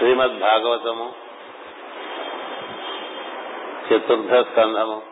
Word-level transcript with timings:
శ్రీమద్ 0.00 0.38
భాగవతము 0.38 1.12
చతుర్థ 3.88 4.34
స్కంధము 4.34 5.02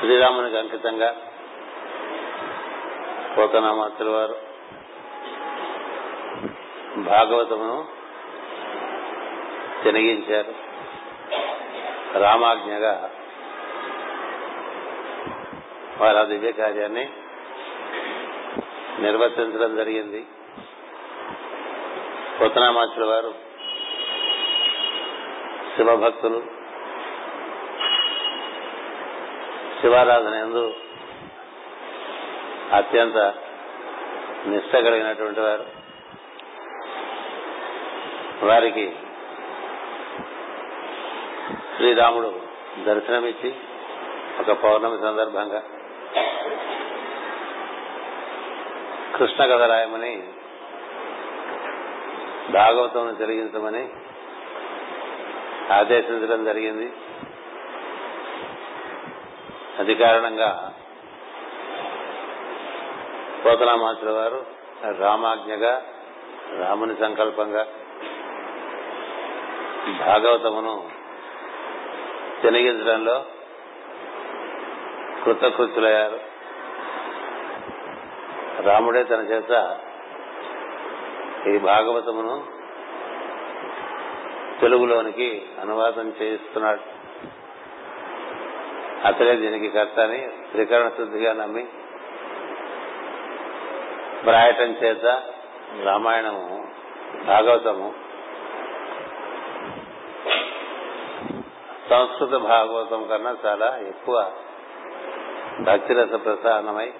శ్రీరామునికి 0.00 0.58
అంకితంగా 0.58 1.16
పోతనామాతుల 3.38 4.10
వారు 4.10 4.36
భాగవతమును 6.96 7.86
తినగించారు. 9.84 10.54
రామాజ్ఞగా 12.18 13.10
వారు 16.00 16.16
ఆ 16.16 16.22
దివ్య 16.22 16.52
కార్యాన్ని 16.52 17.08
నిర్వర్తించడం 19.00 19.76
జరిగింది. 19.76 20.26
పోతనామాచుల 22.40 23.04
వారు 23.04 23.34
శివభక్తులు 25.76 26.42
శివారాధన 29.80 30.34
ఎందు 30.34 30.74
అత్యంత 32.72 33.16
నిష్ట 34.46 34.76
కలిగినటువంటి 34.76 35.40
వారు. 35.40 35.64
వారికి 38.46 38.92
శ్రీరాముడు 41.76 42.40
దర్శనమిచ్చి 42.84 43.54
ఒక 44.40 44.50
పౌర్ణమి 44.52 44.98
సందర్భంగా 44.98 45.62
కృష్ణ 49.20 49.44
కథ 49.44 49.62
రాయమని 49.62 50.22
భాగవతం 52.50 53.16
జరిగించమని 53.18 53.88
ఆదేశించడం 55.72 56.44
జరిగింది. 56.44 56.92
అది 59.78 59.94
కారణంగా 59.94 60.72
పోతనామాచుల 63.46 64.10
వారు 64.10 64.46
రామాజ్ఞగా 64.98 65.82
రాముని 66.58 66.96
సంకల్పంగా 66.96 67.66
భాగవతమును 70.06 70.90
తినగించడంలో 72.42 73.24
కృతకృత్యులయ్యారు. 75.24 76.29
రాముడే 78.66 79.02
తన 79.02 79.20
చేత 79.20 79.52
ఈ 81.48 81.58
భాగవతమును 81.58 82.34
తెలుగులోనికి 84.60 85.42
అనువాదం 85.60 86.12
చేయిస్తున్నాడు. 86.22 86.80
అతడే 89.06 89.36
దీనికి 89.36 89.68
కర్త 89.68 90.00
అని 90.00 90.18
త్రికరణ 90.52 90.88
శుద్ధిగా 90.88 91.32
నమ్మి 91.32 91.64
వ్రాయటం 94.24 94.70
చేత 94.84 95.22
రామాయణము 95.84 96.64
భాగవతము 97.26 97.94
సంస్కృత 101.90 102.30
భాగవతం 102.30 103.06
కన్నా 103.06 103.36
చాలా 103.44 103.78
ఎక్కువ 103.88 104.30
భక్తిరస 105.60 106.12
ప్రసారణమై 106.24 106.90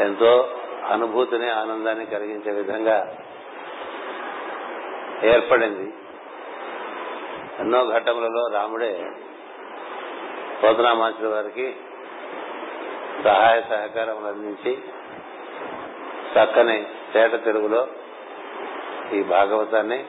ఎంతో 0.00 0.48
అనుభూతిని 0.88 1.50
ఆనందాన్ని 1.50 2.06
కలిగించే 2.06 2.52
విధంగా 2.52 3.16
ఏర్పడింది. 5.22 5.92
ఎన్నో 7.58 7.86
ఘట్టములలో 7.86 8.48
రాముడే 8.52 9.10
పోతనామాచుల 10.64 11.28
వారికి 11.28 11.76
సహాయ 13.24 13.60
సహకారం 13.60 14.26
అందించి 14.26 14.78
చక్కని 16.34 16.86
తేట 17.14 17.44
తెలుగులో 17.44 17.86
ఈ 19.12 19.22
భాగవతాన్ని 19.22 20.04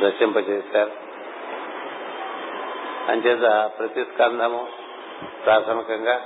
రచింపజేశారు. 0.00 0.90
అంచేత 3.08 3.70
ప్రతి 3.78 4.04
స్కంధము 4.04 4.68
ప్రాథమికంగా 5.44 6.20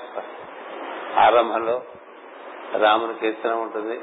ఆరంభంలో 1.19 1.83
రాముని 2.81 3.15
కీర్తన 3.15 3.53
ఉంటుంది. 3.53 4.01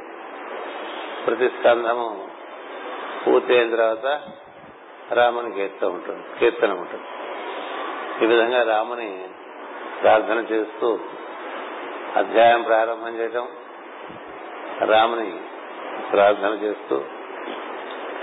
ప్రతి 1.26 1.50
స్కంధము 1.50 2.28
పూర్తయిన 3.28 3.76
తర్వాత 3.76 4.06
రాముని 5.14 5.52
కీర్తన 5.52 5.88
ఉంటుంది 5.88 6.24
కీర్తన 6.40 6.72
ఉంటుంది. 6.72 7.04
ఈ 8.24 8.28
విధంగా 8.28 8.64
రాముని 8.64 9.26
ప్రార్థన 10.02 10.40
చేస్తూ 10.52 11.00
అధ్యాయం 12.16 12.62
ప్రారంభం 12.62 13.20
చేయటం 13.20 13.48
రాముని 14.86 15.38
ప్రార్థన 16.12 16.54
చేస్తూ 16.64 17.02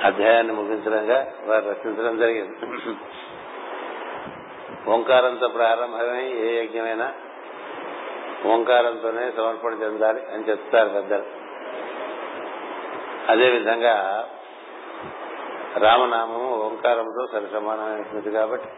అధ్యాయాన్ని 0.05 0.53
ముగించడంగా 0.53 1.33
వారు 1.45 1.65
రచించడం 1.65 2.19
జరిగింది. 2.19 2.57
ఓంకారంతో 4.91 5.49
ప్రారంభమై 5.49 6.25
ఏ 6.25 6.65
యజ్ఞమైనా 6.65 7.13
ఓంకారంతోనే 8.49 9.31
సమర్పణ 9.31 9.73
చెందాలి 9.83 10.21
అని 10.35 10.45
చెప్తారు 10.51 10.89
పెద్దలు. 10.89 11.25
అదేవిధంగా 13.29 14.29
రామనామము 15.77 16.55
ఓంకారంతో 16.67 17.27
సరి 17.33 17.47
సమానమైనటువంటిది 17.53 18.35
కాబట్టి 18.35 18.69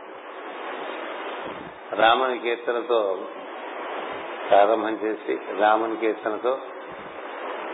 రాముని 2.01 2.39
కీర్తనతో 2.39 3.27
ప్రారంభం 4.49 4.99
చేసి 5.05 5.39
రాముని 5.61 5.97
కీర్తనతో 5.97 6.59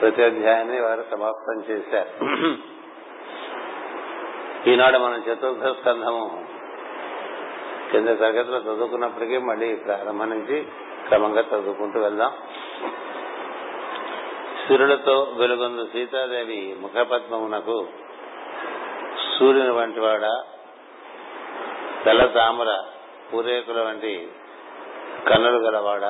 ప్రతి 0.00 0.22
అధ్యాయాన్ని 0.22 0.80
వారు 0.80 1.04
సమాప్తం 1.10 1.64
చేశారు. 1.70 2.10
ఈనాడు 4.66 4.98
మనం 4.98 5.20
చతుర్థ 5.28 5.80
స్కంధము 5.80 6.44
కింద 7.92 8.06
తరగతిలో 8.06 8.58
చదువుకున్నప్పటికీ 8.58 9.38
మళ్ళీ 9.38 9.74
ప్రారంభం 9.74 10.30
నుంచి 10.30 10.66
క్రమంగా 11.08 11.42
చదువుకుంటూ 11.50 11.98
వెళ్దాం. 12.00 12.32
సూర్యులతో 14.62 15.14
వెలుగొందు 15.36 15.84
సీతాదేవి 15.92 16.60
ముఖపద్మమునకు 16.80 17.76
సూర్యుని 19.28 19.70
వంటి 19.70 20.00
వాడ 20.00 20.24
తెల్ల 22.04 22.24
తామర 22.34 22.70
పూరేకుల 23.30 23.80
వంటి 23.80 24.14
కన్నులు 25.28 25.58
గలవాడ 25.58 26.04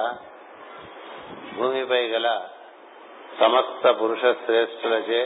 భూమిపై 1.57 2.03
గల 2.09 2.27
సమస్త 3.41 3.85
పురుష 4.01 4.23
శ్రేష్ఠులచే 4.43 5.21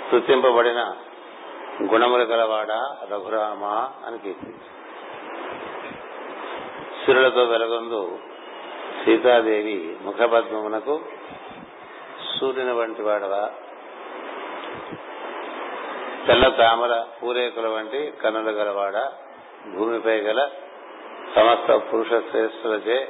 స్థుతింపబడిన 0.00 0.80
గుణములు 1.82 2.24
గలవాడ 2.24 2.72
రఘురామ 3.10 3.64
అని 4.06 4.18
కీర్తించారు 4.18 4.72
సిరులతో 7.00 7.42
వెలగొందు 7.44 8.00
సీతాదేవి 9.06 9.96
ముఖపద్మమునకు 10.02 11.00
సూర్యుని 12.40 12.72
వంటి 12.72 13.02
వాడవా? 13.02 13.50
తెల్ల 16.26 16.48
తామర 16.48 17.04
పూరేకుల 17.22 17.68
వంటి 17.68 18.12
కన్నులు 18.22 18.50
గలవాడ? 18.50 19.12
భూమిపై 19.76 20.20
గల 20.20 20.48
సమస్త 21.36 21.76
పురుష 21.76 22.08
శ్రేష్ఠులచే 22.30 23.08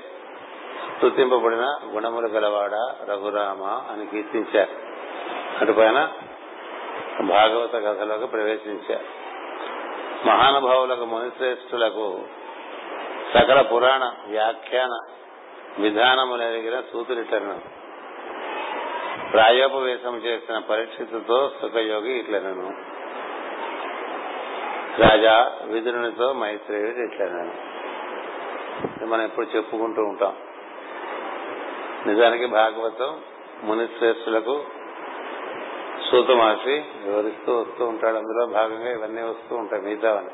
స్థుతింపబడిన 0.96 1.78
గుణములు 1.92 2.28
గలవాడ? 2.28 2.74
రఘురామ 3.10 3.62
అని 3.62 4.06
కీర్తించారు. 4.06 4.70
అటుపైన 5.60 6.08
భాగవత 7.20 7.72
కథలోకి 7.72 8.26
ప్రవేశించారు. 8.26 9.04
మహానుభావులకు 10.26 11.04
మునిశ్రేష్ఠులకు 11.04 12.20
సకల 13.34 13.60
పురాణ 13.60 14.12
వ్యాఖ్యాన 14.28 14.98
విధానములు 15.78 16.42
ఎరిగిన 16.42 17.58
ప్రాయోపవేశం 19.32 20.16
చేసిన 20.16 20.58
పరీక్షితుతో 20.58 21.52
సుఖయోగి 21.62 22.12
ఇట్లనను. 22.18 22.96
రాజా 25.02 25.52
విదురునితో 25.64 26.32
మైత్రేయుడు 26.32 26.96
ఇట్లనను. 26.96 27.76
మనం 29.04 29.22
ఎప్పుడు 29.22 29.46
చెప్పుకుంటూ 29.56 30.02
ఉంటాం. 30.02 30.36
నిజానికి 32.06 32.46
భాగవతం 32.46 33.20
మునిశ్రేష్ఠులకు 33.62 34.64
సూత 36.10 36.30
మహర్షి 36.30 36.84
వివరిస్తూ 37.04 37.56
వస్తూ 37.56 37.86
ఉంటాడు. 37.86 38.16
అందులో 38.16 38.46
భాగంగా 38.46 38.92
ఇవన్నీ 38.92 39.22
వస్తూ 39.22 39.56
ఉంటాయి. 39.56 39.82
మిగతావన్నీ. 39.82 40.30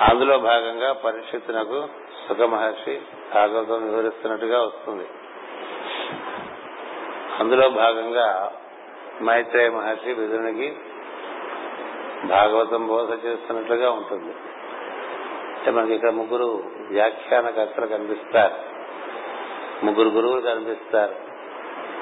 అందులో 0.00 0.38
భాగంగా 0.38 0.92
పరిషత్తునకు 0.92 1.88
సుఖ 2.28 2.40
మహర్షి 2.40 3.02
భాగవతం 3.34 3.90
వివరిస్తున్నట్టుగా 3.90 4.62
వస్తుంది. 4.62 5.06
అందులో 7.38 7.68
భాగంగా 7.68 8.52
మైత్రేయ 9.22 9.70
మహర్షి 9.70 10.12
విధునికి 10.12 10.76
భాగవతం 12.24 12.86
బోధ 12.86 13.26
చేస్తున్నట్లుగా 13.26 13.90
ఉంటుంది. 13.90 14.34
మనకి 15.70 15.94
ఇక్కడ 15.94 16.10
ముగ్గురు 16.10 16.62
వ్యాఖ్యానకర్తలు 16.90 17.86
కనిపిస్తారు. 17.86 18.54
ముగ్గురు 19.84 20.08
గురువులు 20.08 20.40
కనిపిస్తారు. 20.40 21.14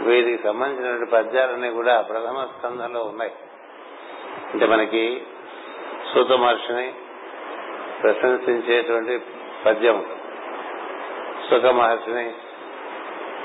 వీరికి 0.05 0.43
సంబంధించిన 0.43 1.05
పద్యాలన్నీ 1.13 1.71
కూడా 1.71 2.01
ప్రథమ 2.01 2.49
స్కంధంలో 2.59 3.03
ఉన్నాయి. 3.03 3.33
అంటే 4.55 4.67
మనకి 4.67 5.23
సూత 6.15 6.33
మహర్షిని 6.33 6.95
ప్రశంసించేటువంటి 8.05 9.21
పద్యం. 9.67 10.07
సుఖ 11.51 11.63
మహర్షిని 11.63 12.33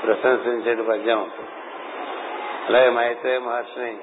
ప్రశంసించే 0.06 0.82
పద్యం. 0.82 1.22
ఉంటుంది 1.22 1.50
అలాగే 2.66 2.90
మైత్రేయ 2.90 3.38
మహర్షిని 3.38 3.98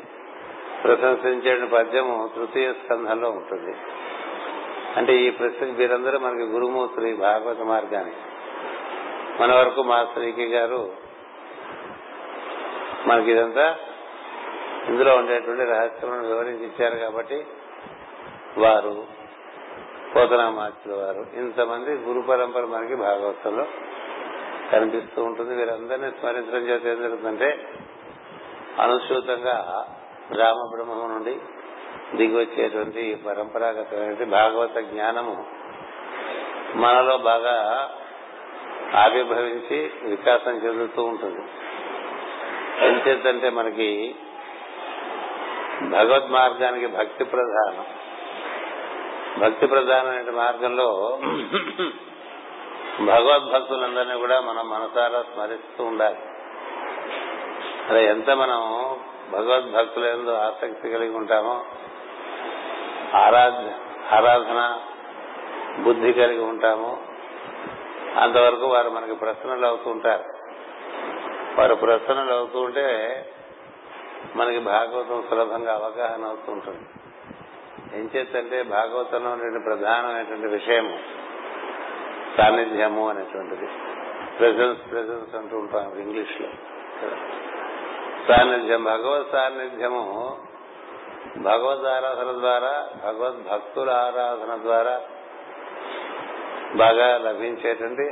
ప్రశంసించే 0.83 1.65
పద్యము 1.65 2.29
తృతీయ 2.35 2.73
స్కంధంలో 2.73 3.29
ఉంటుంది. 3.29 3.77
అంటే 4.97 5.15
ఈ 5.15 5.29
ప్రశ్న 5.29 5.65
వీరందరూ 5.65 6.19
మనకి 6.19 6.43
గురుమూర్తులు 6.43 7.07
ఈ 7.07 7.15
భాగవత 7.15 7.59
మార్గానికి. 7.59 8.17
మన 9.43 9.55
వరకు 9.55 9.83
మా 9.83 10.07
శ్రీకి 10.13 10.45
గారు 10.45 10.91
మనకి 13.05 13.31
ఇదంతా 13.31 13.75
ఇందులో 14.87 15.15
ఉండేటువంటి 15.15 15.63
రహస్యములను 15.63 16.27
వివరించి 16.27 16.65
ఇచ్చారు 16.65 16.95
కాబట్టి 16.95 17.45
వారు 18.57 19.17
పోతనామాచుల 20.17 20.95
వారు. 20.95 21.25
ఇంతమంది 21.33 21.93
గురు 21.93 22.21
పరంపర 22.21 22.61
మనకి 22.61 22.95
భాగవతంలో 22.95 23.65
కనిపిస్తూ 24.71 25.23
ఉంటుంది. 25.23 25.55
వీరందరినీ 25.55 26.11
స్మరించడం 26.11 26.67
చేత 26.67 26.85
ఏం 26.85 27.01
జరుగుతుందంటే 27.01 27.67
అనుసూతంగా 28.79 29.85
రామ 30.35 30.69
బ్రహ్మం 30.75 31.13
నుండి 31.13 31.37
దిగి 32.17 32.35
వచ్చేటువంటి 32.35 33.15
పరంపరాగతమైన 33.15 34.29
భాగవత 34.29 34.79
జ్ఞానము 34.79 35.45
మనలో 36.75 37.17
బాగా 37.17 37.89
ఆవిర్భవించి 38.95 39.91
వికాసం 40.03 40.51
చెందుతూ 40.51 41.03
ఉంటుంది. 41.03 41.41
ఎంచేతంటే 42.85 43.49
మనకి 43.49 44.15
భగవద్ 45.81 46.31
మార్గానికి 46.31 46.87
భక్తి 46.87 47.23
ప్రధానం. 47.23 47.85
భక్తి 49.39 49.67
ప్రధానమైన 49.67 50.31
మార్గంలో 50.31 51.19
భగవద్భక్తులందరినీ 53.05 54.19
కూడా 54.19 54.41
మనం 54.41 54.69
మనసారా 54.69 55.23
స్మరిస్తూ 55.33 55.83
ఉండాలి. 55.83 56.17
అలా 57.89 57.99
ఎంత 57.99 58.29
మనం 58.29 58.61
భగవద్భక్తుల 59.31 60.05
ఎందు 60.05 60.29
ఆసక్తి 60.29 60.89
కలిగి 60.89 61.15
ఉంటామో 61.15 61.65
ఆరాధ 63.17 63.59
ఆరాధన 64.13 64.79
బుద్ధి 65.79 66.13
కలిగి 66.13 66.43
ఉంటామో 66.43 66.97
అంతవరకు 68.21 68.65
వారు 68.65 68.89
మనకి 68.89 69.15
ప్రశ్నలు 69.15 69.65
అవుతూ 69.65 69.89
ఉంటారు. 69.89 70.25
వారు 71.59 71.75
ప్రశ్నలు 71.75 72.33
అవుతూ 72.33 72.59
ఉంటే 72.59 72.87
మనకి 74.35 74.59
భాగవతం 74.59 75.23
సులభంగా 75.29 75.73
అవగాహన 75.73 76.25
అవుతూ 76.25 76.51
ఉంటుంది. 76.51 76.85
ఏం 77.93 78.09
చేస్తంటే 78.15 78.63
భాగవతంలో 78.63 79.31
ఉండే 79.31 79.59
ప్రధానమైనటువంటి 79.59 80.47
విషయం 80.47 80.99
సాన్నిధ్యము 82.37 83.09
అనేటువంటిది. 83.09 83.67
ప్రెజెన్స్ 84.37 84.89
ప్రెజెన్స్ 84.89 85.35
అంటూ 85.35 85.57
ఉంటాం 85.57 85.99
ఇంగ్లీష్లో 85.99 86.47
సాన్నిధ్యం 88.27 88.83
భగవత్ 88.83 89.31
సాన్నిధ్యము 89.31 90.03
భగవద్ 91.37 91.85
ఆరాధన 91.85 92.31
ద్వారా 92.39 92.87
భగవద్ 93.05 93.49
భక్తుల 93.49 93.89
ఆరాధన 93.89 94.57
ద్వారా 94.61 95.01
బాగా 96.75 97.17
లభించేటువంటి 97.17 98.05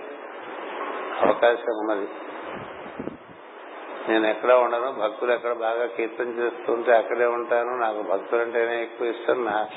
అవకాశం 1.22 1.76
ఉన్నది 1.80 2.08
నేను 4.10 4.28
ఎక్కడ 4.28 4.54
ఉండను 4.54 4.92
భక్తులు 4.92 5.32
ఎక్కడ 5.32 5.54
బాగా 5.54 5.86
కీర్తన 5.86 6.28
చేస్తుంటే 6.28 6.96
అక్కడే 6.96 7.26
ఉంటాను. 7.26 7.78
నాకు 7.78 8.02
భక్తులంటేనే 8.02 8.82
ఎక్కువ 8.82 9.08
ఇష్టం. 9.08 9.46
నా 9.46 9.68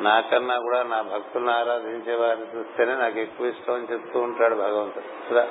నాకన్నా 0.00 0.58
కూడా 0.58 0.82
నా 0.82 1.02
భక్తులను 1.02 1.50
ఆరాధించే 1.50 2.14
వారిని 2.14 2.58
చూస్తేనే 2.58 2.94
నాకు 2.94 3.18
ఎక్కువ 3.18 3.46
ఇష్టం 3.46 3.74
అని 3.74 3.92
చెప్తూ 3.92 4.20
ఉంటాడు 4.20 4.54
భగవంతుడు. 4.54 5.34
కదా? 5.34 5.48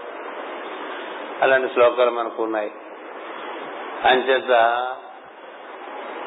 అలాంటి 1.42 1.74
శ్లోకాలు 1.74 2.12
మనకు 2.12 2.44
ఉన్నాయి. 2.44 2.72
అంచేత 4.04 4.52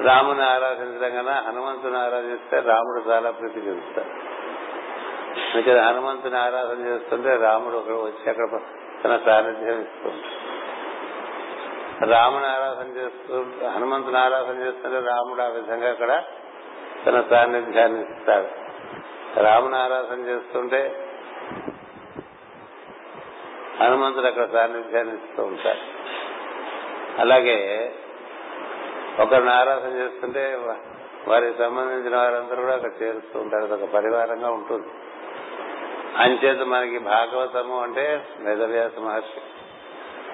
రాముని 0.01 0.45
ఆరాధించడం 0.45 1.17
కన్నా 1.17 1.33
హనుమంతుని 1.33 1.99
ఆరాధిస్తే 1.99 2.61
రాముడు 2.61 3.11
చాలా 3.11 3.31
ప్రీతి 3.31 3.61
చెందుతాడు. 3.61 4.09
అందుకని 5.55 5.79
హనుమంతుని 5.79 6.39
ఆరాధన 6.39 6.87
చేస్తుంటే 6.87 7.37
రాముడు 7.37 7.77
ఒకడు 7.77 7.95
వచ్చి 7.95 8.31
అక్కడ 8.31 8.61
తన 9.05 9.21
సాన్నిధ్యం 9.27 9.81
ఇస్తూ 9.81 10.09
ఉంటాడు 10.09 10.44
రాముని 12.05 12.47
ఆరాధన 12.47 12.89
చేస్తూ 12.89 13.35
హనుమంతుని 13.69 14.19
ఆరాధన 14.19 14.67
చేస్తుంటే 14.67 14.99
రాముడు 14.99 15.43
ఆ 15.43 15.47
విధంగా 15.47 15.91
అక్కడ 15.91 16.23
తన 17.07 17.25
సాన్నిధ్యాన్ని 17.31 18.01
ఇస్తాడు. 18.01 18.47
రాముని 19.41 19.77
ఆరాధన 19.77 20.21
చేస్తుంటే 20.21 21.09
హనుమంతుడు 23.81 24.27
అక్కడ 24.27 24.53
సాన్నిధ్యాన్ని 24.53 25.15
ఇస్తూ 25.15 25.43
ఉంటాడు. 25.43 26.05
అలాగే 27.21 27.93
ఒకరిని 29.21 29.51
ఆరాధన 29.51 29.97
చేస్తుంటే 29.99 30.61
వారికి 31.29 31.59
సంబంధించిన 31.59 32.17
వారందరూ 32.17 32.63
కూడా 32.63 32.75
అక్కడ 32.75 32.91
చేరుస్తూ 33.03 33.41
ఉంటారు. 33.41 33.75
ఒక 33.75 33.91
పరివారంగా 33.91 34.51
ఉంటుంది. 34.51 34.89
అంచేత 36.17 36.61
మనకి 36.61 36.99
భాగవతము 36.99 37.83
అంటే 37.83 38.27
వేదవ్యాస 38.39 38.99
మహర్షి 38.99 39.41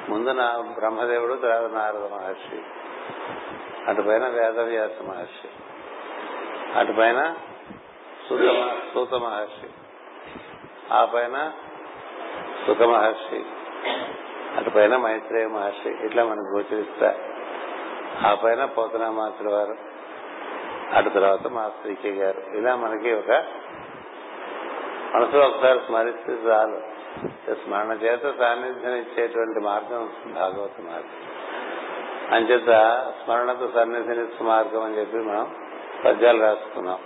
ముందు 0.08 0.31
నా 0.31 0.64
బ్రహ్మదేవుడు 0.79 1.35
తర్వాత 1.35 1.70
నారద 1.70 2.12
మహర్షి. 2.12 2.62
అటుపైన 3.88 4.29
వేదవ్యాస 4.29 5.02
మహర్షి. 5.02 5.49
అటుపైన 6.79 7.35
సూత 8.94 9.14
మహర్షి. 9.14 9.69
ఆ 10.93 11.05
పైన 11.05 11.52
సుఖ 12.67 12.82
మహర్షి. 12.82 13.44
అటుపైన 14.56 14.97
మైత్రేయ 14.97 15.47
మహర్షి. 15.47 15.88
ఇట్లా 15.88 16.25
మనకు 16.25 16.57
గోచరిస్తా. 16.57 17.14
ఆ 18.26 18.35
పైన 18.35 18.64
పోతనామాసుల 18.64 19.52
వారు. 19.52 19.75
అటు 20.97 21.09
తర్వాత 21.09 21.47
మా 21.47 21.71
శ్రీకే 21.83 22.11
గారు. 22.11 22.57
ఇలా 22.57 22.76
మనకి 22.76 23.12
ఒక 23.12 23.30
మనసులో 25.14 25.47
ఒకసారి 25.47 25.80
స్మరిస్తే 25.87 26.33
చాలు. 26.33 27.00
స్మరణ 27.55 27.93
చేత 27.93 28.23
సాన్నిధ్యం 28.38 28.95
ఇచ్చేటువంటి 28.95 29.61
మార్గం 29.61 30.11
భాగవత 30.35 30.81
మార్గం. 30.81 31.40
అంచేత 32.35 32.67
స్మరణతో 33.25 33.69
సన్నిధినిస్తు 33.75 34.45
మార్గం 34.45 34.83
అని 34.83 34.99
చెప్పి 34.99 35.17
మనం 35.17 35.55
పద్యాలు 36.05 36.43
రాసుకున్నాం. 36.43 36.99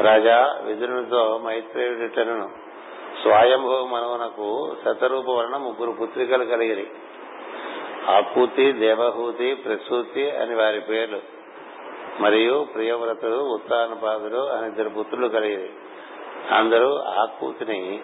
రాజా 0.00 0.60
విదురునితో 0.64 1.40
మైత్రేయుడిటను 1.44 2.50
స్వయంభవ 3.22 3.86
మనవునకు 3.86 4.76
శతరూప 4.84 5.28
వలన 5.28 5.56
ముగ్గురు 5.56 5.90
పుత్రికలు 5.90 6.44
కలిగిరి. 6.44 6.86
ఆకూతి 8.06 8.72
దేవహూతి 8.72 9.54
ప్రసూతి 9.54 10.30
అని 10.30 10.54
వారి 10.54 10.80
పేర్లు. 10.80 11.20
మరియు 12.20 12.66
ప్రియవ్రతుడు 12.74 13.54
ఉత్తానపాదుడు 13.54 14.46
అని 14.46 14.66
ఇద్దరు 14.66 14.88
పుత్రులు 14.88 15.28
కలిగిరి. 15.28 15.70
అందరూ 16.54 16.96
ఆకూతిని 16.96 18.00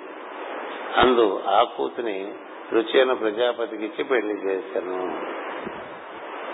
అందు 0.96 1.42
ఆకూతిని 1.46 2.34
రుచి 2.72 2.98
అయిన 2.98 3.12
ప్రజాపతికి 3.12 3.84
ఇచ్చి 3.84 4.04
పెళ్ళి 4.04 4.34
చేశాను. 4.34 5.22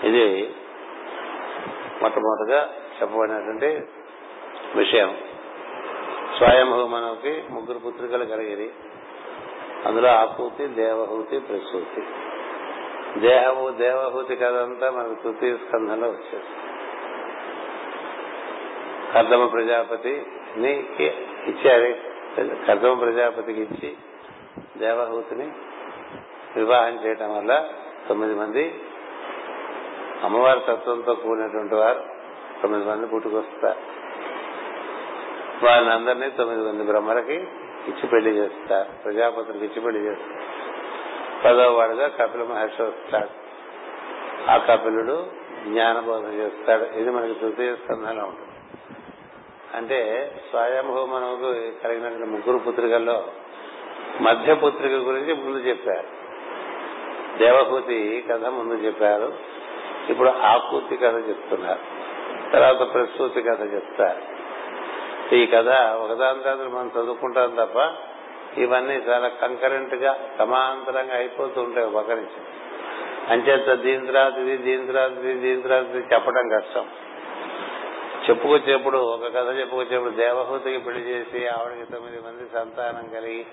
ఇది 0.05 0.55
మొట్టమొదటిగా 2.01 2.69
చెప్పబడినటువంటి 3.01 3.81
విషయం. 4.75 5.17
స్వయంభూమనకి 6.37 7.43
ముగ్గురు 7.49 7.79
పుత్రికలు 7.79 8.25
కలిగిరి. 8.25 8.69
అందులో 9.85 10.09
ఆకూతి 10.09 10.67
దేవహూతి 10.67 11.39
ప్రసూతి. 11.39 12.03
దేహము 13.19 13.69
దేవహూతి 13.69 14.35
కదంతా 14.35 14.91
మనకు 14.91 15.23
తృతీయ 15.23 15.55
స్కంధంలో 15.55 16.07
వచ్చేస్తుంది 16.07 16.45
కర్దమ 19.13 19.45
ప్రజాపతిని 19.45 20.87
ఇచ్చారు. 21.47 21.95
కర్దమ 22.65 22.93
ప్రజాపతికి 22.93 23.61
ఇచ్చి 23.61 23.97
దేవహూతిని 24.79 25.51
వివాహం 26.55 27.05
చేయటం 27.05 27.37
వల్ల 27.37 27.69
తొమ్మిది 28.09 28.35
మంది 28.35 28.81
అమ్మవారి 30.23 30.59
తత్వంతో 30.59 31.13
కూడినటువంటి 31.13 31.75
వారు 31.75 32.03
తొమ్మిది 32.61 32.85
మంది 32.85 33.07
పుట్టుకొస్తారు. 33.07 33.99
వారిని 35.65 35.91
అందరినీ 35.91 36.29
తొమ్మిది 36.29 36.61
మంది 36.63 36.83
బ్రహ్మలకి 36.83 37.35
ఇచ్చి 37.87 38.07
పెళ్ళి 38.07 38.31
చేస్తారు. 38.31 39.03
ప్రజాపతులకు 39.03 39.65
ఇచ్చి 39.65 39.81
పెళ్ళి 39.81 40.01
చేస్తారు. 40.01 40.59
పదో 41.45 41.73
వాడుగా 41.73 42.07
కపిల 42.07 42.43
మహర్షి 42.43 42.83
వస్తాడు. 42.83 43.29
ఆ 44.51 44.57
కపిలుడు 44.57 45.27
జ్ఞానబోధ 45.65 46.25
చేస్తాడు. 46.33 46.83
ఇది 46.83 47.11
మనకి 47.11 47.39
తృతీయ 47.39 47.75
స్కంధంలో 47.75 48.23
ఉంటుంది. 48.25 48.49
అంటే 49.73 50.31
స్వయంభూ 50.49 51.05
మనకు 51.05 51.51
కలిగిన 51.83 52.25
ముగ్గురు 52.25 52.57
పుత్రికల్లో 52.57 53.23
మధ్యపుత్రిక 54.21 54.91
గురించి 54.91 55.33
ముందు 55.33 55.57
చెప్పారు. 55.57 56.19
దేవహూతి 57.37 58.25
కథ 58.29 58.45
ముందు 58.45 58.73
చెప్పారు. 58.73 59.33
ఇప్పుడు 60.09 60.29
ఆకూతి 60.29 60.97
కథ 60.97 61.15
చెప్తున్నారు. 61.29 61.79
తర్వాత 62.53 62.93
ప్రసూతి 62.93 63.41
కథ 63.41 63.73
చెప్తారు. 63.73 64.39
ఈ 65.35 65.45
కథ 65.45 65.69
ఒకదాని 65.95 66.43
తర్వాత 66.43 66.67
మనం 66.67 66.91
చదువుకుంటాం 66.99 67.55
తప్ప 67.55 67.95
ఇవన్నీ 68.59 68.93
చాలా 68.93 69.27
కంకరెంట్గా 69.27 70.29
సమాంతరంగా 70.39 71.15
అయిపోతూ 71.15 71.61
ఉంటాయి 71.61 71.87
ఒక 71.87 72.11
నుంచి. 72.11 72.41
అంచేత 73.29 73.79
దీని 73.79 74.07
తర్వాత 74.07 74.37
ఇది 74.37 74.57
దీని 74.57 74.87
తర్వాత 74.87 75.11
ఇది 75.11 75.33
దీని 75.33 75.61
తర్వాత 75.61 75.83
ఇది 75.83 76.13
చెప్పడం 76.13 76.49
కష్టం. 76.49 76.85
చెప్పుకొచ్చేప్పుడు 78.29 78.97
ఒక 78.97 79.25
కథ 79.25 79.59
చెప్పుకొచ్చేప్పుడు 79.59 80.09
దేవహూతికి 80.09 80.77
పెళ్ళి 80.77 81.01
చేసి 81.01 81.47
ఆవిడకి 81.47 81.91
తొమ్మిది 81.91 82.17
మంది 82.17 82.49
సంతానం 82.53 83.09
కలిగి 83.13 83.45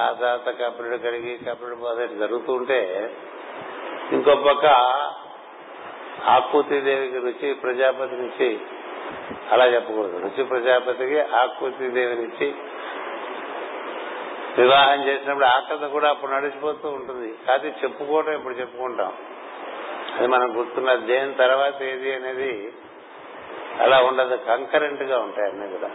ఆ 0.00 0.12
తర్వాత 0.12 0.58
కపిలుడు 0.60 0.96
కలిగి 0.96 1.38
కపిలుడు 1.38 1.76
మొదటి 1.76 2.14
జరుగుతూ 2.14 2.52
ఉంటే 2.52 3.10
ఇంకో 4.12 4.34
పక్క 4.34 4.66
ఆకృతిదేవికి 6.24 7.18
రుచి 7.18 7.54
ప్రజాపతి 7.54 8.12
నుంచి 8.12 8.60
అలా 9.52 9.66
చెప్పకూడదు. 9.66 10.18
రుచి 10.18 10.44
ప్రజాపతికి 10.44 11.20
ఆకృతిదేవి 11.20 12.14
నుంచి 12.14 12.54
వివాహం 14.58 15.08
చేసినప్పుడు 15.08 15.44
ఆ 15.44 15.60
కథ 15.70 15.84
కూడా 15.84 16.08
అప్పుడు 16.08 16.32
నడిచిపోతూ 16.32 16.88
ఉంటుంది. 16.88 17.34
కాదు 17.48 17.66
చెప్పుకోవటం 17.66 18.32
ఇప్పుడు 18.32 18.54
చెప్పుకుంటాం. 18.54 19.12
అది 20.18 20.26
మనం 20.26 20.58
గుర్తున్న 20.58 20.94
దేని 20.94 21.34
తర్వాత 21.34 21.82
ఏది 21.82 22.14
అనేది 22.14 22.72
అలా 23.80 24.00
ఉండదు. 24.00 24.36
కంకరెంట్గా 24.36 25.18
ఉంటాయి 25.18 25.50
అన్నీ 25.50 25.78
కూడా. 25.78 25.90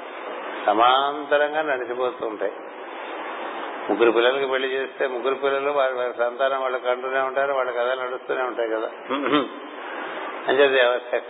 సమాంతరంగా 0.66 1.62
నడిచిపోతూ 1.62 2.28
ఉంటాయి. 2.28 2.52
ముగ్గురు 3.90 4.12
పిల్లలకి 4.12 4.48
పెళ్ళి 4.48 4.68
చేస్తే 4.68 5.08
ముగ్గురు 5.08 5.36
పిల్లలు 5.36 5.72
వారి 5.72 5.94
వారి 5.94 6.14
సంతానం 6.18 6.62
వాళ్ళకి 6.62 6.88
అంటూనే 6.90 7.22
ఉంటారు 7.22 7.54
వాళ్ళ 7.54 7.72
కథలు 7.72 8.02
నడుస్తూనే 8.02 8.44
ఉంటాయి 8.44 8.70
కదా. 8.70 8.90
అంటే 10.48 10.66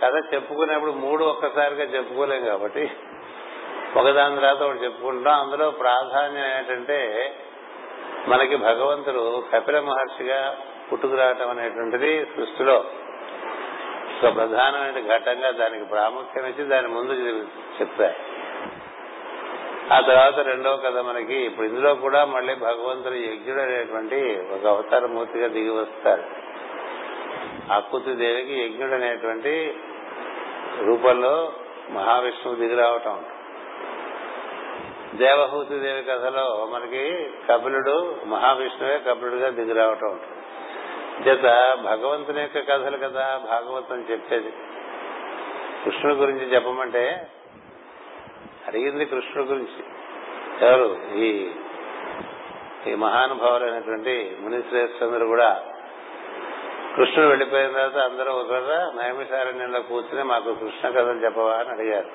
కథ 0.02 0.14
చెప్పుకునేప్పుడు 0.32 0.92
మూడు 0.98 1.24
ఒక్కసారిగా 1.24 1.84
చెప్పుకోలేం 1.94 2.44
కాబట్టి 2.44 2.84
ఒకదాని 3.96 4.36
తర్వాత 4.36 4.60
ఒకటి 4.62 4.84
చెప్పుకుంటాం. 4.84 5.36
అందులో 5.40 5.70
ప్రాధాన్యం 5.80 6.48
ఏంటంటే 6.50 6.98
మనకి 8.28 8.56
భగవంతుడు 8.66 9.22
కపిల 9.52 9.80
మహర్షిగా 9.80 10.40
పుట్టుకురావటం 10.90 11.50
అనేటువంటిది 11.50 12.10
సృష్టిలో 12.34 12.76
ఒక 14.18 14.30
ప్రధానమైన 14.36 15.00
ఘట్టంగా 15.08 15.50
దానికి 15.60 15.84
ప్రాముఖ్యం 15.84 16.46
ఇచ్చి 16.46 16.64
దాని 16.64 16.88
ముందు 16.88 17.14
చెప్పారు 17.78 18.16
ఆ 19.92 20.00
తర్వాత 20.00 20.38
రెండవ 20.38 20.76
కథ 20.76 20.96
మనకి 20.98 21.34
ఇప్పుడు 21.34 21.66
ఇందులో 21.66 21.94
కూడా 21.94 22.24
మళ్ళీ 22.24 22.54
భగవంతుడు 22.54 23.14
యజ్ఞుడు 23.14 23.60
అనేటువంటి 23.60 24.42
ఒక 24.52 24.66
అవతార 24.66 25.06
మూర్తిగా 25.06 25.48
దిగి 25.48 25.70
వస్తాడు 25.70 26.22
ఆకుతి 27.72 28.12
దేవికి 28.12 28.54
యజ్ఞుడు 28.64 28.94
అనేటువంటి 28.94 29.76
రూపంలో 30.84 31.52
మహావిష్ణువు 31.90 32.56
దిగి 32.56 32.74
రావటం. 32.74 33.12
ఉంటుంది 33.12 33.34
దేవహూతి 35.18 35.78
దేవి 35.78 36.02
కథలో 36.02 36.68
మనకి 36.72 37.30
కపిలుడు 37.48 38.16
మహావిష్ణువే 38.24 38.98
కపిలుడుగా 38.98 39.50
దిగి 39.50 39.72
రావటం. 39.72 40.06
ఉంటుంది 40.06 41.30
చేత 41.30 41.76
భగవంతుని 41.84 42.40
యొక్క 42.40 42.58
కథలు 42.72 42.96
కదా 42.96 43.40
భాగవతం 43.44 44.04
చెప్పేది. 44.10 44.52
కృష్ణుడి 45.84 46.16
గురించి 46.16 46.54
చెప్పమంటే 46.54 47.26
అడిగింది 48.68 49.04
కృష్ణుడు 49.04 49.48
గురించి. 49.48 49.84
ఎవరు? 50.68 51.16
ఈ 51.16 51.50
ఈ 52.86 52.94
మహానుభావులైనటువంటి 52.94 54.36
మునిశ్రేష్ఠందరూ 54.40 55.26
కూడా 55.26 55.64
కృష్ణుడు 56.96 57.28
వెళ్ళిపోయిన 57.28 57.66
తర్వాత 57.66 57.96
అందరూ 57.96 58.32
ఒక 58.32 58.54
నైమిషారణ్యంలో 59.02 59.80
కూర్చుని 59.80 60.24
మాకు 60.24 60.54
కృష్ణ 60.54 60.88
కథలు 60.88 61.24
చెప్పవా 61.24 61.52
అని 61.52 61.68
అడిగారు. 61.68 62.08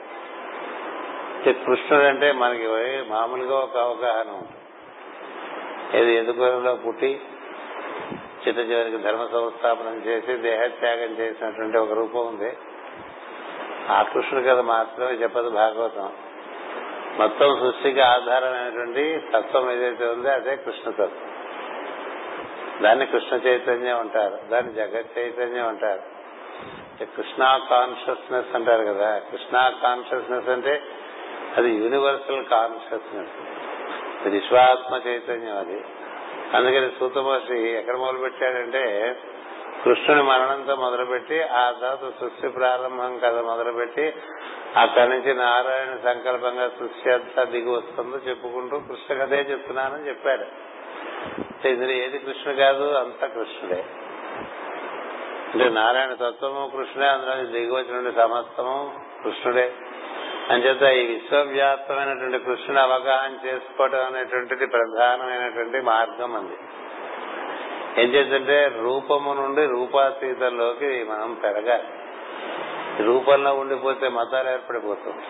కృష్ణుడు 1.54 2.04
అంటే 2.04 2.32
మనకి 2.32 2.68
మామూలుగా 3.10 3.56
ఒక 3.56 3.78
అవగాహన 3.78 4.30
ఉంటుంది. 4.30 4.58
ఏది 5.98 6.16
ఎదుగులో 6.16 6.76
పుట్టి 6.76 7.22
చిట్ట 8.48 8.60
చివరికి 8.60 8.98
ధర్మ 8.98 9.28
సంస్థాపనం 9.32 10.02
చేసి 10.06 10.34
దేహత్యాగం 10.34 11.12
చేసినటువంటి 11.12 11.78
ఒక 11.78 11.92
రూపం 11.92 12.28
ఉంది. 12.28 12.58
ఆ 13.90 14.02
కృష్ణుడి 14.02 14.48
కథ 14.48 14.60
మాత్రమే 14.60 15.12
చెప్పదు 15.12 15.50
భాగవతం. 15.50 16.14
మొత్తం 17.20 17.60
సృష్టికి 17.60 18.02
ఆధారమైనటువంటి 18.02 19.22
తత్వం 19.36 19.72
ఏదైతే 19.72 20.06
ఉందో 20.06 20.30
అదే 20.30 20.56
కృష్ణతత్వం. 20.56 21.34
దాన్ని 22.84 23.06
కృష్ణ 23.06 23.36
చైతన్యం 23.36 24.00
అంటారు 24.00 24.38
దాన్ని 24.52 24.74
జగత్ 24.74 25.20
చైతన్యం 25.20 25.68
అంటారు. 25.68 26.24
కృష్ణ 27.06 27.60
కాన్షియస్నెస్ 27.70 28.56
అంటారు 28.56 28.84
కదా 28.84 29.20
కృష్ణ 29.20 29.74
కాన్షియస్నెస్ 29.84 30.50
అంటే 30.50 30.82
అది 31.58 31.70
యూనివర్సల్ 31.70 32.46
కాన్షియస్నెస్. 32.46 33.30
విశ్వాత్మ 34.28 35.10
చైతన్యం 35.10 35.58
అది. 35.58 35.86
అందుకని 36.54 36.92
సూతమహర్షి 37.00 37.60
ఎక్కడ 37.60 37.98
మొదలు 37.98 38.18
పెట్టాడంటే 38.18 39.16
కృష్ణుని 39.84 40.24
మరణంతో 40.24 40.76
మొదలుపెట్టి 40.76 41.44
ఆ 41.44 41.72
తర్వాత 41.72 42.14
సృష్టి 42.20 42.48
ప్రారంభం 42.48 43.18
కథ 43.18 43.36
మొదలుపెట్టి 43.36 44.14
అక్కడి 44.76 45.10
నుంచి 45.10 45.34
నారాయణ 45.34 46.14
సంకల్పంగా 46.14 46.68
సృష్టి 46.68 47.12
అంతా 47.12 47.44
దిగి 47.44 47.70
వస్తుందో 47.70 48.18
చెప్పుకుంటూ 48.18 48.80
కృష్ణ 48.80 49.24
కథే 49.24 49.36
చెప్తున్నానని 49.36 50.08
చెప్పాడు. 50.08 50.46
ఇందులో 51.68 51.92
ఏది 51.92 52.18
కృష్ణ 52.18 52.52
కాదు 52.52 52.84
అంతా 52.84 53.28
కృష్ణుడే. 53.28 53.86
అంటే 55.54 55.70
నారాయణ 55.70 56.14
తత్వము 56.14 56.68
కృష్ణుడే 56.68 57.10
అందులో 57.10 57.44
దిగి 57.44 57.72
వచ్చిన 57.72 58.10
సమస్తము 58.10 59.00
కృష్ణుడే. 59.24 59.74
అంచేత 60.50 60.82
ఈ 60.82 61.14
విశ్వవ్యాప్తమైనటువంటి 61.14 62.40
కృష్ణుని 62.40 62.82
అవగాహన 62.82 63.48
చేసుకోవడం 63.48 64.06
అనేటువంటిది 64.06 64.66
ప్రధానమైనటువంటి 64.66 65.82
మార్గం 65.82 66.36
అంది. 66.36 66.58
ఏం 68.02 68.14
చేద్దంటే 68.14 68.72
రూపము 68.82 69.34
నుండి 69.34 69.66
రూపాతీతంలోకి 69.66 71.04
మనం 71.04 71.34
పెరగాలి. 71.34 71.84
రూపంలో 73.00 73.54
ఉండిపోతే 73.54 74.10
మతాలు 74.10 74.50
ఏర్పడిపోతుంది 74.50 75.24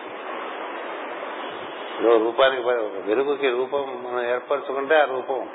రూపానికి 2.18 2.68
వెలుగుకి 3.08 3.50
రూపం 3.50 4.04
మనం 4.04 4.26
ఏర్పరచుకుంటే 4.26 5.00
ఆ 5.00 5.04
రూపం. 5.04 5.48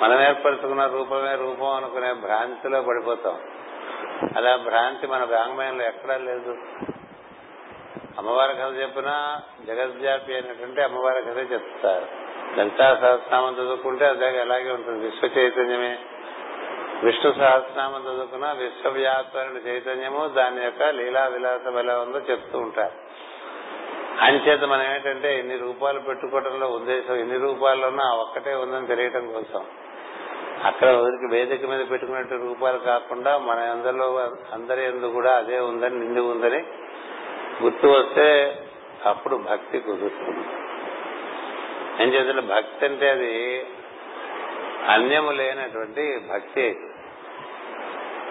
మనం 0.00 0.20
ఏర్పరచుకున్న 0.20 0.86
రూపమే 0.86 1.34
రూపం 1.34 1.66
అనుకునే 1.66 2.12
భ్రాంతిలో 2.12 2.82
పడిపోతాం. 2.82 3.38
అలా 4.36 4.56
భ్రాంతి 4.56 5.06
మన 5.06 5.24
వాంగ్మయంలో 5.24 5.84
ఎక్కడా 5.84 6.16
లేదు. 6.16 6.56
అమ్మవారి 8.18 8.54
కథ 8.54 8.80
చెప్పినా 8.80 9.42
జగద్వ్యాపి 9.66 10.32
అయినటువంటి 10.32 10.82
అమ్మవారి 10.82 11.22
కథ 11.22 11.52
చెప్తారు. 11.52 12.06
లలితా 12.60 12.98
సహస్రామం 13.00 13.52
చదువుకుంటే 13.52 14.06
అదే 14.06 14.40
అలాగే 14.40 14.70
ఉంటుంది. 14.70 15.06
విశ్వ 15.06 15.38
చైతన్యమే. 15.38 15.98
విష్ణు 17.02 17.32
సహస్రనామం 17.32 18.00
చదువుకున్న 18.02 18.52
విశ్వవ్యాప్తమైన 18.52 19.68
చైతన్యము 19.68 20.28
దాని 20.28 20.64
యొక్క 20.64 20.82
లీలా 20.82 21.26
విలాసం 21.26 21.78
ఎలా 21.78 21.98
ఉందో 21.98 22.18
చెప్తూ 22.18 22.58
ఉంటారు. 22.58 22.92
అంచేత 24.24 24.64
మనం 24.64 24.82
ఏంటంటే 24.82 25.38
ఇన్ని 25.38 25.56
రూపాలు 25.56 26.00
పెట్టుకోవడంలో 26.00 26.66
ఉద్దేశం 26.66 27.14
ఇన్ని 27.14 27.38
రూపాల్లోనూ 27.38 28.02
ఆ 28.02 28.14
ఒక్కటే 28.14 28.54
ఉందని 28.54 28.86
తెలియటం 28.86 29.32
కోసం. 29.32 29.64
అక్కడ 30.64 30.88
ఊరికి 30.88 31.34
వేదిక 31.34 31.66
మీద 31.66 31.90
పెట్టుకున్నట్టు 31.90 32.34
రూపాలు 32.34 32.78
కాకుండా 32.78 33.38
మన 33.38 33.58
అందరిలో 33.58 34.30
అందరి 34.52 34.84
ఎందు 34.84 35.06
కూడా 35.06 35.36
అదే 35.36 35.58
ఉందని 35.58 35.98
నిండి 35.98 36.20
ఉందని 36.20 36.64
గుర్తు 37.62 37.86
వస్తే 37.86 38.58
అప్పుడు 39.04 39.36
భక్తి 39.36 39.78
కుదురుతుంది. 39.78 40.48
ఏం 42.02 42.14
చేద్దాం 42.14 42.46
భక్తి 42.46 42.84
అంటే 42.84 43.10
అది 43.10 43.66
అన్యము 44.88 45.30
లేనటువంటి 45.30 46.20
భక్తి 46.32 46.80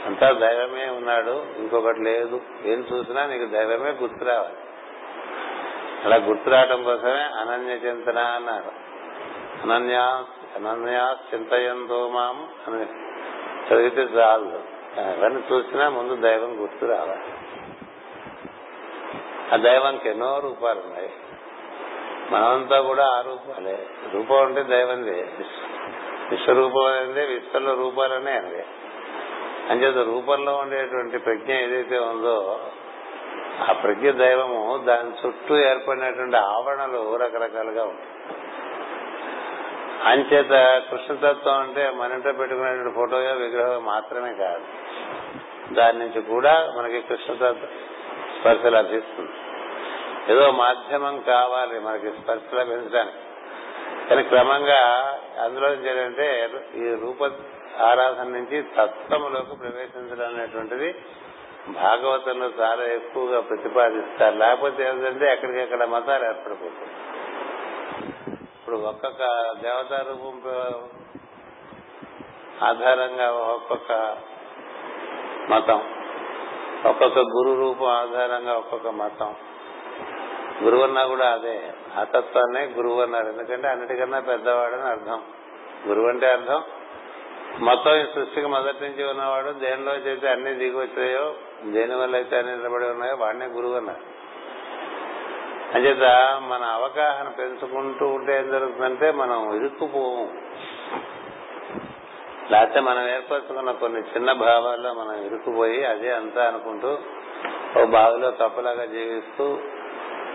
అంతా 0.06 0.32
దైవమే 0.32 0.90
ఉన్నాడు 0.90 1.46
ఇంకొకటి 1.58 2.00
లేదు. 2.00 2.42
ఏం 2.66 2.86
చూసినా 2.94 3.26
నీకు 3.26 3.46
దైవమే 3.46 3.92
గుర్తు 3.92 4.26
రావాలి. 4.26 4.56
అలా 6.06 6.16
గుర్తు 6.16 6.50
రావడం 6.50 6.84
కోసమే 6.84 7.22
అనన్య 7.22 7.74
చింతన 7.74 8.20
అన్నారు. 8.20 8.72
అనన్యా 9.64 10.26
అనన్యా 10.56 11.18
చింతయంతో 11.34 12.10
మాం 12.10 12.50
అని 12.68 12.86
చదివితే 13.70 14.02
చాలు. 14.02 14.60
ఎవరిని 15.02 15.44
చూసినా 15.52 15.90
ముందు 15.90 16.16
దైవం 16.16 16.62
గుర్తు 16.62 16.86
రావాలి. 16.86 17.34
ఆ 19.54 19.58
దైవానికి 19.58 20.10
ఎన్నో 20.10 20.40
రూపాలు 20.40 20.80
ఉన్నాయి. 20.80 21.10
మనమంతా 22.32 22.82
కూడా 22.82 23.06
ఆ 23.06 23.22
రూపాలే. 23.22 23.88
రూపం 24.14 24.46
అంటే 24.46 24.64
దైవంది. 24.64 25.26
విశ్వరూపం 26.32 26.86
అనేది 26.86 27.26
విశ్వంలో 27.26 27.74
రూపాలనే 27.74 28.32
అండి 28.32 28.66
అంచేత 29.72 30.08
రూపంలో 30.08 30.56
ఉండేటువంటి 30.56 31.18
ప్రజ్ఞ 31.18 31.54
ఏదైతే 31.54 32.00
ఉందో 32.00 32.60
ఆ 33.70 33.74
ప్రజ్ఞ 33.74 34.12
దైవము 34.12 34.84
దాని 34.86 35.28
చుట్టూ 35.28 35.58
ఏర్పడినటువంటి 35.58 36.38
ఆవరణలు 36.38 37.16
రకరకాలుగా 37.16 37.84
ఉంటాయి. 37.84 38.10
అంచేత 40.04 40.82
కృష్ణతత్వం 40.92 41.54
అంటే 41.54 41.90
మన 41.90 42.32
పెట్టుకునేటువంటి 42.32 42.96
ఫోటోయో 42.96 43.34
విగ్రహం 43.34 43.86
మాత్రమే 43.86 44.34
కాదు. 44.34 44.64
దాని 45.74 46.00
నుంచి 46.00 46.22
కూడా 46.22 46.74
మనకి 46.78 47.02
కృష్ణతత్వ 47.02 47.68
స్పర్శ 48.40 48.66
లభిస్తుంది. 48.66 49.32
ఏదో 50.34 50.52
మాధ్యమం 50.52 51.20
కావాలి 51.20 51.80
మనకి 51.80 52.12
స్పర్శ 52.12 52.54
లభించడానికి. 52.54 53.18
కానీ 54.10 54.24
క్రమంగా 54.24 55.14
అందులో 55.44 55.74
ఏంటంటే 55.74 56.50
ఈ 56.76 56.96
రూప 57.02 57.32
ఆరాధన 57.80 58.24
నుంచి 58.24 58.64
తత్వములోకి 58.64 59.56
ప్రవేశించడం 59.56 60.28
అనేటువంటిది 60.28 60.96
భాగవతంలో 61.68 62.46
చాలా 62.46 62.84
ఎక్కువగా 62.84 63.40
ప్రతిపాదిస్తారు. 63.40 64.36
లేకపోతే 64.36 64.84
ఏంటంటే 64.84 65.34
ఎక్కడికెక్కడ 65.34 65.84
మతాలు 65.84 66.26
ఏర్పడిపోతుంది 66.26 66.92
ఇప్పుడు 68.46 68.76
ఒక్కొక్క 68.76 69.20
దేవతా 69.62 70.06
రూపం 70.10 70.42
ఆధారంగా 72.64 73.32
ఒక్కొక్క 73.32 74.18
మతం 75.50 75.94
ఒక్కొక్క 76.86 77.20
గురు 77.20 77.60
రూపం 77.60 77.86
ఆధారంగా 77.86 78.54
ఒక్కొక్క 78.54 78.88
మతం. 78.88 79.36
గురువు 80.64 80.84
అన్నా 80.84 81.04
కూడా 81.04 81.32
అదే. 81.32 81.74
ఆ 81.98 82.04
తత్వాన్నే 82.04 82.66
గురువు 82.66 83.02
అన్నారు 83.02 83.28
ఎందుకంటే 83.28 83.68
అన్నిటికన్నా 83.68 84.20
పెద్దవాడని 84.20 84.82
అర్థం. 84.82 85.22
గురువు 85.88 86.08
అంటే 86.08 86.32
అర్థం. 86.32 86.64
మొత్తం 87.60 87.96
ఈ 87.96 88.04
సృష్టికి 88.16 88.48
మొదటి 88.48 88.84
నుంచి 88.84 89.04
ఉన్నవాడు 89.10 89.52
దేనిలో 89.52 89.92
అయితే 89.92 90.30
అన్ని 90.30 90.54
దిగి 90.54 90.78
వచ్చాయో 90.78 91.36
దేని 91.72 91.96
వల్ల 91.96 92.16
అయితే 92.16 92.38
అన్ని 92.38 92.58
నిలబడి 92.58 92.86
ఉన్నాయో 92.86 93.16
వాడినే 93.16 93.46
గురువు 93.46 93.74
అన్నారు. 93.74 94.22
అంచేత 95.78 96.02
మన 96.48 96.64
అవగాహన 96.64 97.28
పెంచుకుంటూ 97.28 98.08
ఉంటే 98.08 98.38
ఏం 98.38 98.52
జరుగుతుందంటే 98.52 99.12
మనం 99.12 99.56
ఇరుక్కుపోము. 99.56 100.34
లేకపోతే 102.52 102.80
మనం 102.80 103.10
ఏర్పరచుకున్న 103.10 103.72
కొన్ని 103.72 104.00
చిన్న 104.00 104.32
భావాల్లో 104.32 104.94
మనం 104.94 105.26
ఇరుక్కుపోయి 105.26 105.86
అదే 105.86 106.12
అంతా 106.12 106.48
అనుకుంటూ 106.48 106.98
ఓ 107.82 107.86
బావిలో 107.86 108.32
తప్పలాగా 108.32 108.86
జీవిస్తూ 108.86 109.58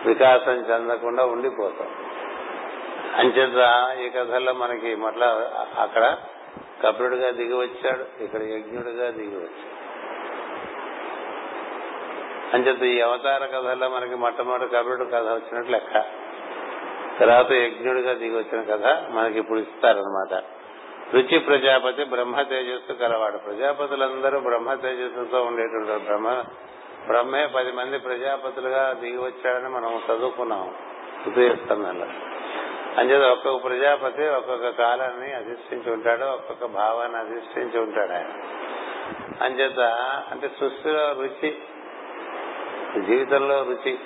వికాసం 0.06 0.52
చెందకుండా 0.52 1.24
ఉండిపోతాం. 1.24 1.88
అంచేత 3.14 3.96
ఈ 4.00 4.08
కథల్లో 4.08 4.52
మనకి 4.52 4.94
మళ్ళా 4.94 5.26
అక్కడ 5.82 6.16
కపిలుడిగా 6.82 7.30
దిగి 7.30 7.54
వచ్చాడు 7.54 8.22
ఇక్కడ 8.22 8.42
యజ్ఞుడిగా 8.42 9.10
దిగి 9.10 9.36
వచ్చాడు 9.36 9.76
అంచేత 12.54 12.82
ఈ 12.82 13.00
అవతార 13.00 13.46
కథల్లో 13.46 13.88
మనకి 13.88 14.14
మొట్టమొదటి 14.14 14.68
కపిలుడు 14.68 15.04
కథ 15.04 15.24
వచ్చినట్లు 15.24 15.72
లెక్క. 15.72 16.04
తర్వాత 17.20 17.52
యజ్ఞుడిగా 17.52 18.12
దిగి 18.12 18.36
వచ్చిన 18.36 18.62
కథ 18.62 19.10
మనకి 19.10 19.38
ఇప్పుడు 19.38 19.58
ఇస్తారనమాట 19.58 20.44
రుచి 21.14 21.38
ప్రజాపతి 21.38 22.04
బ్రహ్మ 22.04 22.42
తేజస్సు 22.42 22.92
కలవాడు. 22.92 23.38
ప్రజాపతులందరూ 23.38 24.40
బ్రహ్మ 24.40 24.74
తేజస్సుతో 24.74 25.42
ఉండేటువంటి 25.42 26.04
బ్రహ్మ 26.04 26.44
బ్రహ్మే 27.06 27.46
పది 27.46 27.72
మంది 27.72 27.98
ప్రజాపతులుగా 27.98 28.92
దిగి 28.92 29.18
వచ్చాడని 29.18 29.68
మనం 29.68 30.02
చదువుకున్నాం. 30.10 30.74
ఉపయోగిస్తున్నాం 31.26 31.98
అంచేత 32.96 33.22
ఒక్కొక్క 33.22 33.68
ప్రజాపతి 33.68 34.28
ఒక్కొక్క 34.28 34.68
కాలాన్ని 34.68 35.32
అధిష్ఠించి 35.32 35.92
ఉంటాడు 35.92 36.24
ఒక్కొక్క 36.24 36.64
భావాన్ని 36.64 37.18
అధిష్ఠించి 37.18 37.80
ఉంటాడు 37.80 38.12
ఆయన. 38.12 38.28
అంచేత 39.44 39.80
అంటే 40.30 40.48
సృష్టిలో 40.48 41.12
రుచి 41.12 41.58
జీవితంలో 43.06 43.62
రుచి. 43.62 43.98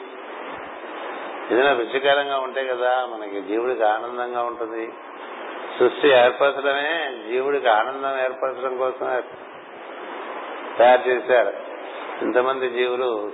ఏదైనా 1.51 1.73
రుచికరంగా 1.73 2.39
ఉంటే 2.39 2.67
కదా 2.67 3.07
మనకి 3.07 3.41
జీవుడికి 3.41 3.85
ఆనందంగా 3.85 4.43
ఉంటుంది. 4.43 4.93
సృష్టి 5.79 6.09
ఏర్పరచడమే 6.09 7.19
జీవుడికి 7.29 7.69
ఆనందం 7.69 8.21
ఏర్పరచడం 8.21 8.77
కోసం 8.77 9.23
తయారు 10.79 11.09
చేశారు. 11.09 11.53
ఇంతమంది 12.23 12.71
జీవులు 12.71 13.33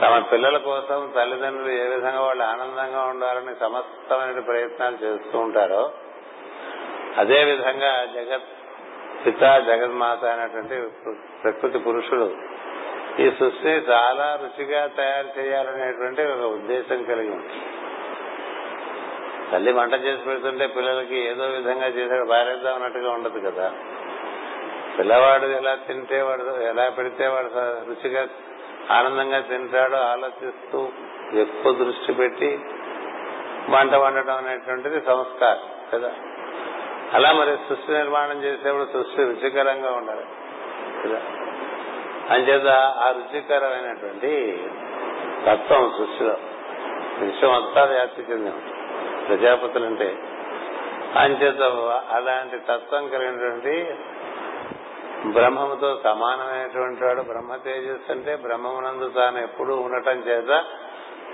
తమ 0.00 0.18
పిల్లల 0.30 0.56
కోసం 0.60 0.98
తల్లిదండ్రులు 1.14 1.72
ఏ 1.76 1.86
విధంగా 1.86 2.20
వాళ్ళు 2.20 2.44
ఆనందంగా 2.44 3.02
ఉండాలని 3.04 3.54
సమస్తమైన 3.60 4.40
ప్రయత్నాలు 4.46 4.96
చేస్తూ 5.02 5.38
ఉంటారో 5.38 5.82
అదే 7.16 7.44
విధంగా 7.44 7.90
జగత్ 8.14 8.48
పిత 9.24 9.42
జగన్మాత 9.66 10.24
అనేటువంటి 10.26 10.76
ప్రకృతి 11.42 11.78
పురుషుడు 11.78 12.28
ఈ 13.18 13.30
సృష్టిని 13.30 13.80
చాలా 13.88 14.26
రుచిగా 14.34 14.86
తయారు 14.96 15.28
చేయాలనేటువంటి 15.38 16.22
ఒక 16.26 16.44
ఉద్దేశం 16.52 17.02
కలిగి 17.04 17.30
ఉంది 17.30 17.58
తల్లి 19.50 19.72
వంట 19.72 19.94
చేసి 20.04 20.22
పెడుతుంటే 20.24 20.66
పిల్లలకి 20.68 21.18
ఏదో 21.24 21.44
విధంగా 21.54 21.88
చేసాడు 21.88 22.24
బారేద్దాం 22.28 22.74
అన్నట్టుగా 22.74 23.10
ఉండదు 23.10 23.40
కదా. 23.40 23.66
పిల్లవాడు 24.98 25.46
ఎలా 25.56 25.74
తింటే 25.86 26.22
వాడు 26.22 26.44
ఎలా 26.62 26.84
పెడితే 26.90 27.26
వాడు 27.26 27.50
రుచిగా 27.88 28.22
ఆనందంగా 28.90 29.40
తింటాడో 29.40 29.96
ఆలోచిస్తూ 29.96 30.88
ఎక్కువ 31.40 31.72
దృష్టి 31.72 32.12
పెట్టి 32.12 32.50
వంట 33.70 33.94
వండటం 33.94 34.36
అనేటువంటిది 34.36 35.00
సంస్కారం 35.00 35.66
కదా? 35.94 36.10
అలా 37.12 37.32
మరి 37.32 37.56
సృష్టి 37.68 37.92
నిర్మాణం 37.92 38.42
చేసేప్పుడు 38.42 38.84
సృష్టి 38.92 39.24
రుచికరంగా 39.24 39.92
ఉండాలి 39.92 40.24
కదా? 41.04 41.20
అంచేత 42.34 42.66
ఆ 42.98 43.14
రుచికరమైనటువంటి 43.16 44.32
తత్వం 45.46 45.90
సృష్టిలో 45.98 46.36
విశ్వం 47.20 47.52
అంతా 47.52 47.84
వ్యాప్తి 47.84 48.22
చెంది 48.22 48.52
ప్రజాపతులంటే. 49.28 50.16
అంచేత 51.14 51.62
అలాంటి 52.10 52.58
తత్వం 52.58 53.08
కలిగినటువంటి 53.08 53.74
బ్రహ్మముతో 55.26 56.00
సమానమైనటువంటి 56.04 57.04
వాడు 57.04 57.22
బ్రహ్మ 57.22 57.56
తేజస్సు 57.56 58.12
అంటే 58.12 58.36
బ్రహ్మమునందు 58.36 59.08
తాను 59.08 59.38
ఎప్పుడూ 59.38 59.76
ఉండటం 59.76 60.12
చేత 60.12 60.64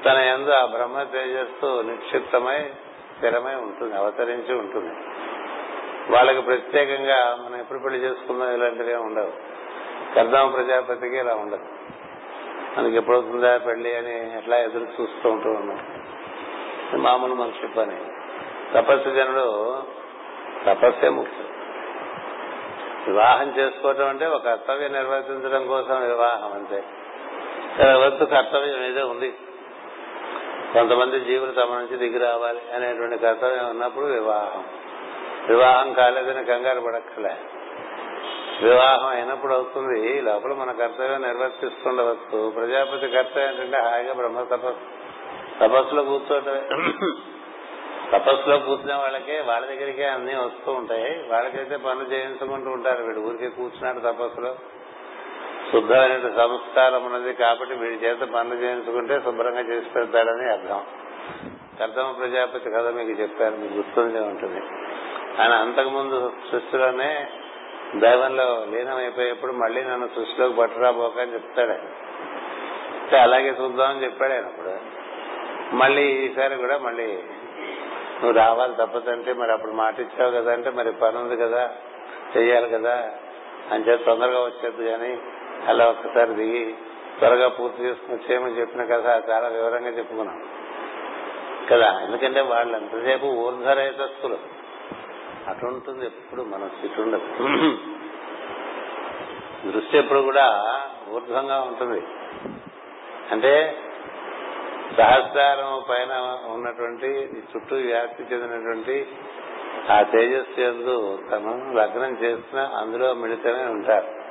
తన 0.05 0.17
ఎందు 0.17 0.51
ఆ 0.51 0.67
బ్రహ్మ 0.67 1.03
తేజస్సు 1.03 1.83
నిక్షిప్తమై 1.83 2.59
స్థిరమై 3.17 3.55
ఉంటుంది 3.55 3.97
అవతరించి 3.97 4.55
ఉంటుంది. 4.59 4.95
వాళ్ళకి 6.13 6.41
ప్రత్యేకంగా 6.41 7.39
మనం 7.41 7.61
ఎప్పుడు 7.61 7.79
పెళ్ళి 7.79 8.01
చేసుకుందాం 8.01 8.55
ఇలాంటివి 8.55 8.95
ఉండవు. 8.95 9.33
కర్దమ 10.15 10.51
ప్రజాపతికి 10.51 11.17
ఇలా 11.17 11.35
ఉండదు. 11.35 11.65
మనకి 12.79 12.97
ఎప్పుడవుతుందా 12.97 13.57
పెళ్ళి 13.57 13.97
అని 13.97 14.39
ఎట్లా 14.39 14.57
ఎదురు 14.57 14.87
చూస్తూ 15.01 15.31
ఉంటూ 15.31 15.51
ఉన్నాం. 15.51 15.79
మామూలు 17.03 17.35
మనిషి 17.35 17.67
పని. 17.67 17.97
తపస్సు 18.75 19.11
జనుడు 19.11 19.83
తపస్సే 20.67 21.09
ముఖ్యం. 21.09 21.56
వివాహం 23.07 23.59
చేసుకోవటం 23.59 24.09
అంటే 24.09 24.27
ఒక 24.27 24.45
కర్తవ్యం 24.45 24.93
నిర్వర్తించడం 24.93 25.67
కోసం 25.67 26.01
వివాహం 26.01 26.53
అంతే. 26.53 26.85
వంతు 27.95 28.25
కర్తవ్యం 28.25 28.85
ఏదో 28.85 29.07
ఉంది. 29.07 29.31
కొంతమంది 30.73 31.21
జీవులు 31.21 31.53
తమ 31.53 31.75
నుంచి 31.75 31.97
దిగి 31.97 32.19
రావాలి 32.19 32.61
అనేటువంటి 32.75 33.19
కర్తవ్యం 33.19 33.71
ఉన్నప్పుడు 33.71 34.05
వివాహం. 34.05 34.65
వివాహం 35.49 35.93
కాలేదని 35.93 36.45
కంగారు 36.45 36.81
పడక్కలే 36.81 37.37
వివాహం 38.63 39.09
అయినప్పుడు 39.09 39.53
అవుతుంది 39.53 40.23
లోపల 40.23 40.53
మన 40.53 40.73
కర్తవ్యం 40.73 41.23
నిర్వర్తిస్తుండవచ్చు. 41.23 42.51
ప్రజాపతి 42.51 43.09
కర్తవ్యం 43.09 43.51
ఏంటంటే 43.51 43.79
హాయిగా 43.79 44.13
బ్రహ్మ 44.13 44.43
తపస్సు 44.43 44.77
తపస్సులో 45.61 46.03
కూర్చోటమే. 46.03 46.63
తపస్సులో 48.13 48.59
కూర్చునే 48.59 48.95
వాళ్ళకే 48.95 49.41
వాళ్ళ 49.41 49.67
దగ్గరికే 49.67 50.05
అన్ని 50.05 50.35
వస్తూ 50.35 50.73
ఉంటాయి. 50.73 51.25
వాళ్ళకైతే 51.29 51.77
పనులు 51.77 52.05
చేయించుకుంటూ 52.05 52.71
ఉంటారు 52.71 53.03
వీడు. 53.03 53.21
ఊరికే 53.21 53.49
కూర్చున్నాడు 53.49 53.99
తపస్సులో. 53.99 54.57
శుద్ధమైన 55.73 56.21
సంస్కారం 56.37 57.05
ఉన్నది 57.05 57.35
కాబట్టి 57.35 57.75
వీడి 57.75 57.95
చేత 57.95 58.19
పనులు 58.19 58.55
చేయించుకుంటే 58.55 59.21
శుభ్రంగా 59.21 59.61
చేసి 59.61 59.91
పెడతాడని 59.91 60.53
అర్థం. 60.53 60.85
కర్తమ 61.81 62.15
ప్రజాపతి 62.19 62.71
కథ 62.71 62.87
మీకు 62.87 63.11
చెప్పారు 63.11 63.55
మీకు 63.55 63.75
గుర్తుండే 63.75 64.21
ఉంటుంది. 64.21 64.61
ఆయన 65.43 65.53
అంతకుముందు 65.53 66.33
సృష్టిలోనే 66.53 67.27
దైవంలో 67.97 68.67
లీనమైపోయేప్పుడు 68.71 69.53
మళ్ళీ 69.53 69.85
నన్ను 69.85 70.07
సృష్టిలోకి 70.07 70.57
పట్టురాబోక 70.57 71.19
అని 71.19 71.35
చెప్తాడు 71.35 71.71
ఆయన. 71.71 73.21
అలాగే 73.21 73.49
చూద్దామని 73.49 74.05
చెప్పాడు 74.05 74.33
ఆయన 74.33 74.45
అప్పుడు. 74.45 74.97
మళ్ళీ 75.75 76.03
ఈసారి 76.03 76.57
కూడా 76.57 76.79
మళ్ళీ 76.79 77.19
నువ్వు 78.23 78.33
రావాలి 78.33 78.75
తప్పదంటే 78.75 79.33
మరి 79.33 79.53
అప్పుడు 79.53 79.73
మాట 79.73 80.01
ఇచ్చావు 80.01 80.31
కదా 80.31 80.53
అంటే 80.53 80.71
మరి 80.71 80.93
పని 80.93 81.19
ఉంది 81.19 81.37
కదా 81.37 81.71
చెయ్యాలి 82.37 82.71
కదా. 82.71 83.11
అని 83.73 83.85
చెప్పి 83.85 84.05
తొందరగా 84.05 84.41
వచ్చేది 84.41 84.91
కానీ 84.91 85.19
అలా 85.67 85.87
ఒక్కసారి 85.87 86.35
దిగి 86.35 86.75
త్వరగా 87.19 87.49
పూర్తి 87.49 87.83
చేసుకుని 87.83 88.17
వచ్చేయమని 88.17 88.61
చెప్పిన 88.61 88.85
కదా 88.85 89.23
చాలా 89.31 89.49
వివరంగా 89.49 89.89
చెప్పుకున్నాం. 89.89 90.43
కదా 91.71 92.01
ఎందుకంటే 92.05 92.41
వాళ్ళు 92.41 92.77
ఎంతసేపు 92.77 93.27
ఊర్ధరేతస్తులు 93.27 94.39
అటుంటుంది 95.49 96.07
ఎప్పుడు 96.07 96.43
మన 96.43 96.69
స్థితి 96.79 97.01
ఉండదు. 97.01 97.27
దృష్టి 99.71 99.99
ఎప్పుడు 99.99 100.21
కూడా 100.21 100.75
ఊర్ధ్వంగా 101.09 101.61
ఉంటుంది. 101.61 102.03
అంటే 103.33 103.79
సహస్రారం 104.95 105.83
పైన 105.91 106.39
ఉన్నటువంటి 106.55 107.29
చుట్టూ 107.39 107.77
వ్యాప్తి 107.77 108.23
చెందినటువంటి 108.23 109.07
ఆ 109.91 110.03
తేజస్సు 110.03 110.61
ఎందు 110.61 111.19
తను 111.31 111.73
లగ్నం 111.75 112.17
చేసిన 112.23 112.61
అందులో 112.61 113.15
మిళితమే 113.15 113.65
ఉంటారు. 113.65 114.27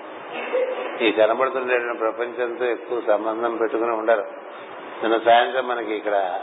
ఈ 1.03 1.11
కనబడుతుండేటువంటి 1.11 1.97
ప్రపంచంతో 1.97 2.65
ఎక్కువ 2.65 3.01
సంబంధం 3.07 3.57
పెట్టుకుని 3.57 3.91
ఉండరు. 3.91 4.21
నిన్న 5.03 5.17
సాయంత్రం 5.17 5.67
మనకి 5.67 5.93
ఇక్కడ 5.93 6.39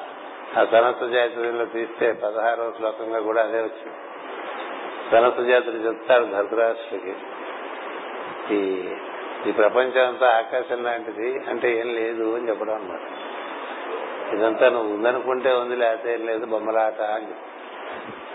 ఆ 0.59 0.65
సనస్సు 0.65 1.05
జాతీయంలో 1.05 1.65
తీస్తే 1.65 2.13
పదహారవ 2.13 2.73
శ్లోకంగా 2.77 3.21
కూడా 3.21 3.43
అదే 3.43 3.59
వచ్చింది. 3.59 3.97
సనస్సు 5.11 5.43
జాతులు 5.43 5.77
చెప్తారు 5.77 6.25
ధృతరాష్ట్రకి 6.25 7.15
ఈ 8.55 8.91
ఈ 9.47 9.53
ప్రపంచం 9.53 10.09
అంతా 10.09 10.27
ఆకాశం 10.37 10.83
లాంటిది 10.83 11.39
అంటే 11.49 11.79
ఏం 11.79 11.95
లేదు 11.95 12.37
అని 12.37 12.49
చెప్పడం 12.49 12.75
అన్నమాట. 12.75 13.01
ఇదంతా 14.33 14.69
నువ్వు 14.69 14.95
ఉందనుకుంటే 14.95 15.53
ఉంది 15.53 15.77
లేకపోతే 15.77 16.17
లేదు 16.17 16.47
బొమ్మలాట 16.47 17.01
అని 17.03 17.27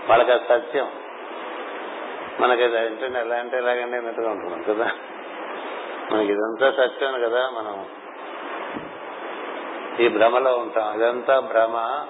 వాళ్ళకి 0.09 0.31
అది 0.31 0.43
సత్యం. 0.49 0.87
మనకి 2.39 2.63
అది 2.63 2.75
ఏంటంటే 2.75 3.19
ఎలా 3.19 3.35
అంటే 3.35 3.57
ఎలాగంటే 3.57 3.97
అన్నట్టుగా 3.97 4.29
ఉంటున్నాం 4.29 4.63
కదా. 4.67 4.91
మనకి 6.11 6.31
ఇదంతా 6.31 6.71
సత్యం 6.71 7.21
కదా 7.21 7.49
మనం. 7.49 7.85
ఈ 9.99 10.07
భ్రమలో 10.07 10.57
ఉంటాం. 10.57 10.95
ఇదంతా 10.95 11.39
భ్రమ. 11.39 12.05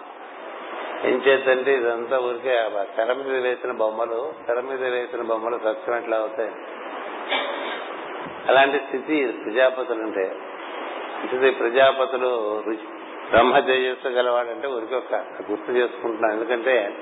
ఏం 1.06 1.16
చేద్దంటే 1.16 1.74
ఇదంతా 1.76 2.20
ఊరికే 2.20 2.70
తెర 2.98 3.14
మీద 3.14 3.44
వేసిన 3.44 3.72
బొమ్మలు 3.72 4.34
తెర 4.48 4.60
మీద 4.60 4.84
వేసిన 4.84 5.22
బొమ్మలు 5.22 5.58
సత్యం 5.58 5.98
ఎట్లా 5.98 6.18
అవుతాయి? 6.18 6.52
అలాంటి 8.48 8.78
స్థితి 8.78 9.28
ప్రజాపతులు 9.28 10.04
ఉంటాయి 10.04 10.30
ప్రజాపతులు 11.28 11.52
ప్రజాపతులు 11.52 12.97
బ్రహ్మ 13.30 13.60
తేజస్సు 13.60 14.08
గలవాడంటే 14.08 14.68
ఊరికి 14.68 14.96
ఒక 14.96 15.14
గుర్తు 15.52 15.72
చేసుకుంటున్నాం 15.72 16.32
ఎందుకంటే 16.32 16.98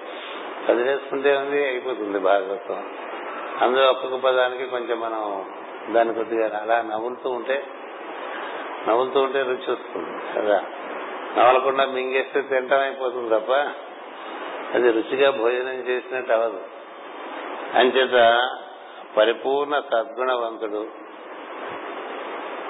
చదివేసుకుంటే 0.69 1.37
ఉంది 1.37 1.67
అయిపోతుంది 1.67 2.19
భాగవతం. 2.19 2.89
అందులో 3.61 3.89
ఒక్కొక్క 3.89 4.15
పదానికి 4.15 4.65
కొంచెం 4.65 4.99
మనం 4.99 5.45
దాని 5.93 6.13
కొద్దిగా 6.13 6.59
అలా 6.61 6.81
నవ్వులుతూ 6.81 7.29
ఉంటే 7.29 7.63
నవ్వులుతూ 8.87 9.19
ఉంటే 9.19 9.41
రుచి 9.41 9.71
వస్తుంది 9.71 10.09
కదా? 10.35 10.63
నవలకుండా 11.37 11.85
మింగేస్తే 11.85 12.41
తింటం 12.41 12.79
అయిపోతుంది 12.79 13.29
తప్ప 13.29 13.51
అది 14.73 14.91
రుచిగా 14.91 15.31
భోజనం 15.31 15.73
చేసినట్టు 15.73 16.31
అవదు 16.31 16.61
అంచేత 17.73 18.49
పరిపూర్ణ 19.17 19.79
సద్గుణవంతుడు. 19.79 20.87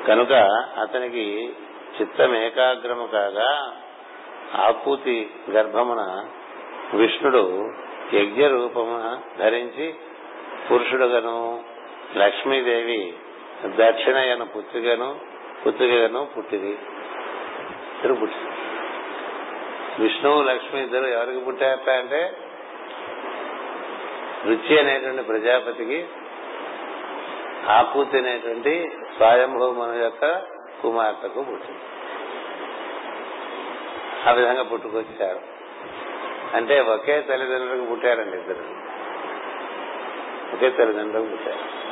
కనుక 0.07 0.33
అతనికి 0.79 1.53
చిత్తం 1.99 2.35
ఏకాగ్రము 2.35 3.05
కాగా 3.05 3.75
ఆకూతి 4.55 5.29
గర్భమున 5.51 6.25
విష్ణుడు 6.93 7.69
యజ్ఞ 8.13 8.47
రూపమున 8.47 9.21
ధరించి 9.39 9.95
పురుషుడుగను 10.71 11.63
లక్ష్మీదేవి 12.15 13.13
దక్షిణయను 13.65 14.45
పుత్రికను 14.45 15.19
పుత్రికను 15.67 16.27
పుట్టిది. 16.37 16.73
ఇద్దరు 17.95 18.13
పుట్టింది. 18.13 18.51
విష్ణువు 19.99 20.43
లక్ష్మి 20.43 20.81
ఇద్దరు 20.81 21.05
ఎవరికి 21.05 21.39
పుట్టారట 21.39 21.89
అంటే 21.89 22.37
రుచి 24.45 24.79
అనేటువంటి 24.79 25.21
ప్రజాపతికి 25.21 26.05
ఆకూతి 27.69 28.17
అనేటువంటి 28.17 28.91
స్వయంభూమను 29.17 29.93
యొక్క 29.93 30.54
కుమార్తెకు 30.81 31.41
పుట్టింది. 31.41 31.79
ఆ 34.29 34.31
విధంగా 34.31 34.63
పుట్టుకొచ్చారు 34.63 35.39
అంటే 36.55 36.79
ఒకే 36.79 37.21
తల్లిదండ్రులకు 37.21 37.85
పుట్టారండి 37.85 38.37
ఇద్దరు. 38.37 38.63
ఒకే 40.55 40.69
తల్లిదండ్రులకు 40.69 41.27
పుట్టారు. 41.31 41.85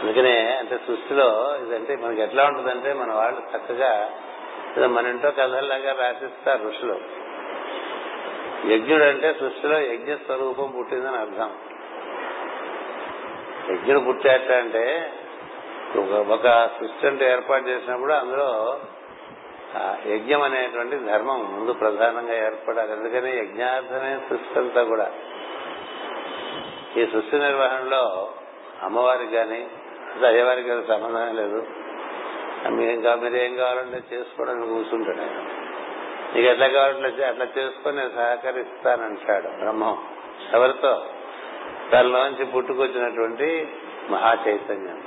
అందుకనే 0.00 0.56
అంటే 0.56 0.76
సృష్టిలో 0.76 1.56
ఇదంటే 1.56 1.96
మనకి 1.96 2.22
ఎట్లా 2.22 2.44
ఉంటుందంటే 2.44 2.92
మన 2.92 3.12
వాళ్ళు 3.12 3.56
చక్కగా 3.56 4.10
మన 4.86 5.06
ఇంట్లో 5.06 5.30
కథల్లాగా 5.30 5.92
రాసిస్తారు 5.92 6.68
ఋషులు. 6.68 7.00
యజ్ఞుడు 8.66 9.04
అంటే 9.04 9.32
సృష్టిలో 9.32 9.80
యజ్ఞ 9.80 10.14
స్వరూపం 10.14 10.74
పుట్టిందని 10.78 11.16
అర్థం. 11.16 11.50
యజ్ఞుడు 13.70 14.00
పుట్టాట 14.00 14.52
అంటే 14.52 15.12
ఒక 16.28 16.70
సృష్టి 16.80 17.24
ఏర్పాటు 17.24 17.68
చేసినప్పుడు 17.68 18.12
అందులో 18.12 18.80
యజ్ఞం 20.06 20.42
అనేటువంటి 20.42 20.96
ధర్మం 20.96 21.56
ముందు 21.56 21.72
ప్రధానంగా 21.72 22.46
ఏర్పడాలి. 22.46 22.92
అందుకని 22.92 23.38
యజ్ఞార్థమే 23.38 24.20
సృష్టి 24.28 24.58
అంతా 24.58 24.82
కూడా. 24.82 25.12
ఈ 26.96 27.06
సృష్టి 27.06 27.38
నిర్వహణలో 27.38 28.32
అమ్మవారికి 28.82 29.32
కానీ 29.32 29.70
అయ్యవారికి 30.26 30.68
సంబంధమే 30.68 31.32
లేదు. 31.32 31.66
మీరేం 32.68 33.00
కావాలి 33.00 33.20
మీరు 33.20 33.36
ఏం 33.36 33.56
కావాలంటే 33.56 34.16
చేసుకోవడానికి 34.16 34.68
కూర్చుంటాడు 34.68 35.18
ఆయన. 35.18 35.44
నీకు 36.34 36.48
ఎట్లా 36.48 36.68
కావాలంటే 36.68 37.24
అట్లా 37.24 37.46
చేసుకొని 37.58 38.00
సహకరిస్తానంటాడు 38.16 39.48
బ్రహ్మం. 39.48 39.98
ఎవరితో? 40.54 41.06
తనలోంచి 41.92 42.44
పుట్టుకొచ్చినటువంటి 42.44 43.68
మహా 44.10 44.36
చైతన్యం 44.48 45.02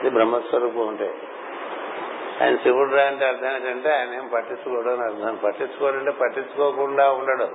ఇది 0.00 0.10
బ్రహ్మస్వరూపం 0.10 0.86
ఉంటే 0.86 1.14
ఆయన 2.42 2.56
శివుడు 2.56 2.94
రా 2.94 3.04
అంటే 3.04 3.26
అర్థం 3.26 3.46
ఏంటంటే 3.46 3.90
ఆయన 3.90 4.14
ఏం 4.14 4.30
పట్టించుకోవడం 4.34 4.92
అని 4.92 5.02
అర్థం. 5.02 5.38
పట్టించుకోడంటే 5.44 6.10
పట్టించుకోకుండా 6.10 7.10
ఉండడు. 7.12 7.48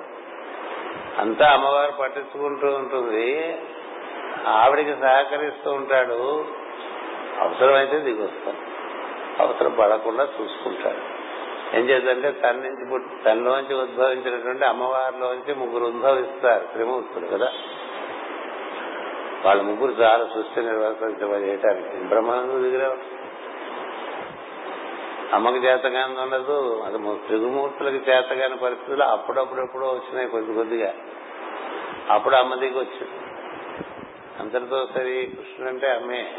అంతా 1.18 1.50
అమ్మవారు 1.52 1.92
పట్టించుకుంటూ 1.92 2.68
ఉంటుంది. 2.68 3.58
ఆవిడికి 4.48 4.92
సహకరిస్తూ 5.02 5.72
ఉంటాడు. 5.72 6.46
అవసరమైతే 7.40 8.00
దిగొస్తాం 8.00 8.56
అవసరం 9.40 9.72
పడకుండా 9.72 10.24
చూసుకుంటాడు. 10.24 11.19
ఏం 11.74 11.90
చేద్దంటే 11.90 12.32
తన 12.32 12.52
నుంచి 12.52 13.04
తనలోంచి 13.24 13.76
ఉద్భవించినటువంటి 13.76 14.66
అమ్మవారిలోంచి 14.66 15.56
ముగ్గురు 15.56 15.86
ఉద్భవిస్తారు 15.86 16.64
త్రిమూర్తులు 16.64 17.28
కదా? 17.28 17.52
వాళ్ళ 19.46 19.62
ముగ్గురు 19.62 19.92
చాలా 19.92 20.26
సృష్టి 20.26 20.62
నిర్వర్తించడానికి 20.62 22.08
బ్రహ్మాండం 22.08 22.64
దిగిరావు 22.64 23.20
అమ్మకు 25.36 25.56
చేతగానే 25.56 26.22
ఉండదు 26.22 26.84
అది 26.86 26.98
త్రిగుమూర్తులకు 26.98 27.96
చేతగాని 27.96 28.58
పరిస్థితులు 28.58 29.04
అప్పుడప్పుడెప్పుడో 29.04 29.88
వచ్చినాయి 29.88 30.28
కొద్ది 30.28 30.54
కొద్దిగా. 30.54 30.94
అప్పుడు 32.10 32.36
అమ్మ 32.36 32.56
దిగి 32.56 32.80
వచ్చింది 32.80 33.26
అందరితో 34.40 34.88
సరి 34.96 35.32
కృష్ణుడు 35.38 35.70
అంటే 35.72 35.92
అమ్మే. 35.92 36.32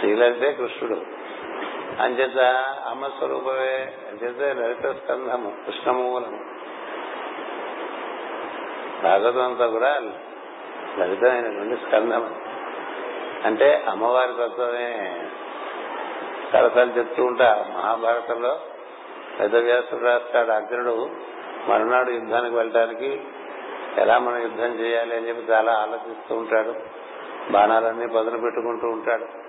శ్రీలంటే 0.00 0.52
కృష్ణుడు. 0.52 1.23
అంచేత 2.00 2.38
అమ్మ 2.88 3.06
స్వరూపమే 3.06 3.92
అంచేత 4.10 4.56
లలిత 4.56 4.96
స్కంధము 4.96 5.52
కృష్ణమూలము 5.66 6.54
భాగవతం 9.02 9.44
అంతా 9.44 9.66
కూడా 9.66 10.00
లలితమైనటువంటి 10.98 11.76
స్కంధం 11.76 12.34
అంటే 13.44 13.84
అమ్మవారి 13.88 14.32
తత్వమే 14.32 15.20
సరసాలు 16.52 16.90
చెప్తూ 16.90 17.24
ఉంటా. 17.24 17.66
మహాభారతంలో 17.76 18.60
పెద్ద 19.40 19.56
రాస్తాడు 20.04 20.50
అర్జునుడు 20.50 21.10
మరునాడు 21.66 22.10
యుద్ధానికి 22.10 22.56
వెళ్ళడానికి 22.56 23.24
ఎలా 23.96 24.18
మనం 24.18 24.42
యుద్ధం 24.42 24.66
చేయాలి 24.66 25.16
అని 25.16 25.28
చెప్పి 25.28 25.52
చాలా 25.52 25.72
ఆలోచిస్తూ 25.72 26.34
ఉంటాడు. 26.34 26.74
బాణాలన్నీ 27.50 28.06
పదును 28.06 28.40
పెట్టుకుంటూ 28.40 28.88
ఉంటాడు. 28.88 29.43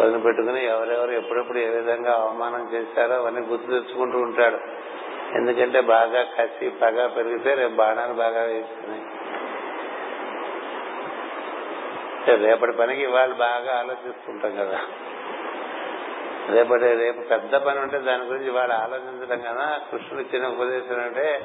పదును 0.00 0.20
పెట్టుకుని 0.20 0.64
ఎవరెవరు 0.66 1.10
ఎప్పుడెప్పుడు 1.10 1.58
ఏ 1.58 1.68
విధంగా 1.68 2.12
అవమానం 2.12 2.70
చేశారో 2.74 3.14
అవన్నీ 3.14 3.40
గుర్తు 3.40 3.70
తెచ్చుకుంటూ 3.70 4.18
ఉంటాడు. 4.18 4.58
ఎందుకంటే 5.36 5.80
బాగా 5.80 6.22
కసి 6.22 6.68
పగ 6.68 7.06
పెరిగితే 7.06 7.54
రేపు 7.54 7.74
బాణాలు 7.74 8.12
బాగా 8.12 8.42
వేస్తున్నాయి 8.42 9.04
రేపటి 12.42 12.72
పనికి 12.72 13.02
ఇవాళ 13.02 13.32
బాగా 13.32 13.78
ఆలోచిస్తుంటాం 13.78 14.56
కదా. 14.56 14.80
రేపటి 16.52 16.94
రేపు 16.94 17.20
పెద్ద 17.20 17.56
పని 17.56 17.78
ఉంటే 17.78 17.98
దాని 17.98 18.24
గురించి 18.24 18.46
ఇవాళ 18.46 18.72
ఆలోచించడం 18.72 19.40
కదా. 19.40 19.80
కృష్ణుడు 19.90 20.22
ఇచ్చిన 20.22 20.46
ఉపదేశం 20.46 21.00
అంటే 21.00 21.40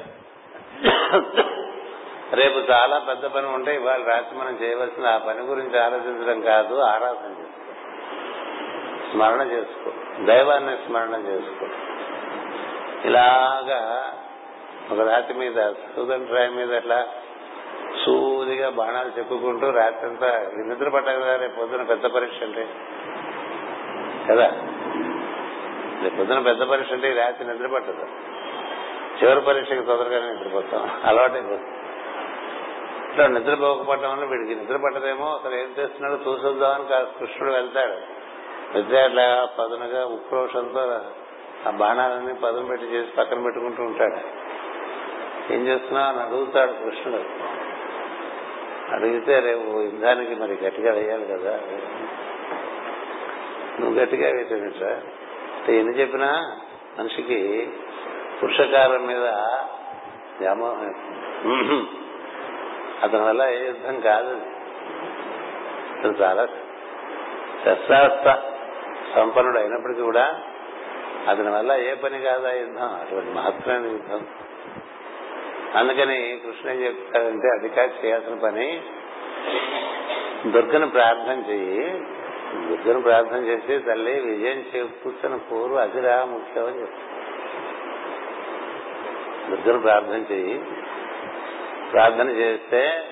రేపు 2.32 2.72
చాలా 2.72 2.98
పెద్ద 2.98 3.26
పని 3.26 3.46
ఉంటే 3.46 3.74
ఇవాళ 3.74 4.02
రాత్రి 4.02 4.38
మనం 4.38 4.58
చేయవలసిన 4.62 5.06
ఆ 5.06 5.18
పని 5.18 5.40
గురించి 5.40 5.78
ఆలోచించడం 5.78 6.40
కాదు 6.40 6.74
ఆరాధన 6.80 7.45
స్మరణ 9.16 9.40
చేసుకో. 9.40 9.90
దైవాన్ని 10.24 10.76
స్మరణ 10.86 11.14
చేసుకో. 11.14 11.66
ఇలాగా 13.04 14.12
ఒక 14.92 15.08
రాతి 15.08 15.34
మీద 15.34 15.72
సూదన్ 15.72 16.28
రాయి 16.28 16.50
మీద 16.50 16.74
అట్లా 16.74 17.06
సూదిగా 18.04 18.70
బాణాలు 18.70 19.18
చెప్పుకుంటూ 19.18 19.70
రాత్రంతా 19.70 20.50
నిద్ర 20.56 20.88
పట్టదు 20.88 21.40
రేపు 21.40 21.56
పొద్దున 21.56 21.82
పెద్ద 21.82 22.06
పరీక్ష 22.06 22.42
అంటే. 22.42 22.68
కదా? 24.30 24.46
రేపు 26.02 26.16
పొద్దున 26.16 26.38
పెద్ద 26.38 26.62
పరీక్ష 26.62 26.92
అంటే 26.92 27.10
ఈ 27.10 27.14
రాత్రి 27.14 27.48
నిద్ర 27.48 27.66
పట్టదు. 27.66 28.06
చివరి 29.22 29.40
పరీక్షకి 29.40 29.82
తొందరగానే 29.82 30.32
నిద్రపోతాం. 30.32 30.90
అలవాటే 31.04 31.38
ఇట్లా 33.10 33.26
నిద్రపోకపోవటం 33.26 34.10
వల్ల 34.12 34.24
వీడికి 34.24 34.54
నిద్ర 34.54 34.76
పట్టదేమో 34.76 35.26
అసలు 35.26 35.54
ఏం 35.54 35.74
చేస్తున్నాడో 35.78 36.14
చూసొద్దామని 36.14 36.84
కాస్త 36.84 37.18
కృష్ణుడు 37.18 37.54
వెళ్తాడు. 37.54 38.25
వెళ్తే 38.74 39.02
అట్లా 39.02 39.48
పదునుగా 39.58 40.04
ఉక్రోషంతో 40.06 41.00
ఆ 41.66 41.70
బాణాలన్నీ 41.70 42.34
పదును 42.34 42.66
పెట్టి 42.66 42.86
చేసి 42.86 43.10
పక్కన 43.16 43.42
పెట్టుకుంటూ 43.42 43.82
ఉంటాడు. 43.82 44.18
ఏం 45.52 45.66
చేస్తున్నావు 45.66 46.08
అని 46.08 46.20
అడుగుతాడు 46.20 46.72
కృష్ణుడు. 46.72 47.22
అడిగితే 48.94 49.38
రేపు 49.40 49.80
ఇంధానికి 49.80 50.34
మరి 50.34 50.58
గట్టిగా 50.64 50.92
వేయాలి 50.92 51.26
కదా. 51.26 51.60
నువ్వు 53.80 53.94
గట్టిగా 54.00 54.28
వేసేమిట్రా 54.28 54.92
ఎన్ని 55.68 55.94
చెప్పినా 55.94 56.56
మనిషికి 56.98 57.72
పురుషకారం 58.42 59.06
మీద 59.06 59.24
వ్యామోహం 60.40 60.92
అతని 63.02 63.22
వల్ల 63.22 63.42
ఏ 63.42 63.66
యుద్ధం 63.66 64.00
కాదు. 64.00 64.34
చాలా 66.22 66.46
శస్త్రాస్త్ర 67.64 68.42
సంపన్నుడు 69.16 69.58
అయినప్పటికీ 69.58 70.00
కూడా 70.00 70.40
అతని 71.28 71.50
వల్ల 71.50 71.72
ఏ 71.72 71.94
పని 71.94 72.22
కాదు 72.22 72.46
యుద్ధం. 72.46 72.88
అటువంటి 72.88 73.30
మహత్తమైన 73.30 73.90
యుద్ధం. 73.90 74.26
అందుకని 75.74 76.40
కృష్ణ 76.46 76.70
ఏం 76.70 76.76
చెప్తాడంటే 76.76 77.48
అది 77.48 77.68
చేయాల్సిన 78.06 78.34
పని. 78.34 78.82
దుర్గను 80.46 80.90
ప్రార్థన 80.90 81.42
చెయ్యి. 81.50 82.04
దుర్గను 82.68 83.02
ప్రార్థన 83.02 83.36
చేసి 83.36 83.78
తల్లి 83.78 84.20
విజయం 84.20 84.64
చేకూర్చని 84.76 85.38
కోరు 85.38 85.74
అదిరా 85.74 86.24
ముఖ్యం 86.24 86.66
అని 86.66 86.80
చెప్తాడు. 86.80 87.16
దుర్గను 89.56 89.80
ప్రార్థన 89.80 90.32
చెయ్యి. 90.32 90.64
ప్రార్థన 91.92 92.28
చేస్తే 92.30 93.04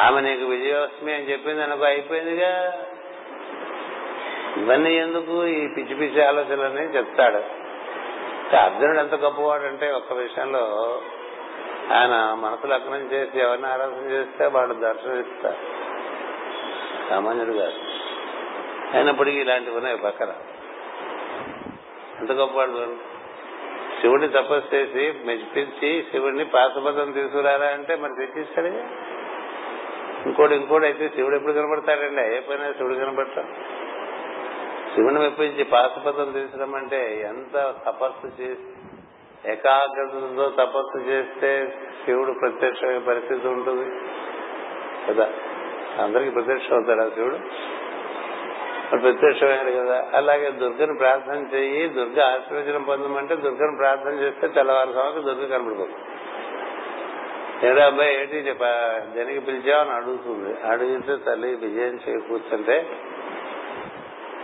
ఆమె 0.00 0.20
నీకు 0.20 0.44
విజయోస్మి 0.44 1.14
అని 1.14 1.32
చెప్పింది 1.32 1.62
అనుకో 1.62 1.84
అయిపోయిందిగా. 1.84 2.72
ఇవన్నీ 4.56 4.94
ఎందుకు 4.94 5.46
ఈ 5.46 5.66
పిచ్చి 5.66 5.94
పిచ్చి 5.94 6.24
ఆలోచనలని 6.24 6.96
చెప్తాడు. 6.96 7.62
అర్జునుడు 8.56 8.98
ఎంత 8.98 9.14
గొప్పవాడంటే 9.14 9.90
ఒక్క 9.90 10.12
విషయంలో 10.12 10.60
ఆయన 11.92 12.36
మనసు 12.40 12.66
లగ్నం 12.66 13.12
చేసి 13.12 13.38
ఎవరిని 13.38 13.66
ఆరాధన 13.66 14.10
చేస్తే 14.10 14.46
వాడు 14.46 14.72
దర్శనమిస్తారు 14.72 15.56
సామాన్యుడు 17.10 17.52
కాదు 17.52 17.78
అయినప్పటికీ 18.96 19.40
ఇలాంటివి 19.40 19.76
ఉన్నాయి 19.76 19.96
పక్కన. 19.96 20.32
ఎంత 22.20 22.32
గొప్పవాడు 22.32 22.96
శివుడిని 24.00 24.28
తపస్సు 24.28 24.74
చేసి 24.74 25.18
మెప్పించి 25.26 26.06
శివుడిని 26.10 26.44
పాశుపతం 26.44 27.12
తీసుకురారా 27.12 27.66
అంటే 27.66 27.96
మరి 27.96 28.26
తెచ్చిస్తాడు? 28.26 28.66
ఇంకోటి 30.28 30.54
ఇంకోటి 30.54 30.84
అయితే 30.84 31.08
శివుడు 31.08 31.36
ఎప్పుడు 31.36 31.52
కనబడతాడండి 31.52 32.36
ఏ 32.36 32.40
పైన 32.40 32.72
శివుడు 32.72 32.94
కనబడతాడు 32.94 33.81
శివుని 34.94 35.18
మెప్పించి 35.18 35.64
పాశుపతం 35.64 36.32
తీసుకురమ్మంటే 36.32 37.20
ఎంత 37.20 37.74
తపస్సు 37.86 38.42
చేసి 38.42 38.72
ఏకాగ్రతతో 39.50 40.64
తపస్సు 40.64 40.98
చేస్తే 40.98 41.72
శివుడు 42.04 42.32
ప్రత్యక్షమయ్యే 42.32 42.98
పరిస్థితి 42.98 43.48
ఉంటుంది. 43.48 43.90
కదా? 45.08 45.30
అందరికి 46.02 46.30
ప్రత్యక్షం 46.30 46.74
అవుతాడు 46.74 47.00
ఆ 47.00 47.08
శివుడు? 47.08 47.36
మరి 48.92 49.00
ప్రత్యక్షమయ్యాడు 49.00 49.70
కదా. 49.70 50.10
అలాగే 50.14 50.50
దుర్గను 50.50 50.96
ప్రార్థన 50.98 51.56
చేయి 51.56 51.88
దుర్గ 51.88 52.22
ఆశీర్వచనం 52.22 52.82
పొందమంటే 52.82 53.36
దుర్గను 53.36 53.76
ప్రార్థన 53.76 54.10
చేస్తే 54.10 54.48
తెల్లవారు 54.48 54.86
తెల్లవారుసామకి 54.86 55.34
దుర్గ 55.34 55.56
కనబడిపోతుంది 55.56 55.98
ఏడా 57.66 57.86
అబ్బాయి 57.86 58.20
ఏంటి 58.20 58.36
చెప్ప 58.36 58.60
పిలిచావు 59.48 59.80
అని 59.80 59.90
అడుగుతుంది. 59.90 60.60
అడిగితే 60.68 61.16
తల్లి 61.16 61.48
విజయం 61.48 62.00
చేకూర్చుంటే 62.08 62.86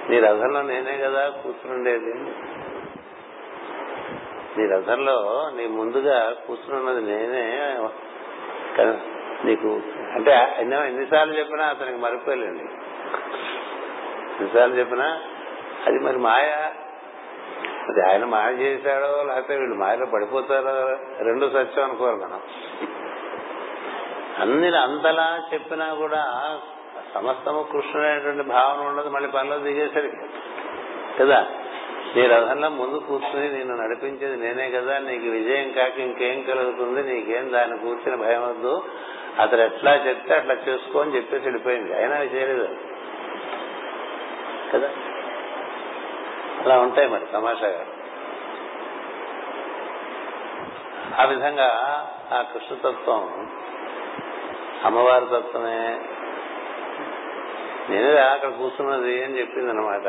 నీ 0.09 0.21
రథంలో 0.21 0.63
నేనే 0.63 0.99
కదా 0.99 1.29
కూర్చునుండేది. 1.29 2.15
నీ 4.59 4.67
రథంలో 4.67 5.51
నీ 5.57 5.67
ముందుగా 5.67 6.35
కూర్చున్నది 6.47 7.03
నేనే. 7.03 7.45
నీకు 9.45 9.69
అంటే 10.15 10.55
ఎన్నో 10.59 10.85
ఎన్నిసార్లు 10.85 11.39
చెప్పినా 11.39 11.65
అతనికి 11.65 11.97
మరిపోలేండి 11.97 12.63
ఎన్నిసార్లు 14.39 14.75
చెప్పినా 14.75 15.21
అది 15.87 15.99
మరి 15.99 16.19
మాయ. 16.19 16.53
అది 17.89 18.11
ఆయన 18.11 18.25
మాయ 18.25 18.53
చేశాడో 18.53 19.23
లేకపోతే 19.23 19.57
వీళ్ళు 19.57 19.77
మాయలో 19.77 20.07
పడిపోతారో 20.07 20.99
రెండు 21.25 21.47
సత్యం 21.47 21.85
అనుకోరు 21.85 22.17
మనం. 22.17 22.41
అన్ని 24.39 24.79
అంతలా 24.79 25.43
చెప్పినా 25.55 25.95
కూడా 25.95 26.23
సమస్తము 27.15 27.67
కృష్ణుడైనటువంటి 27.73 28.43
భావన 28.43 28.89
ఉండదు 28.89 29.09
మళ్ళీ 29.09 29.29
పనిలో 29.29 29.59
దిగేసరికి. 29.59 30.17
కదా? 31.21 31.47
నీ 32.17 32.27
రథంలో 32.27 32.69
ముందు 32.69 32.97
కూర్చుని 32.97 33.53
నేను 33.53 33.77
నడిపించేది 33.77 34.37
నేనే 34.37 34.71
కదా 34.71 34.99
నీకు 34.99 35.27
విజయం 35.27 35.73
కాక 35.73 35.99
ఇంకేం 35.99 36.43
కలుగుతుంది 36.43 37.15
నీకేం 37.15 37.53
దాన్ని 37.53 37.79
కూర్చుని 37.79 38.17
భయం 38.17 38.43
వద్దు. 38.43 38.83
అతను 39.41 39.61
ఎట్లా 39.61 39.95
చెప్తే 39.95 40.35
అట్లా 40.35 40.55
చేసుకో 40.69 41.01
అని 41.01 41.17
చెప్పేసి 41.17 41.45
వెళ్ళిపోయింది. 41.45 41.95
అయినా 41.95 42.17
చేయలేదు. 42.17 42.69
కదా? 44.73 44.91
అలా 46.65 46.79
ఉంటాయి 46.79 47.09
మరి 47.09 47.27
తమాషాగా 47.33 47.87
ఆ 51.21 51.25
విధంగా 51.25 51.69
ఆ 52.33 52.43
కృష్ణతత్వం 52.43 53.49
అమ్మవారి 54.85 55.27
తత్వమే 55.27 56.01
నేనే 57.91 58.21
అక్కడ 58.21 58.51
కూర్చున్నది 58.51 59.25
అని 59.25 59.39
చెప్పింది 59.39 59.71
అనమాట 59.71 60.07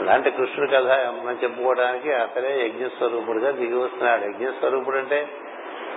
అలాంటి 0.00 0.30
కృష్ణుడి 0.30 0.70
కథ 0.72 0.86
మనం 1.16 1.38
చెప్పుకోవడానికి 1.42 2.12
అతనే 2.12 2.66
యజ్ఞస్వరూపుడుగా 2.66 3.50
దిగి 3.50 3.74
వస్తున్నాడు. 3.74 4.24
యజ్ఞస్వరూపుడు 4.24 4.96
అంటే 4.96 5.28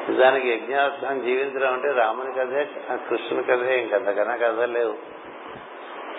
నిజానికి 0.10 0.50
యజ్ఞార్థం 0.50 1.22
జీవించడం 1.26 1.74
అంటే 1.74 1.92
రాముని 1.92 2.34
కథే 2.34 2.62
కృష్ణుని 3.10 3.44
కథే 3.44 3.80
ఇంకంతకన్నా 3.80 4.36
కథ 4.36 4.60
లేవు. 4.60 4.96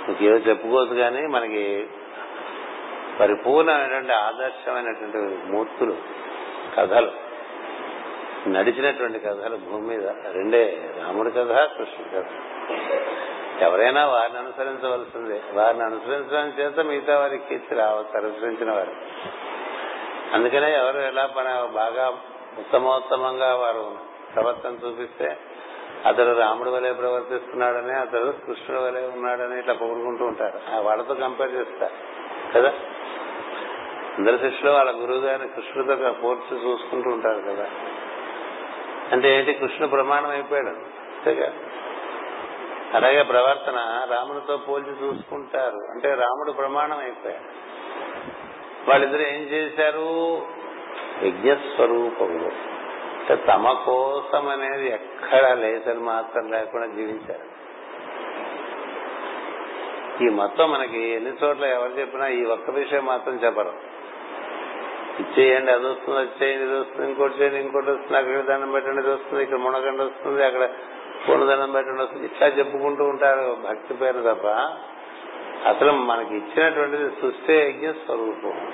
ఇంకేదో 0.09 0.37
చెప్పుకోవద్దు 0.37 0.95
కానీ 0.95 1.23
మనకి 1.27 1.87
పరిపూర్ణమైనటువంటి 3.21 4.13
ఆదర్శమైనటువంటి 4.13 5.19
మూర్తులు 5.53 5.97
కథలు 6.77 7.11
నడిచినటువంటి 8.49 9.19
కథలు 9.19 9.57
భూమి 9.57 9.87
మీద 9.89 10.09
రెండే 10.09 10.93
రాముడి 10.99 11.31
కథ 11.31 11.53
కృష్ణుడి 11.79 12.11
కథ. 12.17 12.27
ఎవరైనా 13.61 14.07
వారిని 14.07 14.39
అనుసరించవలసిందే. 14.39 15.43
వారిని 15.53 15.85
అనుసరించడం 15.85 16.49
చేత 16.49 16.81
మిగతా 16.81 17.19
వారికి 17.19 17.49
కీర్తి 17.49 17.75
రావచ్చు 17.75 18.27
అనుసరించిన 18.27 18.73
వారు. 18.73 18.93
అందుకనే 20.35 20.79
ఎవరు 20.79 20.99
ఎలా 20.99 21.27
పని 21.27 21.73
బాగా 21.73 22.09
ఉత్తమోత్తమంగా 22.59 23.55
వారు 23.55 23.97
ప్రవర్తన 24.35 24.71
చూపిస్తే 24.87 25.39
అతడు 26.07 26.39
రాముడు 26.39 26.71
వలె 26.71 26.93
ప్రవర్తిస్తున్నాడని 26.93 27.93
అతడు 27.93 28.35
కృష్ణుడు 28.47 28.83
వలె 28.83 29.01
ఉన్నాడని 29.01 29.59
ఇట్లా 29.59 29.75
పొగుడుకుంటూ 29.75 30.25
ఉంటారు. 30.25 30.77
ఆ 30.77 30.81
వాళ్ళతో 30.81 31.15
కంపేర్ 31.15 31.55
చేస్తారు. 31.55 31.93
కదా? 32.53 32.73
అందరి 34.19 34.39
శిష్యులు 34.39 34.71
వాళ్ళ 34.71 35.03
గురువు 35.03 35.19
గారిని 35.19 35.49
కృష్ణుడితో 35.49 36.13
పోల్చి 36.13 36.57
చూసుకుంటూ 36.67 37.11
ఉంటారు 37.11 37.41
కదా? 37.41 37.71
అంటే 39.13 39.39
ఏంటి? 39.39 39.53
కృష్ణుడు 39.53 39.87
ప్రమాణం 39.87 40.31
అయిపోయాడు. 40.31 40.67
అంతేగా? 40.67 41.53
అలాగే 42.95 43.23
ప్రవర్తన 43.23 44.07
రాముడితో 44.11 44.57
పోల్చి 44.57 44.91
చూసుకుంటారు. 44.91 45.79
అంటే 45.91 46.15
రాముడు 46.15 46.53
ప్రమాణం 46.53 46.99
అయిపోయాడు. 46.99 47.69
వాళ్ళిద్దరు 48.91 49.23
ఏం 49.23 49.41
చేశారు? 49.41 50.43
యజ్ఞస్వరూపంలో 51.27 52.49
అంటే 53.19 53.37
తమ 53.37 53.83
కోసం 53.87 54.49
అనేది 54.49 54.89
ఎక్కడా 54.89 55.55
లేసని 55.55 56.01
మాత్రం 56.01 56.51
లేకుండా 56.51 56.87
జీవించారు. 56.87 57.59
ఈ 60.25 60.29
మొత్తం 60.29 60.71
మనకి 60.71 61.01
ఎన్ని 61.01 61.33
చోట్ల 61.45 61.65
ఎవరు 61.65 61.93
చెప్పినా 61.93 62.27
ఈ 62.27 62.45
ఒక్క 62.45 62.71
విషయం 62.71 63.07
మాత్రం 63.07 63.35
చెప్పరు. 63.35 63.73
ఇచ్చేయండి 65.19 65.73
అది 65.73 65.87
వస్తుంది 65.87 66.19
అది 66.19 66.45
చేయండి 66.45 66.65
ఇది 66.65 66.81
వస్తుంది 66.81 67.09
ఇంకోటి 67.09 67.35
చేయండి 67.35 67.61
ఇంకోటి 67.61 67.91
వస్తుంది 67.91 68.19
అక్కడ 68.19 68.55
దండం 68.55 68.71
పెట్టండి 68.73 69.01
ఇది 69.01 69.11
వస్తుంది 69.11 69.43
ఇక్కడ 69.43 69.57
మునగండి 69.57 70.03
వస్తుంది 70.03 70.45
అక్కడ 70.45 70.71
పూలదనం 71.29 71.71
పెట్టడం 71.71 71.99
వస్తుంది 71.99 72.27
ఇట్లా 72.27 72.49
చెప్పుకుంటూ 72.49 73.05
ఉంటారు 73.05 73.57
భక్తి 73.69 73.95
పేరు 73.95 74.35
తప్ప. 74.35 74.47
అసలు 75.69 75.93
మనకి 75.93 76.37
ఇచ్చినటువంటిది 76.37 77.11
సృష్టి 77.11 77.53
యజ్ఞ 77.53 77.91
స్వరూపం. 77.91 78.73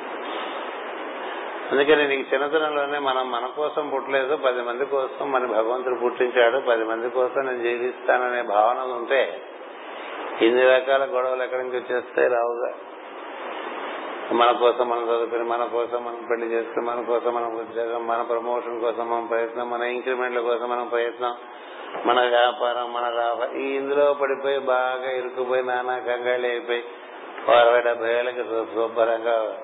అందుకని 1.72 2.08
నీకు 2.08 2.34
చిన్నతనంలోనే 2.34 2.98
మనం 2.98 3.30
మన 3.30 3.46
కోసం 3.46 3.88
పుట్టలేదు 3.88 4.36
పది 4.36 4.62
మంది 4.62 4.84
కోసం 4.84 5.32
మన 5.32 5.46
భగవంతుడు 5.46 5.94
పుట్టించాడు 5.94 6.58
పది 6.58 6.84
మంది 6.84 7.10
కోసం 7.10 7.46
నేను 7.46 7.62
జీవిస్తాననే 7.62 8.42
భావన 8.42 8.78
ఉంటే 8.78 9.42
ఇన్ని 10.42 10.62
రకాల 10.62 11.04
గొడవలు 11.04 11.42
ఎక్కడి 11.42 11.62
నుంచి 11.62 11.76
వచ్చేస్తాయి 11.76 12.28
రావుగా? 12.28 12.72
మన 14.32 14.52
కోసం 14.52 14.88
మనం 14.88 15.02
చదువుకుని 15.02 15.44
మన 15.44 15.64
కోసం 15.64 16.04
మనం 16.04 16.26
పెళ్ళి 16.30 16.46
చేసుకుని 16.46 16.86
మన 16.86 17.02
కోసం 17.02 17.34
మనం 17.34 17.56
ఉద్యోగం 17.56 18.06
మన 18.06 18.22
ప్రమోషన్ 18.22 18.80
కోసం 18.80 19.10
మనం 19.10 19.26
ప్రయత్నం 19.26 19.70
మన 19.70 19.82
ఇంక్రిమెంట్ల 19.82 20.40
కోసం 20.40 20.70
మనం 20.70 20.86
ప్రయత్నం. 20.86 21.34
మన 22.06 22.20
వ్యాపారం 22.20 22.92
మన 22.92 23.08
లాభ. 23.08 23.54
ఇందులో 23.54 24.14
పడిపోయి 24.14 24.58
బాగా 24.58 25.10
ఇరుక్కుపోయి 25.10 25.62
నానా 25.62 25.98
కంగాళి 25.98 26.48
అయిపోయి 26.48 26.84
అరవై 27.58 27.80
డెబ్బై 27.80 28.14
ఏళ్ళకి 28.14 28.44
శుభ్రంగా 28.44 29.56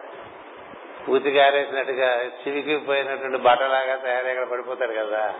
పూతి 1.08 1.30
గారేసినట్టుగా 1.30 2.24
చివికిపోయినటువంటి 2.24 3.38
బట్టలాగా 3.38 3.96
తయారై 3.96 4.30
ఇక్కడ 4.30 4.44
పడిపోతారు 4.44 4.92
కదా. 4.92 5.34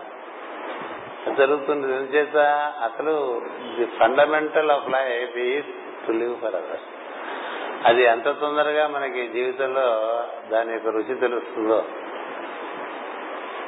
జరుగుతుంది 1.37 1.95
ఎందుచేత 1.95 2.37
అసలు 2.83 3.41
the 3.77 3.85
fundamental 3.85 4.71
of 4.71 4.89
life 4.89 5.37
is 5.37 5.65
to 6.07 6.11
live 6.11 6.35
for 6.35 6.55
others 6.55 6.83
అది 7.85 8.03
ఎంత 8.03 8.29
తొందరగా 8.29 8.87
మనకి 8.87 9.27
జీవితంలో 9.27 10.23
దాని 10.51 10.73
యొక్క 10.73 10.87
రుచి 10.87 11.15
తెలుస్తుందో. 11.15 11.85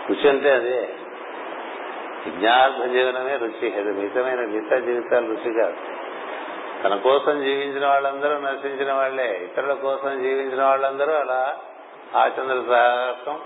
రుచి 0.09 0.29
అంటే 0.29 0.51
అదే. 0.51 0.89
యజ్ఞార్థ 2.27 2.91
జీవనమే 2.91 3.38
రుచి 3.38 3.73
అది 3.73 3.91
మితమైన 3.91 4.39
మిగతా 4.39 4.79
జీవితాలు 4.79 5.27
రుచి 5.27 5.53
కాదు. 5.62 5.77
తన 6.83 6.95
కోసం 6.95 7.43
జీవించిన 7.43 7.88
వాళ్ళందరూ 7.88 8.38
నశించిన 8.38 8.93
వాళ్ళే 8.93 9.38
ఇతరుల 9.38 9.73
కోసం 9.73 10.23
జీవించిన 10.23 10.63
వాళ్ళందరూ 10.63 11.13
అలా 11.13 11.57
ఆచంద్ర 12.15 12.71
తారకం 12.71 13.39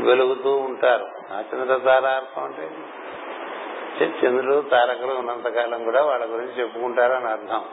వెలుగుతూ 0.00 0.56
ఉంటారు. 0.56 1.06
ఆచంద్ర 1.32 1.76
తారార్థం 1.76 2.44
అంటే 2.44 2.70
చంద్రులు 4.04 4.30
చంద్రుడు 4.30 4.68
తారకులు 4.68 5.14
ఉన్నంతకాలం 5.14 5.84
కూడా 5.84 6.04
వాళ్ళ 6.04 6.24
గురించి 6.24 6.60
చెప్పుకుంటారు 6.60 7.12
అని 7.12 7.26
అర్థం. 7.26 7.64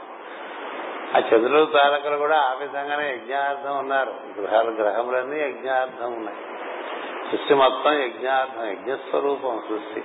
ఆ 1.15 1.19
చంద్రుడు 1.19 1.65
తారకులు 1.65 2.17
కూడా 2.17 2.37
ఆ 2.37 2.53
విధంగానే 2.53 3.13
యజ్ఞార్థం 3.13 3.77
ఉన్నారు. 3.77 4.41
గ్రహాలు 4.41 4.71
గ్రహములన్నీ 4.71 5.39
యజ్ఞార్థం 5.39 6.13
ఉన్నాయి. 6.13 6.37
సృష్టి 7.31 7.53
మొత్తం 7.53 7.93
యజ్ఞార్థం 7.93 8.71
యజ్ఞస్వరూపం 8.71 9.61
సృష్టి. 9.69 10.03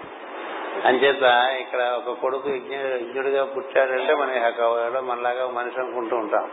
అంచేత 0.84 1.22
ఇక్కడ 1.60 2.02
ఒక 2.06 2.20
కొడుకు 2.20 2.50
యజ్ఞ 2.50 2.74
యజ్ఞుడిగా 2.74 3.44
పుట్టాడంటే 3.44 4.14
మన 4.14 4.48
కవలో 4.48 5.00
మనలాగా 5.00 5.50
మనిషి 5.50 5.80
అనుకుంటూ 5.80 6.16
ఉంటాం. 6.16 6.50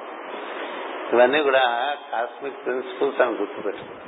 ఇవన్నీ 1.13 1.43
కూడా 1.43 1.95
కాస్మిక్ 2.11 2.65
ప్రిన్సిపల్స్ 2.65 3.21
అని 3.21 3.31
గుర్తుపెట్టుకుంటాం. 3.31 4.07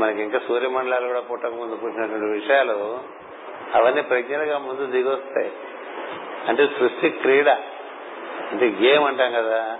మనకి 0.00 0.22
ఇంకా 0.22 0.40
సూర్యమండలాలు 0.48 1.06
కూడా 1.06 1.20
పుట్టక 1.20 1.52
ముందు 1.52 1.76
పుట్టినటువంటి 1.76 2.26
విషయాలు 2.26 3.00
అవన్నీ 3.74 4.02
ప్రజ్ఞలుగా 4.02 4.58
ముందు 4.58 4.86
దిగొస్తాయి. 4.86 5.52
అంటే 6.48 6.66
సృష్టి 6.66 7.10
క్రీడ. 7.10 7.48
అంటే 8.52 8.66
గేమ్ 8.80 9.04
అంటాం 9.04 9.32
కదా. 9.32 9.78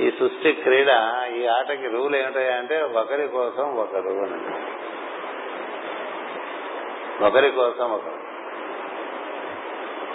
ఈ 0.00 0.10
సృష్టి 0.10 0.52
క్రీడ 0.52 0.88
ఈ 1.36 1.46
ఆటకి 1.46 1.88
రూల్ 1.88 2.16
ఏమిటాయంటే 2.16 2.82
ఒకరి 2.82 3.28
కోసం 3.28 3.76
ఒకరు 3.76 4.08
అని. 4.08 4.66
ఒకరి 7.24 7.50
కోసం 7.50 7.92
ఒకరు. 7.92 8.26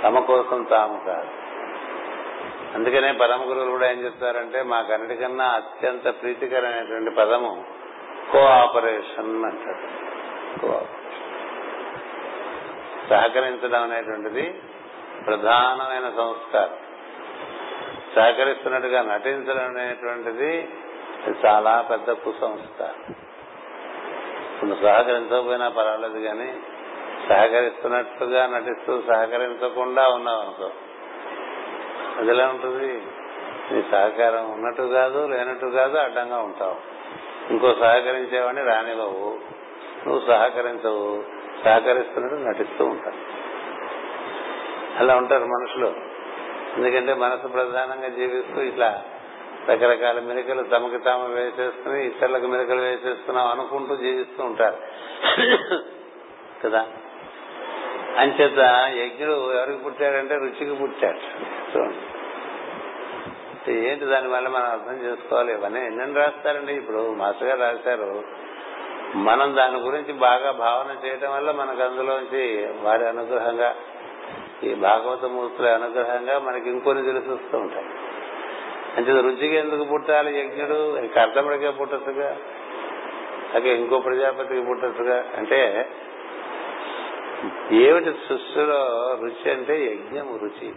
తమ 0.03 0.19
కోసం 0.19 0.63
తాము 0.63 1.01
కాదు. 1.05 1.27
అందుకనే 2.75 3.11
పరమ 3.11 3.49
గురువులు 3.49 3.71
కూడా 3.71 3.91
ఏం 3.91 4.05
చెప్తారంటే 4.05 4.63
మాకన్నిటికన్నా 4.63 5.45
అత్యంత 5.45 6.21
ప్రీతికరమైనటువంటి 6.21 7.09
పదము 7.09 7.63
కోఆపరేషన్ 8.31 9.45
అంటారు. 9.45 9.91
సహకరించడం 13.09 13.83
అనేటువంటిది 13.83 14.61
ప్రధానమైన 15.25 16.09
సంస్కారం. 16.17 16.90
సహకరిస్తున్నట్టుగా 18.15 19.01
నటించడం 19.01 19.67
అనేటువంటిది 19.67 20.69
చాలా 21.45 21.81
పెద్ద 21.81 22.11
కుసంస్కారం 22.11 23.15
నువ్వు 24.63 24.83
సహకరించకపోయినా 24.83 25.69
పర్వాలేదు 25.69 26.19
కానీ 26.19 26.53
సహకరిస్తున్నట్టుగా 27.29 28.47
నటిస్తూ 28.47 29.01
సహకరించకుండా 29.07 30.07
ఉన్నావు 30.07 30.39
అనుకో 30.39 30.69
అదిలా 32.17 32.47
ఉంటుంది. 32.47 33.01
నీ 33.71 33.83
సహకారం 33.91 34.51
ఉన్నట్టు 34.51 34.81
కాదు 34.81 35.27
లేనట్టు 35.27 35.65
కాదు 35.65 35.97
అడ్డంగా 35.97 36.37
ఉంటావు. 36.37 36.75
ఇంకో 37.51 37.73
సహకరించేవాడిని 37.73 38.63
రానివ్వవు. 38.63 39.39
నువ్వు 40.07 40.27
సహకరించవు 40.27 41.23
సహకరిస్తున్నట్టు 41.65 42.35
నటిస్తూ 42.35 42.85
ఉంటావు. 42.85 43.41
అలా 44.99 45.15
ఉంటారు 45.15 45.45
మనుషులు. 45.45 46.10
ఎందుకంటే 46.77 47.13
మనసు 47.13 47.47
ప్రధానంగా 47.47 48.07
జీవిస్తూ 48.07 48.61
ఇట్లా 48.61 49.03
రకరకాల 49.69 50.19
మెలికలు 50.19 50.63
తమకి 50.63 51.03
తాము 51.03 51.27
వేసేసుకుని 51.27 52.07
ఇతరులకు 52.07 52.47
మెలికలు 52.47 52.81
వేసేస్తున్నాం 52.81 53.47
అనుకుంటూ 53.47 53.95
జీవిస్తూ 53.95 54.43
ఉంటారు. 54.43 54.77
కదా? 56.63 56.87
అంచేత 58.17 58.59
యజ్ఞుడు 58.93 59.53
ఎవరికి 59.53 59.83
పుట్టాడంటే 59.83 60.35
రుచికి 60.35 60.75
పుట్టాడు. 60.75 61.17
చూడండి. 61.77 61.97
దాని 63.67 63.91
ఏంటి 63.91 64.05
దానివల్ల 64.05 64.47
మనం 64.47 64.65
అర్థం 64.65 65.05
చేసుకోవాలి? 65.05 65.53
ఇవన్నీ 65.53 65.85
ఎన్నెన్ని 65.85 66.15
రాస్తారండి? 66.15 66.73
ఇప్పుడు 66.73 67.13
మాస్టర్ 67.13 67.47
గారు 67.47 67.59
రాశారు. 67.59 68.23
మనం 69.15 69.55
దాని 69.55 69.79
గురించి 69.79 70.13
బాగా 70.13 70.51
భావన 70.51 71.07
చేయటం 71.07 71.33
వల్ల 71.33 71.51
మనకు 71.51 71.83
అందులోంచి 71.83 72.69
వారి 72.81 73.07
అనుగ్రహంగా 73.07 73.75
ఈ 74.63 74.73
భాగవత 74.73 75.25
మూర్తుల 75.25 75.69
అనుగ్రహంగా 75.69 76.39
మనకి 76.39 76.69
ఇంకొన్ని 76.69 77.03
తెలిసిస్తూ 77.03 77.57
ఉంటాయి. 77.57 77.85
అంటే 78.97 79.11
రుచికి 79.11 79.55
ఎందుకు 79.55 79.83
పుట్టాలి 79.83 80.39
యజ్ఞుడు? 80.39 81.07
కర్తముడికే 81.07 81.69
పుట్టచ్చుగా? 81.69 82.37
అలాగే 83.51 83.75
ఇంకో 83.75 83.99
ప్రజాపతికి 83.99 84.61
పుట్టచ్చుగా? 84.61 85.23
అంటే 85.37 85.89
ఏమిటి 87.71 88.05
సృష్టిలో 88.05 89.17
రుచి 89.21 89.51
అంటే 89.51 89.85
యజ్ఞము 89.85 90.37
రుచి? 90.37 90.73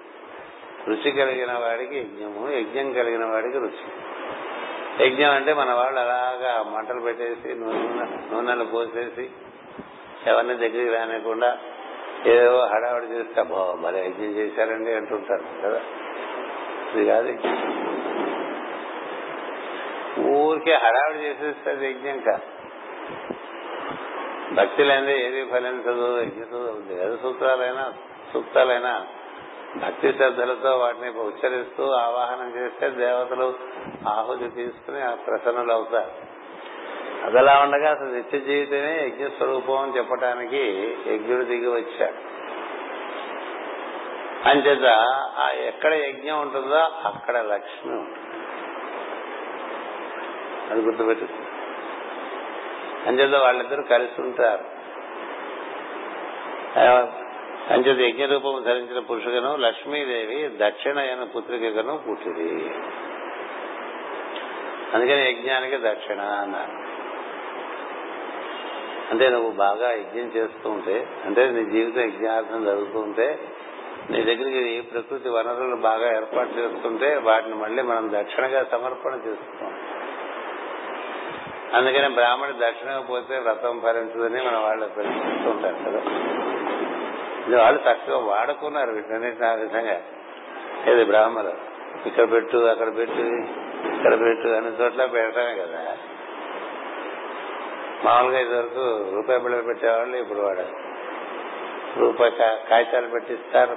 రుచి 0.89 1.11
కలిగిన 1.11 1.53
వాడికి 1.53 1.99
యజ్ఞము 1.99 2.51
యజ్ఞం 2.51 2.93
కలిగిన 2.93 3.25
వాడికి 3.25 3.59
రుచి. 3.59 4.05
యజ్ఞం 5.07 5.31
అంటే 5.31 5.55
మన 5.55 5.73
వాళ్ళు 5.73 6.01
అలాగా 6.01 6.63
మంటలు 6.63 7.01
పెట్టేసి 7.01 7.55
నూనె 7.55 8.35
నూనెలు 8.35 8.65
పోసేసి 8.65 9.31
ఎవరిని 10.27 10.55
దగ్గరికి 10.55 10.89
రానికుండా 10.89 11.59
ఏదో 12.33 12.59
హడావిడి 12.67 13.07
చేస్తే 13.13 13.41
అబ్బో 13.41 13.63
భలే 13.83 14.01
యజ్ఞం 14.05 14.31
చేశారండి 14.37 14.93
అంటుంటారు 14.95 15.47
కదా? 15.63 15.81
ఇది 16.91 17.05
కాదు. 17.09 17.33
ఊరికే 20.35 20.75
హడావిడి 20.85 21.19
చేసేస్తే 21.25 21.71
అది 21.71 21.87
యజ్ఞం 21.87 22.19
కాదు 22.21 22.47
భక్తి 24.57 24.83
లేనిదే 24.85 25.15
ఏది 25.27 25.41
ఫలించదు 25.51 26.09
యజ్ఞతో 26.21 26.59
వేద 26.91 27.13
సూత్రాలైనా 27.23 27.85
సూక్తాలైనా 28.33 28.93
భక్తి 29.81 30.09
శ్రద్ధలతో 30.13 30.73
వాటిని 30.79 31.09
ఉచ్చరిస్తూ 31.23 31.85
ఆవాహనం 32.01 32.51
చేస్తే 32.57 32.89
దేవతలు 32.99 33.49
ఆహుతి 34.09 34.49
తీసుకుని 34.51 35.01
ఆ 35.03 35.15
ప్రసన్నులు 35.27 35.73
అవుతారు 35.73 36.13
అదలా 37.25 37.61
ఉండగా 37.61 37.91
అసలు 37.91 38.07
నిత్య 38.07 38.39
జీవితమే 38.39 39.07
యజ్ఞ 39.07 39.27
స్వరూపం 39.27 39.79
అని 39.79 39.97
చెప్పడానికి 39.97 40.63
యజ్ఞుడు 41.07 41.45
దిగి 41.45 41.69
వచ్చాడు. 41.69 42.35
అంచేత 44.49 44.85
ఆ 45.39 45.51
ఎక్కడ 45.51 45.93
యజ్ఞం 45.95 46.41
ఉంటుందో 46.41 46.79
అక్కడ 46.79 47.37
లక్ష్మి 47.37 47.93
ఉంటుంది. 47.93 48.19
అది 50.71 50.81
గుర్తుపెట్టు 50.81 51.29
అంచేత 53.07 53.35
వాళ్ళిద్దరూ 53.35 53.83
కలిసి 53.83 54.21
ఉంటారు. 54.21 54.65
అంచేత 57.73 58.01
యజ్ఞ 58.01 58.27
రూపం 58.33 58.63
ధరించిన 58.63 58.99
పురుషుగను 58.99 59.57
లక్ష్మీదేవి 59.57 60.51
దక్షిణయన 60.57 61.25
పుత్రికను 61.25 61.99
పుట్టింది. 62.09 62.75
అందుకని 64.95 65.31
యజ్ఞానికి 65.31 65.77
దక్షిణ 65.77 66.21
అన్నారు. 66.21 66.84
అంటే 69.15 69.29
నువ్వు 69.29 69.51
బాగా 69.51 69.91
యజ్ఞం 69.93 70.31
చేస్తూ 70.37 70.71
ఉంటే 70.71 71.07
అంటే 71.25 71.51
నీ 71.51 71.65
జీవితం 71.65 72.01
యజ్ఞార్థం 72.01 72.65
జరుగుతూ 72.65 72.99
ఉంటే 72.99 73.39
నీ 74.11 74.23
దగ్గరికి 74.25 74.69
ఈ 74.69 74.81
ప్రకృతి 74.81 75.29
వనరులను 75.29 75.77
బాగా 75.77 76.17
ఏర్పాటు 76.17 76.49
చేస్తుంటే 76.59 77.17
వాటిని 77.17 77.55
మళ్ళీ 77.55 77.83
మనం 77.83 78.11
దక్షిణగా 78.15 78.65
సమర్పణ 78.65 79.13
చేస్తున్నాం. 79.15 79.75
అందుకని 81.75 82.15
బ్రాహ్మణి 82.15 82.53
దక్షిణ 82.53 82.99
పోతే 82.99 83.39
వ్రతం 83.39 83.81
ఫలించదని 83.81 84.45
మన 84.45 84.57
వాళ్ళు 84.57 84.87
ప్రశ్నిస్తూ 84.87 85.51
ఉంటారు 85.51 85.75
కదా. 85.75 86.03
ఇది 87.47 87.57
వాళ్ళు 87.57 87.81
చక్కగా 87.81 88.19
వాడుకున్నారు 88.19 88.91
వీటన్నిటిని 88.91 89.47
ఆ 89.47 89.53
విధంగా. 89.53 90.03
ఇది 90.93 91.05
బ్రాహ్మణులు 91.05 91.55
ఇక్కడ 92.09 92.33
పెట్టు 92.33 92.57
అక్కడ 92.57 92.97
పెట్టు 92.97 93.23
ఇక్కడ 93.97 94.21
పెట్టు 94.21 94.49
అన్ని 94.49 94.73
చోట్ల 94.83 95.05
పెట్టడమే 95.07 95.55
కదా. 95.63 95.99
మామూలుగా 98.03 98.41
ఇదివరకు 98.41 99.11
రూపాయి 99.15 99.41
బిళ్ళలు 99.41 99.63
పెట్టేవాళ్ళు 99.63 100.17
ఇప్పుడు 100.17 100.39
వాడు 100.39 100.95
రూపాయి 101.99 102.33
కాగితాలు 102.71 103.09
పెట్టిస్తారు. 103.09 103.77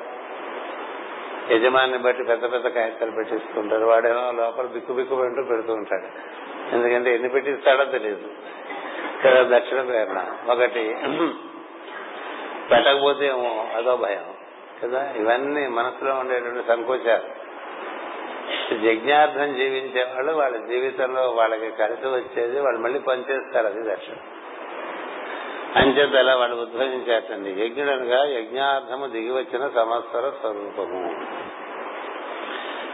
యజమాని 1.54 1.98
బట్టి 1.98 2.24
పెద్ద 2.24 2.54
పెద్ద 2.54 2.68
కాగితాలు 2.68 3.12
పెట్టిస్తుంటారు. 3.12 3.86
వాడేమో 3.86 4.32
లోపల 4.32 4.66
బిక్కు 4.66 4.94
బిక్కు 4.94 5.16
పెంటూ 5.16 5.44
పెడుతూ 5.44 5.74
ఉంటాడు. 5.74 6.38
ఎందుకంటే 6.76 7.14
ఎన్ని 7.14 7.30
పెట్టిస్తాడో 7.30 7.86
తెలియదు. 7.86 8.30
కదా 9.26 9.58
దక్షిణ 9.58 9.82
ప్రేరణ 9.82 10.26
ఒకటి. 10.52 10.98
పెట్టకపోతే 12.72 13.26
ఏమో 13.26 13.70
అదో 13.76 13.96
భయం. 13.96 14.34
కదా? 14.84 15.14
ఇవన్నీ 15.16 15.68
మనసులో 15.68 16.16
ఉండేటువంటి 16.16 16.68
సంకోచాలు. 16.68 17.47
యజ్ఞార్థం 18.72 19.56
జీవించే 19.56 20.04
వాళ్ళు 20.04 20.34
వాళ్ళ 20.34 20.66
జీవితంలో 20.66 21.30
వాళ్ళకి 21.30 21.72
కలిసి 21.72 22.08
వచ్చేది 22.08 22.62
వాళ్ళు 22.62 22.82
మళ్ళీ 22.82 23.00
పనిచేస్తారు 23.00 23.66
అది 23.68 23.84
దర్శనం. 23.84 24.18
అంచేత 25.76 26.16
అలా 26.16 26.36
వాళ్ళు 26.36 26.56
ఉద్భవించేటండి. 26.56 27.50
యజ్ఞుడనగా 27.50 28.26
యజ్ఞార్థము 28.26 29.06
దిగి 29.06 29.32
వచ్చిన 29.32 29.68
సంవత్సర 29.68 30.30
స్వరూపము. 30.30 31.26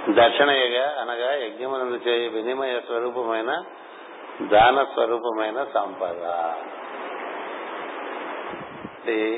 దక్షిణయగా 0.10 1.02
అనగా 1.02 1.34
యజ్ఞమునందు 1.34 2.10
చేయ 2.10 2.28
వినిమయ 2.28 2.80
స్వరూపమైన 2.80 3.64
దాన 4.42 4.84
స్వరూపమైన 4.94 5.66
సంపద. 5.74 6.18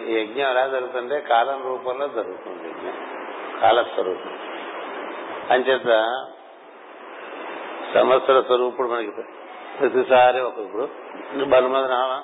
యజ్ఞం 0.08 0.50
ఎలా 0.50 0.68
జరుగుతుంటే 0.68 1.20
కాలం 1.20 1.64
రూపంలో 1.64 2.08
జరుగుతుంది 2.08 2.70
యజ్ఞం. 2.70 2.94
కాలస్వరూపం. 3.62 4.55
అంచేత 5.50 5.90
సంవత్సర 7.94 8.42
స్వరూపుడు 8.42 8.88
మనకి 8.88 9.12
ప్రతిసారి 9.80 10.40
ఒక 10.42 10.58
ఇప్పుడు 10.60 10.86
బలమది 11.46 11.88
నామ 11.88 12.22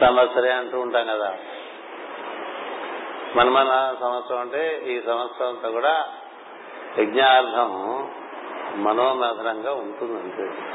సంవత్సరే 0.00 0.50
అంటూ 0.50 0.80
ఉంటాం 0.80 1.06
కదా. 1.06 1.34
మనమన 3.34 3.96
సంవత్సరం 4.00 4.38
అంటే 4.38 4.82
ఈ 4.86 5.00
సంవత్సరం 5.00 5.48
అంతా 5.48 5.70
కూడా 5.70 6.06
యజ్ఞార్థం 6.98 7.72
మనోమధురంగా 8.76 9.72
ఉంటుందంటే 9.72 10.42
అంతే 10.42 10.66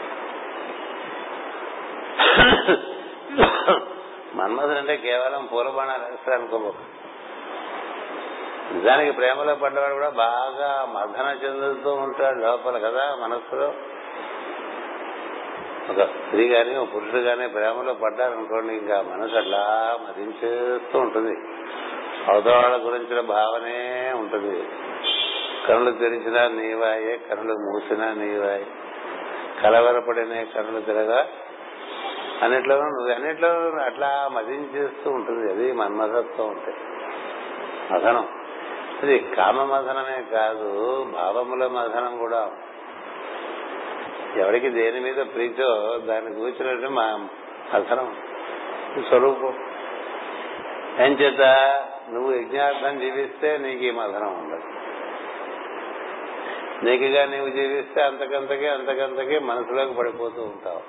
మన్మధుడు 4.36 4.78
అంటే 4.78 4.98
కేవలం 4.98 5.46
పూలబాణాలు 5.46 6.04
వేస్తాడు 6.04 6.74
నిజానికి 8.74 9.12
ప్రేమలో 9.12 9.56
పడ్డవాడు 9.56 9.94
కూడా 9.94 10.10
బాగా 10.10 10.86
మర్దన 10.86 11.46
చెందుతూ 11.46 11.94
ఉంటాడు 11.94 12.40
లోపల 12.40 12.78
కదా 12.78 13.16
మనస్సులో. 13.16 13.74
ఒక 15.90 16.06
స్త్రీ 16.06 16.50
కానీ 16.50 16.76
ఒక 16.76 16.96
పురుషుడు 16.96 17.22
గాని 17.22 17.48
ప్రేమలో 17.48 17.94
పడ్డారనుకోండి 17.94 18.74
ఇంకా 18.74 19.02
మనసు 19.02 19.36
అట్లా 19.36 19.94
మదించేస్తూ 20.02 21.00
ఉంటుంది. 21.00 21.38
అవతల 22.32 22.80
గురించిన 22.84 23.20
భావనే 23.20 24.14
ఉంటుంది. 24.16 24.70
కనులు 25.68 25.92
తెరిచినా 25.92 26.48
నీవాయే 26.48 27.18
కనులు 27.18 27.54
మూసినా 27.54 28.14
నీవాయే. 28.14 28.66
కలవరపడిన 29.64 30.44
కనులు 30.44 30.82
తిరగా 30.82 31.28
అన్నిట్లో 32.42 32.76
నువ్వు 32.76 33.14
అన్నిట్లో 33.14 33.50
అట్లా 33.86 34.30
మదించేస్తూ 34.32 35.12
ఉంటుంది. 35.12 35.52
అది 35.52 35.72
మన్మథత్వం 35.72 36.48
ఉంటాయి 36.48 36.78
మదనం 37.94 38.28
అది 39.04 39.20
కామ 39.20 39.64
మథనమే 39.64 40.24
కాదు 40.32 41.04
భావముల 41.04 41.68
మథనం 41.68 42.18
కూడా. 42.18 42.52
ఎవరికి 44.36 44.70
దేని 44.70 45.00
మీద 45.00 45.16
ప్రీతో 45.16 45.98
దాన్ని 45.98 46.36
కూర్చున్నట్టు 46.36 46.88
మా 46.88 47.30
మథనం 47.76 48.16
స్వరూపం. 49.10 49.54
ఎంచేత 51.00 51.42
నువ్వు 52.10 52.34
యజ్ఞార్థం 52.34 53.00
జీవిస్తే 53.00 53.58
నీకు 53.58 53.84
ఈ 53.84 53.92
మథనం 53.92 54.34
ఉండదు. 54.44 54.64
నీకుగా 56.86 57.26
నీవు 57.26 57.50
జీవిస్తే 57.50 58.02
అంతకంతకే 58.02 58.68
అంతకంతకే 58.68 59.40
మనసులోకి 59.40 59.94
పడిపోతూ 59.94 60.42
ఉంటావు. 60.42 60.82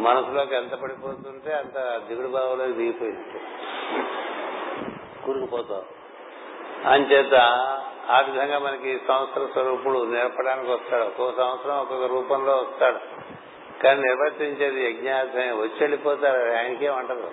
మనసులోకి 0.00 0.54
ఎంత 0.54 0.74
పడిపోతుంటే 0.74 1.52
అంత 1.52 2.02
దిగుడు 2.08 2.28
భావంలోకి 2.28 2.72
దిగిపోయింది 2.72 3.40
కూరుకుపోతావు. 5.26 5.97
అంచేత 6.86 7.34
ఆ 8.10 8.20
విధంగా 8.20 8.58
మనకి 8.58 9.00
సంవత్సర 9.08 9.46
స్వరూపుడు 9.52 10.04
నేర్పడానికి 10.04 10.70
వస్తాడు. 10.70 11.02
ఒక్కొక్క 11.02 11.40
సంవత్సరం 11.40 11.78
ఒక్కొక్క 11.78 12.06
రూపంలో 12.06 12.52
వస్తాడు. 12.52 12.98
కానీ 13.82 14.00
నిర్వర్తించేది 14.00 14.90
యజ్ఞార్థమే. 14.90 15.52
వచ్చి 15.52 15.78
వెళ్ళిపోతాడు. 15.80 16.56
ఆయనకేం 16.56 16.96
అంటదు. 16.96 17.30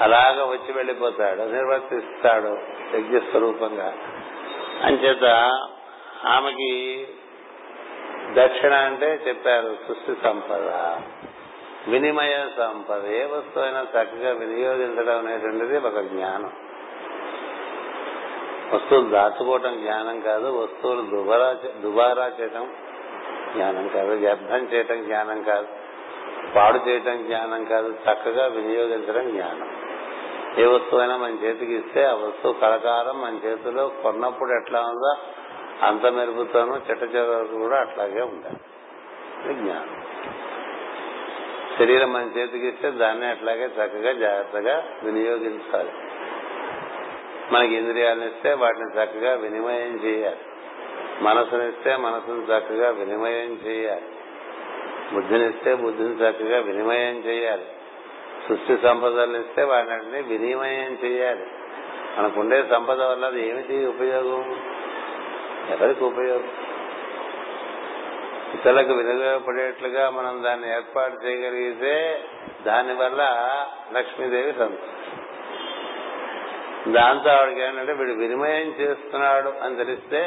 అలాగ 0.00 0.44
వచ్చి 0.44 0.72
వెళ్ళిపోతాడు. 0.72 1.42
నిర్వర్తిస్తాడు 1.42 2.58
యజ్ఞ 2.96 3.18
స్వరూపంగా. 3.18 3.94
అంచేత 4.82 5.24
ఆమెకి 6.26 7.06
దక్షిణ 8.32 8.74
అంటే 8.74 9.20
చెప్పారు 9.28 9.76
సృష్టి 9.88 10.22
సంపద. 10.22 10.68
వినిమయ 11.90 12.48
సంపద. 12.58 13.06
ఏ 13.06 13.24
వస్తువు 13.24 13.64
అయినా 13.64 13.80
చక్కగా 13.80 14.30
వినియోగించడం 14.30 15.18
అనేటువంటిది 15.18 15.78
ఒక 15.78 16.00
జ్ఞానం. 16.00 16.52
వస్తువులు 18.74 19.08
దాచుకోవటం 19.08 19.80
జ్ఞానం 19.80 20.20
కాదు 20.20 20.62
వస్తువులు 20.62 21.02
దుబారా 21.02 21.56
దుబారా 21.80 22.32
చేయటం 22.40 22.68
జ్ఞానం 23.54 23.88
కాదు 23.88 24.12
వ్యర్థం 24.12 24.68
చేయటం 24.74 25.04
జ్ఞానం 25.04 25.42
కాదు 25.42 25.66
పాడు 26.56 26.88
చేయటం 26.88 27.24
జ్ఞానం 27.24 27.64
కాదు 27.64 27.88
చక్కగా 27.88 28.46
వినియోగించడం 28.46 29.30
జ్ఞానం. 29.30 29.76
ఏ 30.58 30.66
వస్తువైనా 30.66 31.16
మన 31.16 31.30
చేతికి 31.30 31.72
ఇస్తే 31.72 32.04
ఆ 32.04 32.12
వస్తువు 32.12 32.52
కలకాలం 32.52 33.20
మన 33.20 33.38
చేతిలో 33.44 33.88
కొన్నప్పుడు 33.88 34.52
ఎట్లా 34.52 34.80
ఉందో 34.80 35.14
అంత 35.86 36.06
మెరుగుతోనూ 36.06 36.76
చెట్ట 36.76 37.02
చివరకు 37.14 37.58
కూడా 37.58 37.80
అట్లాగే 37.80 38.20
ఉండాలి. 38.20 39.54
జ్ఞానం. 39.54 40.02
శరీరం 41.78 42.12
మన 42.12 42.22
చేతికి 42.22 42.66
ఇస్తే 42.68 42.90
దాన్ని 42.90 43.26
అట్లాగే 43.26 43.64
చక్కగా 43.64 44.12
జాగ్రత్తగా 44.12 44.84
వినియోగించాలి. 45.04 45.92
మనకి 47.50 47.74
ఇంద్రియాలను 47.74 48.24
ఇస్తే 48.24 48.52
వాటిని 48.52 48.90
చక్కగా 48.90 49.34
వినిమయం 49.34 50.04
చేయాలి. 50.04 50.36
మనసునిస్తే 51.20 51.96
మనసును 51.96 52.42
చక్కగా 52.42 52.90
వినిమయం 52.90 53.58
చేయాలి. 53.66 54.02
బుద్ధినిస్తే 55.14 55.74
బుద్ధిని 55.74 56.14
చక్కగా 56.14 56.58
వినిమయం 56.58 57.14
చేయాలి. 57.16 57.64
సృష్టి 58.48 58.78
సంపదలు 58.82 59.38
ఇస్తే 59.38 59.62
వాటిని 59.62 60.22
వినిమయం 60.22 60.98
చేయాలి. 61.04 61.46
మనకుండే 62.18 62.64
సంపద 62.70 63.02
వల్ల 63.02 63.24
అది 63.24 63.48
ఏమిటి 63.48 63.86
ఉపయోగం? 63.86 64.60
ఎవరికి 65.70 66.04
ఉపయోగం? 66.04 66.48
ఇతరులకు 68.54 68.92
వినియోగపడేట్లుగా 68.92 70.10
మనం 70.10 70.44
దాన్ని 70.44 70.72
ఏర్పాటు 70.72 71.24
చేయగలిగితే 71.24 72.24
దానివల్ల 72.66 73.22
లక్ష్మీదేవి 73.92 74.52
సంతోషం. 74.52 75.01
దాంతో 76.92 77.30
ఆవిడకి 77.30 77.62
ఏంటంటే 77.62 77.92
వీడు 77.92 78.12
వినిమయం 78.12 78.68
చేస్తున్నాడు 78.80 79.48
అని 79.48 79.76
తెలిస్తే 79.76 80.20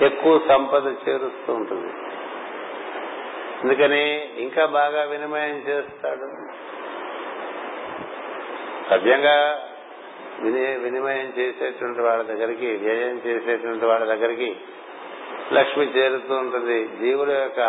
ఎక్కువ 0.00 0.40
సంపద 0.48 0.86
చేరుస్తూ 1.08 1.52
ఉంటుంది. 1.52 1.92
అందుకని 3.62 4.02
ఇంకా 4.38 4.66
బాగా 4.66 5.02
వినిమయం 5.04 5.56
చేస్తాడు. 5.68 6.26
సవ్యంగా 8.90 9.36
వినిమయం 10.78 11.32
చేసేటువంటి 11.38 12.00
వాళ్ళ 12.00 12.22
దగ్గరికి 12.22 12.66
వ్యయం 12.76 13.20
చేసేటువంటి 13.26 13.84
వాళ్ళ 13.84 14.04
దగ్గరికి 14.04 14.56
లక్ష్మి 15.52 15.84
చేరుతూ 15.84 16.34
ఉంటుంది. 16.34 16.88
జీవుల 16.98 17.30
యొక్క 17.30 17.60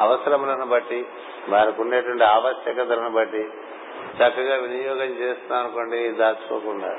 అవసరములను 0.00 0.66
బట్టి 0.66 1.06
వారికి 1.48 1.80
ఉండేటువంటి 1.80 2.24
ఆవశ్యకతలను 2.24 3.10
బట్టి 3.10 3.48
చక్కగా 4.20 4.56
వినియోగం 4.56 5.10
చేస్తున్నాం 5.10 5.64
అనుకోండి 5.64 6.08
దాచుకోకుండా. 6.08 6.96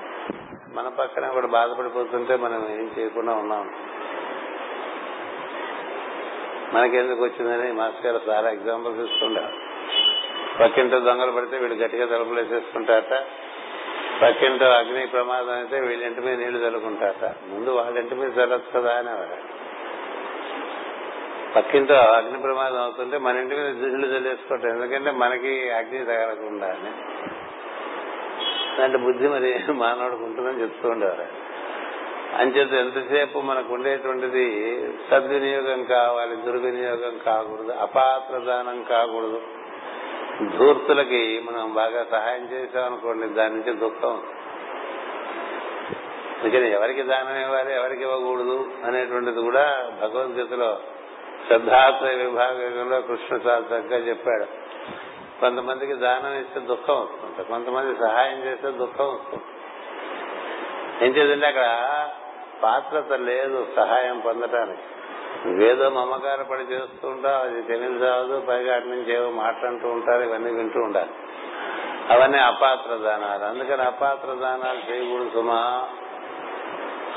మన 0.69 0.87
పక్కన 0.87 1.27
కూడా 1.27 1.47
బాధపడిపోతుంటే 1.47 2.35
మనం 2.35 2.69
ఏం 2.71 2.91
చేయకుండా 2.99 3.33
ఉన్నాం. 3.33 3.73
మనకెందుకు 6.73 7.23
వచ్చిందని 7.23 7.71
మాస్టర్ 7.71 8.05
గారు 8.05 8.29
చాలా 8.29 8.49
ఎగ్జాంపుల్స్ 8.49 8.99
ఇస్తుండారు 8.99 9.53
పక్కింటో 10.59 10.99
దొంగలు 10.99 11.31
పడితే 11.31 11.57
వీళ్ళు 11.57 11.83
గట్టిగా 11.83 12.05
తలుపులు 12.05 12.41
వేసేసుకుంటారట 12.41 13.23
పక్కింటో 14.21 14.65
అగ్ని 14.65 15.07
ప్రమాదం 15.07 15.51
అయితే 15.51 15.79
వీళ్ళ 15.79 16.03
ఇంటి 16.03 16.21
మీద 16.21 16.39
నీళ్ళు 16.39 16.67
చల్లుకుంటారట 16.67 17.35
ముందు 17.49 17.69
వాళ్ళ 17.69 17.97
ఇంటి 17.97 18.15
మీద 18.15 18.31
చల్లొచ్చు 18.37 18.79
కదా 18.79 18.93
అనేవారు. 18.93 19.50
పక్కింటో 21.55 21.93
అగ్ని 21.93 22.41
ప్రమాదం 22.41 22.81
అవుతుంటే 22.81 23.17
మన 23.17 23.37
ఇంటి 23.37 23.55
మీద 23.55 23.65
నీళ్ళు 23.65 24.07
చల్లేసుకోవటం 24.07 24.69
ఎందుకంటే 24.69 25.11
మనకి 25.11 25.71
అగ్ని 25.71 26.05
తగలకుండా 26.05 26.67
అని. 26.67 26.91
అంటే 28.81 28.97
బుద్ధి 28.97 29.27
మరి 29.27 29.63
మానవుడికి 29.69 30.23
ఉంటుందని 30.23 30.61
చెప్తూ 30.61 30.89
ఉండేవారు. 30.89 31.51
అంచేత 32.37 32.73
ఎంతసేపు 32.73 33.39
మనకు 33.39 33.73
ఉండేటువంటిది 33.73 34.79
సద్వినియోగం 35.11 35.83
కావాలి 35.83 36.35
దుర్వినియోగం 36.35 37.17
కాకూడదు 37.25 37.71
అపాత్ర 37.71 38.37
దానం 38.37 38.83
కాకూడదు. 38.83 39.41
ధూర్తులకి 40.57 41.43
మనం 41.45 41.73
బాగా 41.73 42.05
సహాయం 42.11 42.49
చేసామనుకోండి 42.53 43.27
దాని 43.27 43.55
నుంచి 43.55 43.73
దుఃఖం. 43.73 44.21
అందుకని 46.43 46.71
ఎవరికి 46.71 47.03
దానం 47.03 47.41
ఇవ్వాలి 47.41 47.73
ఎవరికి 47.73 48.01
ఇవ్వకూడదు 48.01 48.71
అనేటువంటిది 48.85 49.41
కూడా 49.41 49.91
భగవద్గీతలో 50.01 50.77
శ్రద్ధాశ్రయ 51.47 52.15
విభాగంలో 52.15 53.01
కృష్ణ 53.01 53.35
చాలా 53.35 53.77
చక్కగా 53.77 53.97
చెప్పాడు. 53.97 54.45
కొంతమందికి 55.39 55.93
దానం 55.93 56.33
ఇస్తే 56.33 56.59
దుఃఖం 56.59 56.95
వస్తుంది 56.95 57.43
కొంతమంది 57.43 57.99
సహాయం 57.99 58.43
చేస్తే 58.43 58.71
దుఃఖం 58.71 59.05
వస్తుంది. 59.05 59.43
ఏం 61.05 61.15
చేద్దంటే 61.15 61.47
అక్కడ 61.47 61.65
పాత్రత 62.63 63.13
లేదు 63.13 63.67
సహాయం 63.75 64.19
పొందటానికి. 64.19 64.81
నువ్వేదో 65.45 65.89
మమకార 65.89 66.41
పడి 66.41 66.61
చేస్తూ 66.61 67.07
ఉంటావు 67.07 67.35
అది 67.35 67.61
తెలియదు 67.61 68.39
పైగా 68.39 68.75
అటు 68.75 68.85
నుంచి 68.85 69.13
ఏవో 69.13 69.31
మాట్లాడుతూ 69.31 69.89
ఉంటారు 69.89 70.21
ఇవన్నీ 70.21 70.51
వింటూ 70.51 70.79
ఉండాలి. 70.79 71.09
అవన్నీ 72.09 72.37
అపాత్ర 72.37 72.95
దానాలు. 72.95 73.43
అందుకని 73.43 73.81
అపాత్ర 73.81 74.33
దానాలు 74.33 74.91
చేయకూడదు 74.91 75.29
సుమా. 75.33 75.89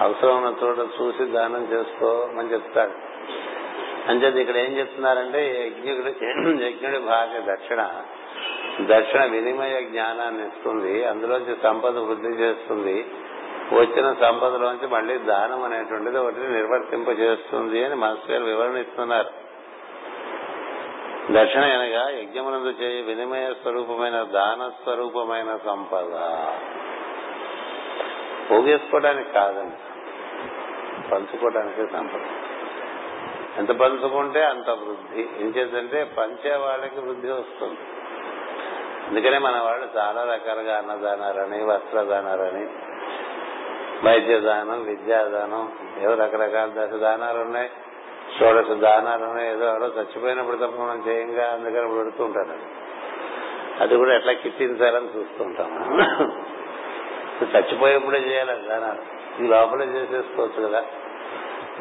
అవసరం 0.01 0.45
ఉన్న 0.45 0.57
చోట 0.62 0.79
చూసి 0.79 1.25
దానం 1.25 1.64
చేసుకో 1.72 2.31
అని 2.39 2.53
చెప్తాడు. 2.53 3.13
అంచేది 4.09 4.40
ఇక్కడ 4.40 4.57
ఏం 4.57 4.78
చెప్తున్నారంటే 4.78 5.66
యజ్ఞుడు 5.66 6.09
యజ్ఞుడి 6.64 6.98
భార్య 6.98 7.52
దక్షిణ. 7.52 7.90
దక్షిణ 8.80 9.24
వినిమయ 9.24 9.80
జ్ఞానాన్ని 9.80 10.46
ఇస్తుంది. 10.46 11.05
అందులోంచి 11.05 11.57
సంపద 11.62 11.98
వృద్ధి 11.98 12.28
చేస్తుంది. 12.28 13.07
వచ్చిన 13.72 14.12
సంపదలోంచి 14.12 14.86
మళ్ళీ 14.86 15.18
దానం 15.18 15.64
అనేటువంటిది 15.64 16.18
ఒకటి 16.18 16.36
నిర్వర్తింప 16.36 17.09
చేస్తుంది 17.09 17.84
అని 17.84 17.94
మాస్టర్ 17.94 18.30
గారు 18.30 18.44
వివరణ 18.44 18.76
ఇస్తున్నారు. 18.76 19.44
దక్షిణ 21.32 21.61
అనగా 21.61 22.11
యజ్ఞమునందు 22.11 22.68
చేయి 22.68 23.02
వినిమయ 23.02 23.52
స్వరూపమైన 23.62 24.22
దాన 24.22 24.70
స్వరూపమైన 24.82 25.59
సంపద. 25.64 26.12
పోగేసుకోవడానికి 28.50 29.32
కాదండి 29.32 29.76
పంచుకోవడానికి 31.11 31.92
సంపద. 31.92 32.20
ఎంత 33.59 33.70
పంచుకుంటే 33.70 34.44
అంత 34.44 34.70
వృద్ధి. 34.70 35.20
ఏం 35.20 35.48
చేద్దంటే 35.57 36.05
పంచే 36.18 36.57
వాళ్ళకి 36.57 37.00
వృద్ధి 37.00 37.30
వస్తుంది. 37.30 37.78
అందుకనే 39.09 39.38
మన 39.38 39.61
వాళ్ళు 39.64 39.88
చాలా 39.96 40.22
రకాలుగా 40.34 40.76
అన్నదానాలని 40.76 41.64
వస్త్రదానాలని 41.64 42.66
వైద్య 44.05 44.40
దానం 44.40 44.84
విద్యాదానం 44.84 45.72
ఏదో 45.98 46.14
రకరకాల 46.14 46.68
దశ 46.78 46.92
దానాలు 46.92 47.38
ఉన్నాయి. 47.38 47.70
షోడశ 48.38 48.70
దానాలు 48.70 49.24
ఉన్నాయి. 49.24 49.50
ఏదో 49.50 49.64
ఎవరో 49.64 49.86
చచ్చిపోయినప్పుడు 49.86 50.57
తప్ప 50.57 50.82
మనం 50.82 51.05
చేయంగా 51.09 51.50
అందుకని 51.52 51.94
పెడుతూ 51.94 52.24
ఉంటారు. 52.24 52.84
అది 53.80 53.96
కూడా 53.96 54.16
ఎట్లా 54.16 54.32
కిట్టించాలని 54.32 55.09
చూస్తుంటాం 55.16 55.70
చచ్చిపోయేప్పుడే 57.44 58.18
చేయాలి 58.18 58.68
దానాలు 58.68 59.02
ఈ 59.44 59.46
లోపలే 59.46 59.86
చేసేసుకోవచ్చు 59.86 60.68
కదా. 60.68 60.84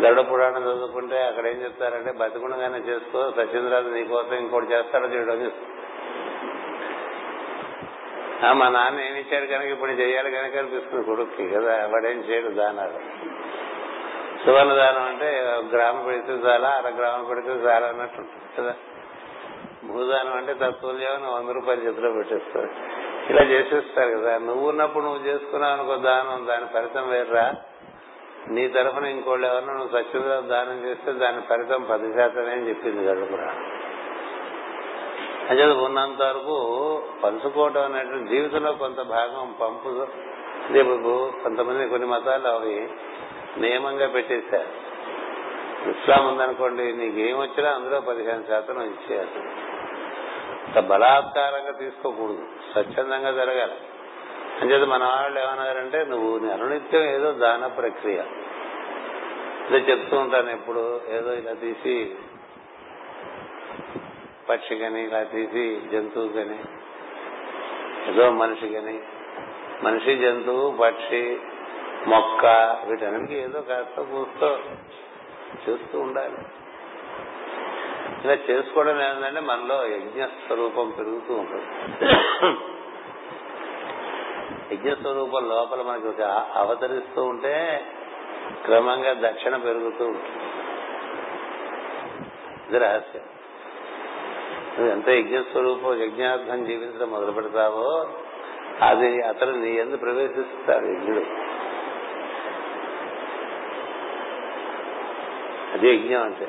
గరుడ 0.02 0.32
పురాణం 0.32 0.64
చదువుకుంటే 0.64 1.24
అక్కడ 1.24 1.46
ఏం 1.46 1.64
చెప్తారంటే 1.64 2.12
బతికుండగానే 2.12 2.78
చేసుకో 2.78 3.32
సత్యేంద్రాజు 3.32 3.90
నీకోసం 3.90 4.36
ఇంకోటి 4.36 4.66
చేస్తాడో 4.66 5.08
చేయడం 5.08 5.52
మా 8.54 8.70
నాన్న 8.70 9.00
ఏమి 9.00 9.20
ఇచ్చాడు 9.20 9.46
కనుక 9.46 9.66
ఇప్పుడు 9.66 9.92
చేయాలి 9.92 10.32
కనుక 10.32 10.58
అనిపిస్తుంది 10.58 11.04
కొడుక్కి 11.04 11.50
కదా 11.50 11.88
వాడేం 11.88 12.20
చేయడు 12.20 12.48
దానాలు. 12.48 13.00
సువర్ణదానం 14.46 15.04
అంటే 15.04 15.42
గ్రామం 15.74 16.06
పెడితే 16.06 16.34
చాలా 16.34 16.70
అర 16.70 16.90
గ్రామం 16.90 17.26
పెడితే 17.26 17.50
చాలా 17.50 17.88
అన్నట్టు 17.88 18.22
కదా. 18.60 18.76
భూదానం 19.84 20.34
అంటే 20.34 20.54
తత్వల్యం 20.54 21.34
వంద 21.34 21.50
రూపాయలు 21.50 21.82
చేతిలో 21.82 22.12
పెట్టేస్తారు. 22.12 22.70
ఇలా 23.30 23.42
చేసేస్తారు 23.42 24.18
కదా. 24.18 24.38
నువ్వు 24.38 24.70
ఉన్నప్పుడు 24.70 25.04
నువ్వు 25.04 25.28
చేసుకున్నావు 25.28 25.74
అనుకో 25.74 25.96
దానం 25.96 26.48
దాని 26.48 26.66
ఫలితం 26.74 27.10
వేర్రా? 27.10 27.54
నీ 28.48 28.68
తరఫున 28.68 29.06
ఇంకోళ్ళు 29.06 29.48
ఎవరన్నా 29.48 29.74
నువ్వు 29.74 30.02
సత్యంగా 30.02 30.40
దానం 30.40 30.88
చేస్తే 30.88 31.12
దాని 31.12 31.42
ఫలితం 31.42 31.84
పది 31.84 32.14
శాతమే 32.14 32.52
అని 32.52 32.70
చెప్పింది 32.70 33.06
గడుపురా 33.06 33.56
అంటే 35.50 35.66
ఉన్నంత 35.66 36.22
వరకు 36.22 37.02
పంచుకోవటం 37.24 37.82
అనేటువంటి 37.82 38.36
జీవితంలో 38.36 38.72
కొంత 38.72 39.02
భాగం 39.02 39.56
పంపు. 39.62 40.08
కొంతమంది 41.44 41.90
కొన్ని 41.90 42.08
మతాలు 42.08 42.48
అవి 42.48 42.90
నియమంగా 43.58 44.08
పెట్టేశారు. 44.08 44.94
ఇస్లాం 45.90 46.28
ఉందనుకోండి 46.28 46.94
నీకు 46.94 47.18
ఏం 47.18 47.38
వచ్చినా 47.38 47.70
అందులో 47.70 48.02
పదిహేను 48.02 48.44
శాతం 48.48 48.82
ఇచ్చేయాలి. 48.82 50.82
బలాత్కారంగా 50.82 51.72
తీసుకోకూడదు. 51.72 52.44
స్వచ్ఛందంగా 52.72 53.32
జరగాలి. 53.32 53.76
అంచేది 54.64 54.86
మన 54.86 55.04
వాళ్ళు 55.04 55.40
ఏమన్నారంటే 55.40 56.06
నువ్వు 56.06 56.50
అనునిత్యం 56.50 57.04
ఏదో 57.04 57.32
దాన 57.32 57.68
ప్రక్రియ. 57.68 58.22
ఇదే 59.70 59.92
చెప్తూ 59.92 60.18
ఉంటాను 60.18 60.50
ఎప్పుడు. 60.50 61.02
ఏదో 61.10 61.34
ఇలా 61.34 61.54
తీసి 61.54 62.16
పక్షి 64.50 64.76
కానీ 64.76 65.02
ఇలా 65.02 65.24
తీసి 65.24 65.82
జంతువు 65.92 66.28
కానీ 66.28 66.60
ఏదో 68.08 68.32
మనిషి 68.32 68.68
కని 68.74 69.00
మనిషి 69.84 70.16
జంతువు 70.16 70.78
పక్షి 70.82 71.38
మొక్క 72.08 72.46
వీటన్నిటికీ 72.88 73.40
ఏదో 73.40 73.62
కాస్త 73.62 74.02
కూస్తో 74.02 74.60
చేస్తూ 75.70 76.00
ఉండాలి. 76.00 76.38
ఇలా 78.24 78.38
చేసుకోవడం 78.50 79.02
ఏంటంటే 79.02 79.40
మనలో 79.40 79.88
యజ్ఞ 79.88 80.26
స్వరూపం 80.26 80.94
పెరుగుతూ 80.98 81.34
ఉంటుంది. 81.34 81.68
యజ్ఞ 84.72 84.94
స్వరూపం 84.94 85.50
లోపల 85.50 85.82
మనకి 85.82 86.08
ఒక 86.08 86.22
అవతరిస్తూ 86.56 87.24
ఉంటే 87.24 87.82
క్రమంగా 88.66 89.30
దక్షిణ 89.30 89.56
పెరుగుతూ 89.58 90.06
ఉంటుంది. 90.06 90.44
ఇది 92.70 92.78
రహస్యం. 92.78 93.22
నువ్వు 94.80 94.92
ఎంత 94.92 95.10
యజ్ఞస్వరూపం 95.10 96.04
యజ్ఞార్థం 96.04 96.66
జీవించడం 96.66 97.10
మొదలు 97.10 97.32
పెడతావో 97.32 98.08
అది 98.82 99.22
అతను 99.22 99.52
నీ 99.52 99.72
ఎందు 99.72 99.98
ప్రవేశిస్తాడు 99.98 100.86
యజ్ఞుడు. 100.86 101.26
అది 105.74 105.96
యజ్ఞం 105.96 106.24
అంటే. 106.24 106.48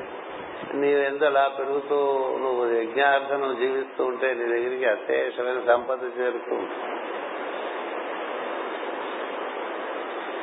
నీవు 0.73 0.99
ఎంత 0.99 1.23
అలా 1.23 1.51
పెరుగుతూ 1.59 1.95
నువ్వు 2.37 2.71
యజ్ఞార్థం 2.71 3.39
నువ్వు 3.39 3.55
జీవిస్తూ 3.55 4.05
ఉంటే 4.05 4.33
నీ 4.33 4.43
దగ్గరికి 4.43 4.85
అశేషమైన 4.85 5.63
సంపద 5.67 5.99
చేరుతూ 6.19 6.55
ఉంటుంది. 6.55 7.24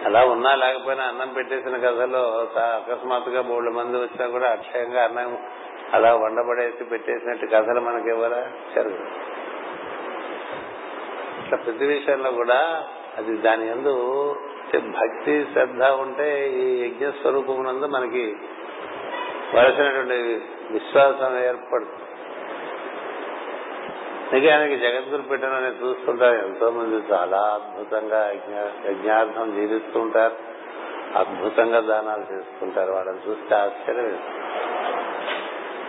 అలా 0.07 0.21
ఉన్నా 0.25 0.55
లేకపోయినా 0.55 1.05
అన్నం 1.05 1.29
పెట్టేసిన 1.35 1.77
కథలో 1.77 2.23
అకస్మాత్తుగా 2.77 3.43
మూడు 3.43 3.71
మంది 3.71 3.97
వచ్చినా 3.97 4.27
కూడా 4.29 4.49
అక్షయంగా 4.51 5.05
అన్నం 5.05 5.37
అలా 5.93 6.11
వండబడేసి 6.15 6.85
పెట్టేసినట్టు 6.85 7.47
కథలు 7.47 7.81
మనకి 7.81 8.09
ఇవ్వరా 8.09 8.41
జరగదు 8.75 9.07
ఇట్లా 11.43 11.57
ప్రతి 11.57 11.85
విషయంలో 11.85 12.31
కూడా 12.33 12.59
అది 13.19 13.33
దాని 13.37 13.69
ఎందు 13.69 13.95
భక్తి 14.93 15.47
శ్రద్ధ 15.53 15.83
ఉంటే 15.83 16.29
ఈ 16.53 16.67
యజ్ఞ 16.85 17.11
స్వరూపమునందు 17.11 17.87
మనకి 17.87 18.23
వలసినటువంటి 19.55 20.19
విశ్వాసం 20.73 21.33
ఏర్పడుతుంది. 21.39 22.12
నిజానికి 24.33 24.77
జగద్గురు 24.77 25.23
పెట్టిన 25.23 25.73
చూస్తుంటారు 25.83 26.39
ఎంతో 26.39 26.71
మంది 26.71 27.13
చాలా 27.13 27.39
అద్భుతంగా 27.39 28.31
యజ్ఞార్థం 28.87 29.55
జీవిస్తూ 29.55 30.01
ఉంటారు 30.01 30.35
అద్భుతంగా 31.19 31.81
దానాలు 31.81 32.35
చేసుకుంటారు 32.35 32.93
వాళ్ళని 32.93 33.31
చూస్తే 33.31 33.55
ఆశ్చర్యం 33.55 34.19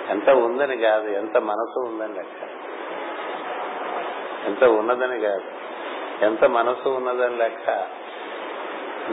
ఎంత 0.09 0.29
ఉందని 0.29 0.77
కాదు 0.77 1.07
ఎంత 1.07 1.37
మనసు 1.37 1.79
ఉందని 1.79 2.13
లెక్క. 2.13 2.49
ఎంత 4.45 4.63
ఉన్నదని 4.63 5.19
కాదు 5.19 5.43
ఎంత 6.25 6.45
మనసు 6.45 6.89
ఉన్నదని 6.89 7.37
లెక్క. 7.37 7.87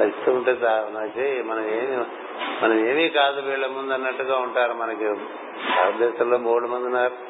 ఇస్తూ 0.03 0.33
ఉంటే 0.33 0.53
మనకి 0.65 1.43
మనం 1.43 1.67
ఏమి 1.69 2.05
మనం 2.63 2.87
ఏమీ 2.87 3.09
కాదు 3.09 3.41
వీళ్ళ 3.41 3.67
ముందు 3.67 3.93
అన్నట్టుగా 3.93 4.39
ఉంటారు 4.39 4.73
మనకి. 4.73 5.15
భారతదేశంలో 5.77 6.39
బోర్డు 6.39 6.69
మంది 6.69 6.85
ఉన్నారు. 6.85 7.30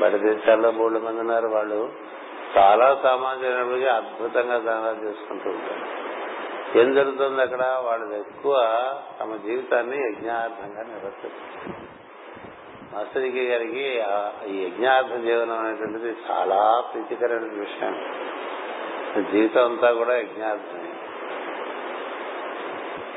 బయట 0.00 0.14
దేశాల్లో 0.14 0.70
బోర్డు 0.70 0.98
మంది 0.98 1.20
ఉన్నారు. 1.20 1.48
వాళ్ళు 1.48 1.92
చాలా 2.58 3.00
సామాజిక 3.02 3.88
అద్భుతంగా 3.88 4.58
దానాలు 4.58 5.08
చేసుకుంటూ 5.08 5.50
ఉంటారు. 5.50 6.00
ఏం 6.78 6.94
జరుగుతుంది 6.94 7.42
అక్కడ? 7.42 7.82
వాళ్ళు 7.84 8.14
ఎక్కువ 8.14 8.54
తమ 9.20 9.36
జీవితాన్ని 9.36 9.96
యజ్ఞార్థంగా 9.96 10.82
నిర్వర్తిస్తారు 10.82 11.90
మాస్టర్కి 12.94 13.46
గారికి 13.48 14.02
ఈ 14.54 14.64
యజ్ఞార్థ 14.64 15.14
జీవనం 15.14 15.58
అనేటువంటిది 15.58 16.16
చాలా 16.30 16.84
ప్రీతికరమైన 16.92 17.60
విషయం. 17.60 17.94
జీవితం 19.32 19.64
అంతా 19.64 19.92
కూడా 19.92 20.16
యజ్ఞార్థమే. 20.16 20.90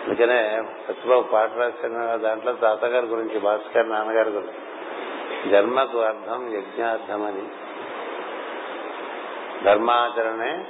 అందుకనే 0.05 0.63
ప్రతిభ 0.87 1.13
పాట 1.33 1.49
రాసిన 1.57 2.15
దాంట్లో 2.15 2.53
తాతగారి 2.53 3.05
గురించి 3.05 3.39
భాస్కర్ 3.39 3.89
నాన్నగారి 3.89 4.29
గురించి 4.29 4.72
జన్మకు 5.51 5.99
అర్థం 6.01 6.53
యజ్ఞార్థం 6.53 7.23
అని 7.23 7.43
ధర్మాచరణే 9.63 10.65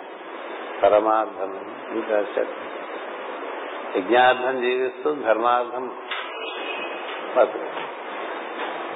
పరమార్థం 0.84 1.52
ఇంకా 1.92 2.26
యజ్ఞార్థం 3.96 4.62
జీవిస్తూ 4.62 5.14
ధర్మార్థం 5.14 5.92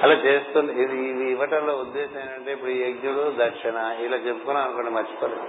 అలా 0.02 0.14
చేస్తుంది 0.14 0.82
ఇది 0.82 1.08
ఇది 1.08 1.30
ఇవ్వటంలో 1.30 1.76
ఉద్దేశం 1.76 2.20
ఏంటంటే 2.20 2.52
ఇప్పుడు 2.52 2.70
ఈ 2.70 2.80
యజ్ఞుడు 2.80 3.34
దక్షిణ 3.38 3.76
ఇలా 4.00 4.16
చెప్పుకున్నాం 4.16 4.64
అనుకోండి 4.64 4.90
మర్చిపోలేదు 4.90 5.46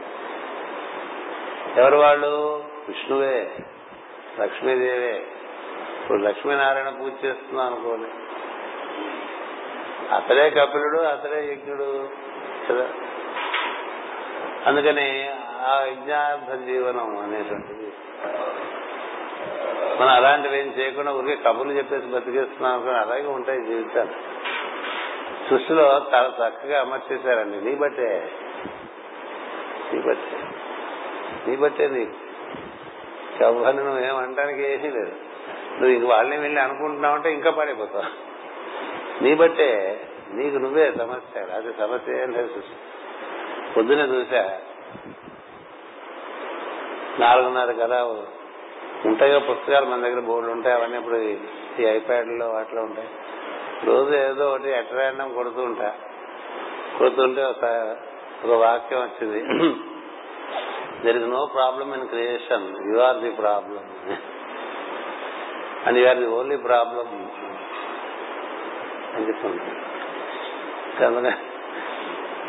ఎవరు 1.79 1.97
వాళ్ళు? 1.97 2.63
విష్ణువే 2.87 3.57
లక్ష్మీదేవే. 4.39 5.25
ఇప్పుడు 6.01 6.17
లక్ష్మీనారాయణ 6.17 6.89
పూజ 6.89 7.25
చేస్తున్నాం 7.25 7.65
అనుకోండి. 7.65 8.09
అతడే 10.15 10.49
కపిలుడు 10.49 10.97
అతడే 10.97 11.51
యజ్ఞుడు 11.51 12.09
కదా? 12.69 12.89
అందుకని 14.65 15.29
ఆ 15.65 15.85
యజ్ఞార్థ 15.91 16.65
జీవనం 16.65 17.17
అనేటువంటిది. 17.17 17.93
మనం 20.01 20.09
అలాంటివి 20.09 20.59
ఏం 20.59 20.67
చేయకుండా 20.67 21.11
ఊరికే 21.11 21.35
కబుర్లు 21.35 21.73
చెప్పేసి 21.73 22.05
బతికేస్తున్నాం 22.05 22.85
కానీ 22.85 22.97
అలాగే 22.97 23.27
ఉంటాయి 23.27 23.65
జీవితాలు. 23.65 24.09
సృష్టిలో 25.49 26.07
చాలా 26.13 26.47
చక్కగా 26.47 26.81
అమర్చేశారండి. 26.81 27.61
నీ 27.61 27.75
బట్టే. 27.75 28.31
నీ 29.93 30.01
బట్టే. 30.01 30.43
నీ 31.47 31.55
బట్టే 31.55 31.87
నీకు. 31.87 32.11
ఎవరిని 33.43 33.83
నువ్వు 33.83 34.05
ఏమంటానికి 34.05 34.61
ఏమీ 34.61 34.89
లేదు. 34.89 35.11
నువ్వు 35.71 35.89
ఇంక 35.89 36.09
వాళ్ళని 36.09 36.37
వెళ్ళి 36.37 36.61
అనుకుంటున్నావంటే 36.61 37.33
ఇంకా 37.33 37.51
పడిపోతావు. 37.51 38.28
నీ 39.21 39.35
బట్టే 39.35 40.01
నీకు 40.33 40.57
నువ్వే 40.57 40.91
సమస్య 40.91 41.39
అది 41.41 41.73
సమస్య 41.73 42.21
ఏం 42.21 42.31
లేదు 42.31 42.61
పొద్దునే 43.75 44.01
చూసా 44.01 44.59
నాలుగున్నర 47.19 47.71
కదా 47.71 48.03
ఉంటాయిగా 49.05 49.39
పుస్తకాలు 49.39 49.85
మన 49.85 50.01
దగ్గర 50.01 50.19
బోర్డులు 50.19 50.51
ఉంటాయి 50.51 50.75
అవన్నీ 50.75 50.97
ఇప్పుడు 50.97 51.15
ఈ 51.81 51.85
ఐప్యాడ్లో 51.85 52.49
వాటిలో 52.49 52.81
ఉంటాయి. 52.81 53.07
రోజు 53.85 54.13
ఏదో 54.13 54.49
ఒకటి 54.49 54.69
ఎట్రాండం 54.69 55.33
కొడుతూ 55.33 55.61
ఉంటా. 55.61 55.95
కొడుతుంటే 56.99 57.43
ఒక 57.43 57.65
ఒక 58.45 58.51
వాక్యం 58.51 58.99
వచ్చింది. 58.99 59.39
There 61.05 61.17
is 61.17 61.25
no 61.25 61.45
problem 61.45 61.93
in 61.93 62.07
creation 62.07 62.93
you 62.93 62.99
are 62.99 63.17
the 63.17 63.29
problem 63.29 63.83
and 65.85 65.97
you 65.97 66.07
are 66.07 66.17
the 66.17 66.25
only 66.25 66.57
problem 66.57 67.29
అని 69.19 71.31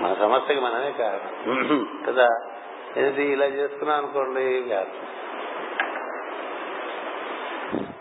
మన 0.03 0.15
సమస్యకి 0.15 0.61
మనమే 0.61 0.93
కారణం. 0.93 1.87
కదా? 2.07 2.29
ఏది 2.97 3.25
ఇలా 3.25 3.47
చేసుకున్నాం 3.47 3.99
అనుకోండి 3.99 4.65
కాదు. 4.69 4.91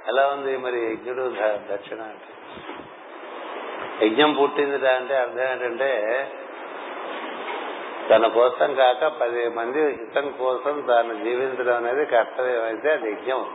ఎలా 0.08 0.28
ఉంది 0.28 0.58
మరి 0.58 0.80
యజ్ఞుడు 0.80 1.34
దక్షిణ 1.74 2.02
అంటే? 2.02 2.30
యజ్ఞం 4.06 4.38
పుట్టిందిరా 4.42 4.92
అంటే 4.92 5.16
అర్థం 5.16 5.40
ఏంటంటే 5.40 6.28
తన 8.10 8.28
కోసం 8.28 8.76
కాక 8.76 9.08
పది 9.08 9.50
మంది 9.50 9.84
హితం 9.84 10.34
కోసం 10.40 10.84
తాను 10.88 11.14
జీవించడం 11.14 11.76
అనేది 11.76 12.06
కర్తవ్యం 12.06 12.64
అయితే 12.64 12.92
అది 12.92 13.12
యజ్ఞం. 13.12 13.46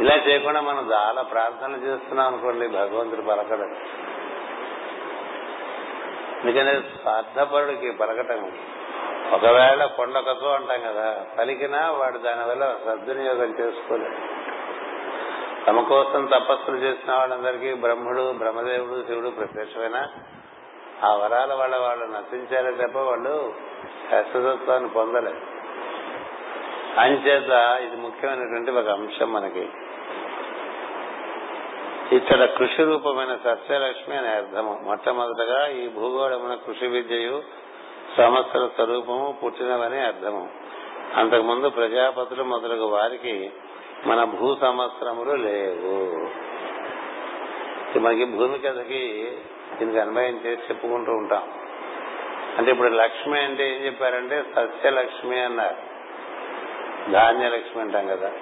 ఇలా 0.00 0.16
చేయకుండా 0.16 0.60
మనం 0.60 0.92
చాలా 0.92 1.22
ప్రార్థన 1.22 1.72
చేస్తున్నాం 1.84 2.26
అనుకోండి 2.26 2.68
భగవంతుడు 2.68 3.22
పలకడం. 3.22 3.76
ఎందుకంటే 6.44 6.80
స్వార్థపరుడికి 6.80 7.90
పలకటం 7.90 8.52
ఒకవేళ 9.32 9.84
కొండకతో 9.84 10.48
అంటాం 10.50 10.80
కదా 10.80 11.26
పలికినా 11.38 11.90
వాడు 11.90 12.18
దానివల్ల 12.18 12.76
సద్వినియోగం 12.84 13.54
చేసుకోలేదు 13.60 14.18
తమ 15.66 15.80
కోసం 15.80 16.24
తపస్సులు 16.26 16.76
చేసిన 16.76 17.14
వాళ్ళందరికీ 17.14 17.74
బ్రహ్ముడు 17.74 18.32
బ్రహ్మదేవుడు 18.32 19.04
శివుడు 19.06 19.28
ప్రత్యక్షమైన 19.28 20.06
ఆ 21.04 21.14
వరాల 21.14 21.54
వల్ల 21.54 21.76
వాళ్ళు 21.76 22.04
నశించారే 22.04 22.86
తప్ప 22.86 22.98
వాళ్ళు 22.98 23.54
శాశ్వతత్వాన్ని 24.10 24.88
పొందలేదు 24.88 25.40
అంచేత 27.00 27.52
ఇది 27.84 27.96
ముఖ్యమైనటువంటి 27.96 28.70
ఒక 28.70 28.88
అంశం 28.88 29.32
మనకి. 29.32 29.68
ఇక్కడ 32.12 32.44
కృషి 32.44 32.84
రూపమైన 32.84 33.38
సస్యలక్ష్మి 33.44 34.16
అనే 34.16 34.28
అర్థము. 34.28 34.80
మొట్టమొదటగా 34.82 35.66
ఈ 35.68 35.88
భూగోళమున 35.88 36.54
కృషి 36.54 36.86
విద్యయు 36.86 37.42
సంవత్సర 38.16 38.66
స్వరూపము 38.66 39.38
పుట్టినవని 39.44 40.00
అర్థము. 40.00 40.48
అంతకుముందు 41.14 41.68
ప్రజాపతులు 41.68 42.44
మొదలగు 42.44 42.84
వారికి 42.84 43.50
మన 44.06 44.24
భూ 44.24 44.56
సంవత్సరములు 44.60 45.34
లేవు. 45.34 46.28
మనకి 47.98 48.24
భూమి 48.24 48.58
కథకి 48.58 49.32
దీనికి 49.78 49.98
అన్వయం 49.98 50.40
చేసి 50.46 50.62
చెప్పుకుంటూ 50.62 51.12
ఉంటాం. 51.12 51.42
అంటే 52.58 52.70
ఇప్పుడు 52.70 52.88
లక్ష్మి 52.88 53.40
అంటే 53.40 53.76
ఏం 53.76 53.86
చెప్పారంటే 53.86 54.44
సస్యలక్ష్మి 54.56 55.40
అన్నారు. 55.40 55.94
ధాన్యలక్ష్మి 57.10 57.82
అంటాం 57.82 58.06
కదా. 58.06 58.32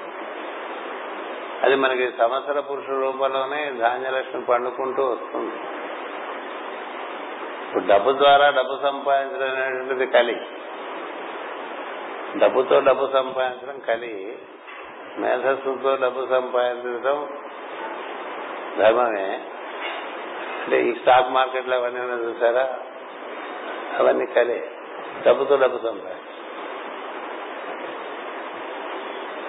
అది 1.63 1.75
మనకి 1.75 2.11
సంవత్సర 2.19 2.61
పురుషుల 2.61 2.95
రూపంలోనే 2.95 3.73
ధాన్యలక్ష్మి 3.73 4.45
పండుకుంటూ 4.45 5.03
వస్తుంది. 5.03 5.55
ఇప్పుడు 7.69 7.85
డబ్బు 7.85 8.13
ద్వారా 8.13 8.51
డబ్బు 8.51 8.79
సంపాదించడం 8.83 9.57
అనేటువంటిది 9.57 10.07
కలి. 10.07 10.41
డబ్బుతో 12.39 12.81
డబ్బు 12.81 13.09
సంపాదించడం 13.13 13.79
కలి. 13.79 14.39
మేధస్సుతో 15.19 15.97
డబ్బు 15.97 16.27
సంపాదించడం 16.27 17.29
ధర్మమే. 18.79 19.45
అంటే 20.65 20.83
ఈ 20.83 20.95
స్టాక్ 20.95 21.31
మార్కెట్లో 21.31 21.77
అవన్నీ 21.77 22.01
చూసారా? 22.01 22.79
అవన్నీ 23.99 24.27
కలే. 24.27 24.71
డబ్బుతో 25.27 25.57
డబ్బు 25.57 25.79
సంపాదించ 25.79 26.32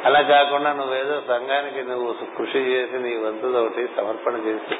అలా 0.04 0.22
కాకుండా 0.28 0.74
నువ్వేదో 0.74 1.22
సంఘానికి 1.28 1.82
నువ్వు 1.84 2.08
కృషి 2.38 2.60
చేసి 2.72 2.98
నీ 2.98 3.16
వంతు 3.18 3.48
ఒకటి 3.58 3.88
సమర్పణ 3.98 4.36
చేసి 4.48 4.76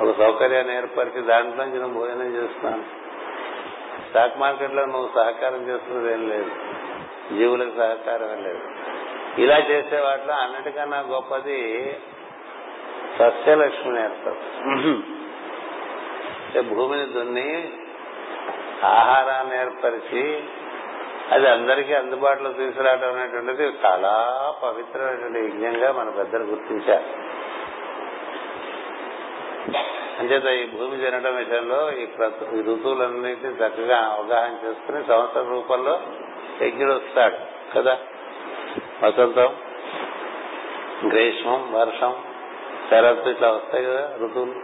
ఒక 0.00 0.18
సౌకర్యాన్ని 0.18 0.74
ఏర్పరిచి 0.76 1.20
దాంట్లో 1.22 1.64
నుంచి 1.64 1.78
నువ్వు 1.78 2.00
భోజనం 2.00 2.34
చేస్తున్నాను 2.34 2.84
స్టాక్ 4.08 4.38
మార్కెట్లో 4.38 4.86
నువ్వు 4.86 5.08
సహకారం 5.14 5.68
చేస్తున్నది 5.68 6.12
ఏం 6.12 6.28
లేదు. 6.28 6.52
జీవులకు 7.36 7.74
సహకారం 7.76 8.30
ఏం 8.30 8.42
లేదు. 8.42 8.62
ఇలా 9.38 9.58
చేసే 9.70 9.96
వాటిలో 10.00 10.32
అన్నిటికన్నా 10.34 10.98
గొప్పది 11.10 11.58
సస్యలక్ష్మి 13.18 13.92
నేర్పదు 13.92 14.94
భూమిని 16.74 17.06
దున్ని 17.12 17.48
ఆహారాన్ని 18.90 19.56
ఏర్పరిచి 19.58 20.22
అది 21.30 21.48
అందరికీ 21.48 21.92
అందుబాటులో 21.92 22.52
తీసుకురావడం 22.52 23.12
అనేటువంటిది 23.14 23.62
చాలా 23.84 24.12
పవిత్రమైనటువంటి 24.62 25.38
యజ్ఞంగా 25.38 25.92
మన 25.92 26.10
పెద్దలు 26.10 26.44
గుర్తించారు. 26.44 27.06
అంచేత 30.18 30.44
ఈ 30.44 30.66
భూమి 30.66 30.96
తినడం 30.96 31.36
విషయంలో 31.36 31.92
ఈ 31.92 32.02
ఈ 32.56 32.62
ఋతువులన్నింటినీ 32.62 33.52
చక్కగా 33.54 33.98
అవగాహన 34.12 34.66
చేసుకుని 34.66 35.04
సంవత్సర 35.04 35.42
రూపంలో 35.48 35.94
యజ్ఞుడు 36.62 36.92
వస్తాడు 36.92 37.38
కదా? 37.74 37.94
వసంతం 39.02 39.50
గ్రీష్మం 41.08 41.72
వర్షం 41.72 42.14
శరత్తు 42.90 43.28
ఇట్లా 43.28 43.50
వస్తాయి 43.50 43.84
కదా 43.84 44.16
ఋతువులు. 44.22 44.54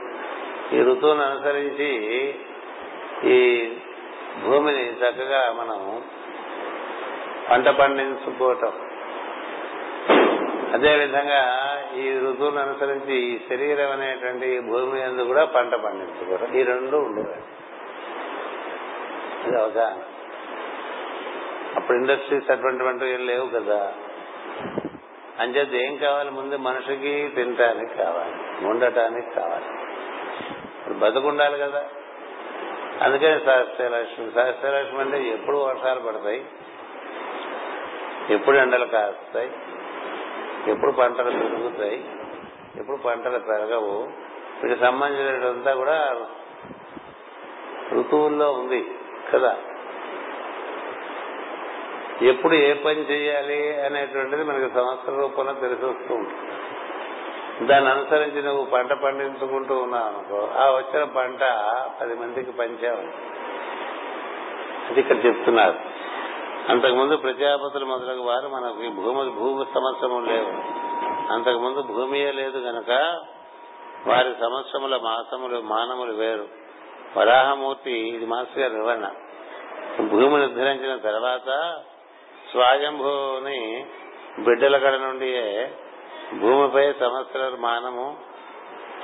ఈ 0.72 0.82
ఋతువును 0.82 1.22
అనుసరించి 1.22 1.88
ఈ 3.24 3.38
భూమిని 4.44 4.84
చక్కగా 4.92 5.52
మనం 5.52 5.80
పంట 7.50 7.68
పండించుకోవటం 7.68 8.72
అదేవిధంగా 10.72 11.42
ఈ 11.96 12.18
ఋతువులను 12.18 12.60
అనుసరించి 12.60 13.16
ఈ 13.16 13.38
శరీరం 13.48 13.92
అనేటువంటి 13.92 14.60
భూమి 14.60 15.02
ఎందు 15.02 15.22
కూడా 15.22 15.44
పంట 15.44 15.74
పండించుకోవటం 15.74 16.54
ఈ 16.54 16.62
రెండు 16.62 16.96
ఉండేవాడు 16.96 17.66
అది 19.46 19.56
అవగాహన. 19.60 20.02
అప్పుడు 21.76 21.96
ఇండస్ట్రీస్ 21.98 22.50
అటువంటివంటివి 22.50 23.12
ఏం 23.12 23.26
లేవు 23.26 23.46
కదా. 23.46 23.92
అంచేత 25.40 25.74
ఏం 25.74 25.96
కావాలి? 25.96 26.30
ముందు 26.30 26.56
మనిషికి 26.56 27.32
తినటానికి 27.34 27.94
కావాలి 27.94 28.66
ఉండటానికి 28.66 29.30
కావాలి. 29.30 29.64
ఇప్పుడు 30.78 30.94
బతుకుండాలి 30.94 31.58
కదా. 31.58 31.84
అందుకని 33.02 33.40
సహస్రలక్ష్మి 33.40 34.30
సహస్రలక్ష్మి 34.30 35.00
అంటే 35.00 35.28
ఎప్పుడు 35.28 35.56
వర్షాలు 35.56 36.00
పడతాయి? 36.00 36.44
ఎప్పుడు 38.30 38.56
ఎండలు 38.56 38.86
కాస్తాయి? 38.86 39.50
ఎప్పుడు 40.66 40.90
పంటలు 40.90 41.30
పెరుగుతాయి? 41.30 42.04
ఎప్పుడు 42.76 42.96
పంటలు 42.96 43.38
పెరగవు? 43.38 44.08
వీటికి 44.62 44.80
సంబంధించినంతా 44.80 45.74
కూడా 45.74 46.16
ఋతువుల్లో 47.92 48.52
ఉంది 48.52 48.90
కదా. 49.34 49.56
ఎప్పుడు 52.22 52.54
ఏ 52.54 52.72
పని 52.72 53.00
చేయాలి 53.10 53.80
అనేటువంటిది 53.80 54.44
మనకి 54.44 54.74
సంవత్సర 54.74 55.12
రూపంలో 55.12 55.52
తెలిసి 55.52 55.84
వస్తుంది 55.84 56.12
ఉంటుంది. 56.12 57.66
దాన్ని 57.66 57.90
అనుసరించి 57.90 58.42
నువ్వు 58.42 58.64
పంట 58.64 58.92
పండించుకుంటూ 58.92 59.78
ఉన్నావు 59.78 60.04
అనుకో 60.04 60.50
ఆ 60.58 60.70
వచ్చిన 60.70 61.04
పంట 61.04 61.40
పది 62.00 62.14
మందికి 62.14 62.52
పంచావు 62.52 62.98
అది 64.90 65.00
ఇక్కడ 65.00 65.26
చెప్తున్నారు. 65.26 65.74
అంతకుముందు 66.68 67.16
ప్రజాపతులు 67.16 67.84
మొదలగు 67.86 68.22
వారు 68.22 68.48
మనకి 68.48 68.88
భూమి 68.88 69.30
భూమి 69.30 69.64
సంవత్సరము 69.64 70.20
లేవు. 70.20 70.52
అంతకుముందు 71.32 71.82
భూమియే 71.82 72.32
లేదు 72.32 72.58
గనక 72.58 72.90
వారి 74.06 74.34
సంవత్సరముల 74.40 74.96
మాసములు 74.96 75.60
మానములు 75.60 76.12
వేరు. 76.12 76.48
వరాహమూర్తి 77.16 77.90
ఇది 77.90 78.26
మాస్టర్ 78.26 78.58
గారి 78.58 78.74
వివరణ 78.74 79.10
భూమి 80.08 80.38
నిర్ధరించిన 80.38 80.96
తర్వాత 80.96 81.80
స్వయంభూని 82.52 83.86
బిడ్డల 84.38 84.78
కడ 84.78 84.94
నుండి 84.94 85.30
భూమిపై 86.40 86.92
సంవత్సర 86.92 87.56
మానము 87.58 88.16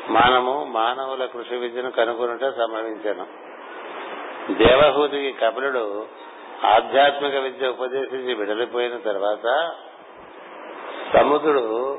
మానము 0.09 0.65
మానవుల 0.65 1.25
కృషి 1.25 1.57
విద్యను 1.57 1.91
కనుగొనుట 1.91 2.45
సంభవించాను. 2.45 3.27
దేవహూతికి 4.53 5.33
కపిలుడు 5.33 6.07
ఆధ్యాత్మిక 6.65 7.35
విద్య 7.35 7.69
ఉపదేశించి 7.69 8.35
విడలిపోయిన 8.35 8.97
తర్వాత 8.97 9.71
సముద్రుడు 11.13 11.99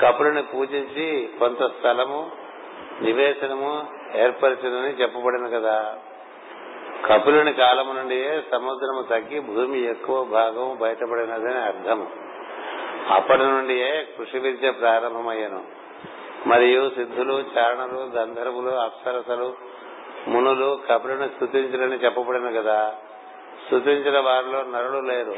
కపులుని 0.00 0.42
పూజించి 0.42 1.30
కొంత 1.38 1.66
స్థలము 1.66 2.30
నివేశనము 3.02 3.86
ఏర్పరచునని 4.16 5.02
చెప్పబడిన 5.02 5.46
కదా. 5.46 5.98
కపులుని 7.06 7.52
కాలము 7.52 7.92
నుండి 7.92 8.40
సముద్రము 8.52 9.02
తగ్గి 9.02 9.40
భూమి 9.40 9.90
ఎక్కువ 9.90 10.24
భాగం 10.24 10.78
బయటపడినదని 10.80 11.58
అర్థము. 11.58 12.06
అప్పటి 13.08 13.42
నుండియే 13.42 14.08
కృషి 14.18 14.38
విద్య 14.38 14.70
ప్రారంభమయ్యను. 14.70 15.64
మరియు 16.46 16.88
సిద్ధులు 16.88 17.32
చారణులు 17.32 18.10
గంధర్వులు 18.16 18.70
అప్సరసలు 18.70 19.54
మునులు 20.28 20.80
కపులను 20.90 21.26
స్థుతించరని 21.26 21.96
చెప్పబడిన 21.96 22.60
కదా. 22.60 22.94
స్థుతించిన 23.70 24.20
వారిలో 24.20 24.62
నరులు 24.62 25.00
లేరు. 25.00 25.34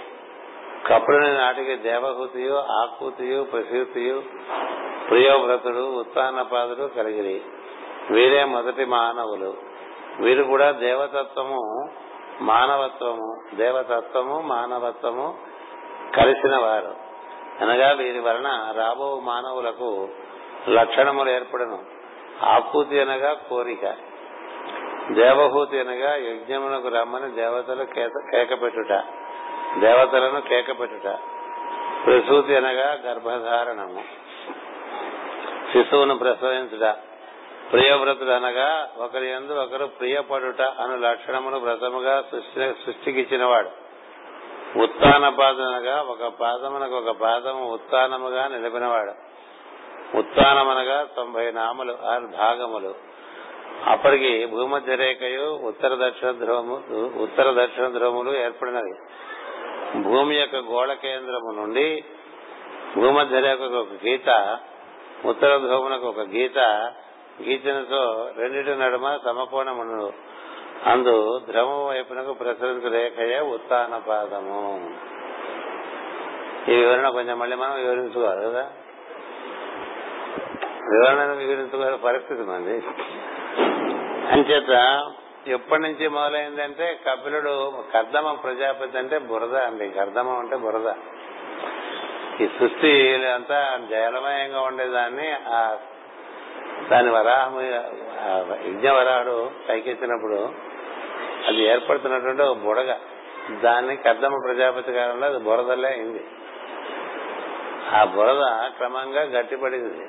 కపులని 0.86 1.34
నాటికి 1.34 1.76
దేవహూతియు 1.76 2.54
ఆకూతియు 2.54 3.42
ప్రసూతియు 3.42 4.22
ప్రియోవ్రతుడు 5.08 5.98
ఉత్తానపాదుడు 5.98 6.86
కలిగిరి. 6.86 7.42
వీరే 8.10 8.44
మొదటి 8.44 8.84
మానవులు. 8.84 9.54
వీరు 10.20 10.44
కూడా 10.44 10.70
దేవతత్వము 10.70 11.90
మానవత్వము 12.40 13.56
దేవతత్వము 13.56 14.40
మానవత్వము 14.40 15.38
కలిసిన 16.16 16.56
వారు. 16.56 16.94
అనగా 17.60 17.90
వీరి 17.90 18.20
వలన 18.20 18.74
రాబో 18.76 19.20
మానవులకు 19.20 20.08
లక్షణములు 20.68 21.30
ఏర్పడను. 21.30 21.78
ఆకూతి 22.42 23.00
అనగా 23.00 23.32
కోరిక. 23.32 24.11
దేవహూతి 25.10 25.80
అనగా 25.80 26.16
యజ్ఞమునకు 26.16 26.88
రమ్మని 26.88 27.32
దేవతలు 27.32 27.84
కేకపెట్టుట. 28.30 28.92
దేవతలను 29.80 30.40
కేకపెట్టుట. 30.40 31.10
ప్రసూతి 32.06 32.56
అనగా 32.56 32.98
గర్భధారణము. 33.06 34.04
శిశువును 35.72 36.18
ప్రసవించుట. 36.18 36.94
ప్రియవ్రతుడు 37.72 38.30
అనగా 38.30 38.88
ఒకరి 38.98 39.30
ఎందు 39.30 39.52
ఒకరు 39.52 39.86
ప్రియపడుట 39.86 40.62
అను 40.62 40.96
లక్షణమును 40.96 41.58
వ్రతముగా 41.58 42.24
సృష్టికిచ్చినవాడు. 42.86 43.68
ఉత్తాన 44.78 45.28
పాదనగా 45.28 46.00
ఒక 46.00 46.26
పాదమునకు 46.26 46.94
ఒక 46.94 47.16
పాదము 47.16 47.72
ఉత్తానముగా 47.72 48.48
నిలిపినవాడు. 48.48 49.12
ఉత్తానమనగా 50.18 51.08
తొంభై 51.16 51.52
నామలు 51.52 51.96
ఆరు 52.06 52.26
భాగములు. 52.26 53.11
అప్పటికి 53.86 54.46
భూమధ్య 54.46 54.94
రేఖయు 54.94 55.42
ఉత్తర 55.42 56.08
దక్షిణ 56.08 56.30
ధ్రువము 56.30 56.82
ఉత్తర 57.22 57.64
దక్షిణ 57.64 57.88
ధ్రువములు 57.88 58.36
ఏర్పడినవి. 58.36 58.94
భూమి 60.02 60.36
యొక్క 60.36 60.56
గోళ 60.56 60.92
కేంద్రము 60.92 61.50
నుండి 61.50 62.04
భూమధ్య 62.96 63.40
రేఖకు 63.40 63.64
ఒక 63.64 63.88
గీత 64.04 64.58
ఉత్తర 65.24 65.56
ధ్రువమునకు 65.56 66.06
ఒక 66.06 66.20
గీత 66.20 66.58
గీతనతో 67.42 68.30
రెండింటి 68.36 68.70
నడుమ 68.70 69.18
సమకోణమును. 69.24 70.12
అందు 70.86 71.40
ధ్రువం 71.50 71.86
వైపునకు 71.86 72.32
ప్రసరించు 72.32 72.88
రేఖయే 72.88 73.40
ఉత్తాన 73.40 73.96
పాదము. 74.08 74.90
ఈ 76.68 76.74
వివరణ 76.74 77.08
కొంచెం 77.08 77.38
మళ్ళీ 77.38 77.56
మనం 77.56 77.74
వివరించుకోవాలి 77.74 78.44
కదా? 78.44 78.70
వివరణను 80.92 81.36
వివరించుకోవాలి? 81.36 81.98
పరిస్థితి 81.98 82.42
మంది. 82.42 82.82
అంచేత 84.32 85.02
ఎప్పటి 85.46 85.82
నుంచి 85.82 86.08
మొదలైందంటే 86.08 87.00
కపిలుడు 87.06 87.84
కర్దమ 87.94 88.32
ప్రజాపతి 88.32 88.98
అంటే 88.98 89.18
బురద 89.18 89.56
అండి. 89.56 89.90
కర్దమం 89.90 90.38
అంటే 90.38 90.56
బురద. 90.56 90.92
ఈ 92.40 92.46
సృష్టి 92.58 93.14
అంతా 93.26 93.80
జలమయంగా 93.90 94.60
ఉండేదాన్ని. 94.60 95.34
ఆ 95.48 95.76
దాని 96.90 97.10
వరాహము 97.10 97.60
యజ్ఞ 98.68 98.90
వరాహుడు 98.90 99.50
పైకెత్తినప్పుడు 99.68 100.52
అది 101.46 101.62
ఏర్పడుతున్నటువంటి 101.62 102.42
ఒక 102.42 102.56
బుడగ. 102.56 102.96
దాన్ని 103.60 103.96
కర్దమ 103.96 104.40
ప్రజాపతి 104.44 104.92
కాలంలో 104.92 105.26
అది 105.26 105.38
బురదలే 105.38 105.88
అయింది. 105.88 106.24
ఆ 107.92 108.04
బురద 108.04 108.70
క్రమంగా 108.76 109.22
గట్టిపడింది. 109.22 110.06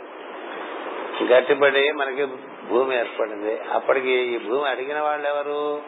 గట్టిపడి 1.34 1.92
మనకి 1.92 2.28
భూమి 2.70 3.00
ఏర్పడింది. 3.00 3.60
అప్పటికి 3.60 4.12
ఈ 4.12 4.38
భూమి 4.38 4.70
అడిగిన 4.70 5.00
వాళ్ళు 5.00 5.28
ఎవరు? 5.28 5.82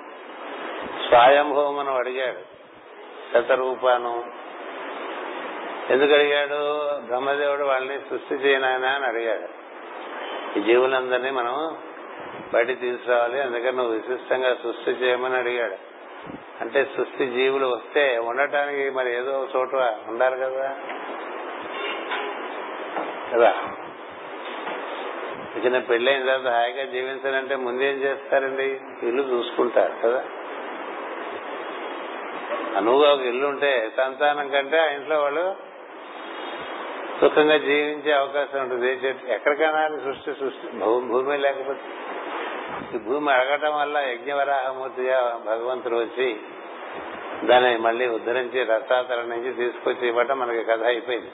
స్వయంభూమను 1.09 1.95
అడిగాడు. 1.95 2.55
శతరూపాను. 3.33 4.23
ఎందుకు 5.89 6.13
అడిగాడు? 6.13 6.89
బ్రహ్మదేవుడు 7.05 7.63
వాళ్ళని 7.63 7.99
సృష్టి 7.99 8.35
చేయనాయన 8.35 8.85
అని 8.85 9.05
అడిగాడు. 9.05 9.65
ఈ 10.59 10.61
జీవులందరినీ 10.61 11.29
మనం 11.29 11.77
బయట 12.53 12.67
తీసుకురావాలి. 12.67 13.41
అందుకని 13.41 13.71
నువ్వు 13.71 13.93
విశిష్టంగా 13.93 14.53
సృష్టి 14.53 14.91
చేయమని 14.91 15.37
అడిగాడు. 15.37 15.95
అంటే 16.61 16.89
సృష్టి 16.97 17.27
జీవులు 17.27 17.67
వస్తే 17.67 18.17
ఉండటానికి 18.17 18.89
మరి 18.89 19.17
ఏదో 19.17 19.47
చోట 19.55 19.75
ఉండాలి 20.07 20.39
కదా? 20.39 20.75
కదా? 23.33 23.53
చిన్న 25.63 25.79
పెళ్ళైన 25.79 26.19
తర్వాత 26.19 26.53
హాయిగా 26.53 26.85
జీవించాలంటే 26.85 27.55
ముందేం 27.55 27.95
చేస్తారండి? 27.95 28.79
ఇల్లు 29.03 29.23
చూసుకుంటారు 29.23 29.93
కదా. 30.03 30.23
అనువుగా 32.77 33.13
ఒక 33.13 33.21
ఇల్లు 33.21 33.47
ఉంటే 33.47 33.91
సంతానం 33.97 34.49
కంటే 34.49 34.77
ఆ 34.79 34.85
ఇంట్లో 34.85 35.21
వాళ్ళు 35.21 35.55
సుఖంగా 37.21 37.57
జీవించే 37.57 38.11
అవకాశం 38.11 38.61
ఉంటుంది. 38.61 38.91
ఎక్కడికైనా 39.27 39.87
సృష్టి 39.87 40.33
సృష్టి 40.39 40.67
భూమి 40.99 41.37
లేకపోతే 41.37 41.79
ఈ 42.95 42.97
భూమి 42.97 43.33
అడగటం 43.33 43.77
వల్ల 43.77 43.97
యజ్ఞవరాహమూర్తిగా 43.97 45.41
భగవంతుడు 45.45 45.95
వచ్చి 45.95 46.37
దాన్ని 47.43 47.77
మళ్ళీ 47.77 48.07
ఉద్ధరించి 48.07 48.63
రసాతల 48.63 49.21
నుంచి 49.21 49.53
తీసుకొచ్చి 49.53 50.07
ఇవ్వటం 50.07 50.39
మనకి 50.39 50.63
కథ 50.63 50.83
అయిపోయింది. 50.83 51.31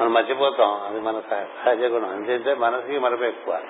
మనం 0.00 0.12
మర్చిపోతాం. 0.12 0.80
అది 0.86 1.00
మన 1.00 1.20
సహజ 1.30 1.78
గుణం. 1.78 2.10
అంతే 2.10 2.54
మనసుకి 2.54 2.98
మరపు 2.98 3.24
ఎక్కువ. 3.24 3.60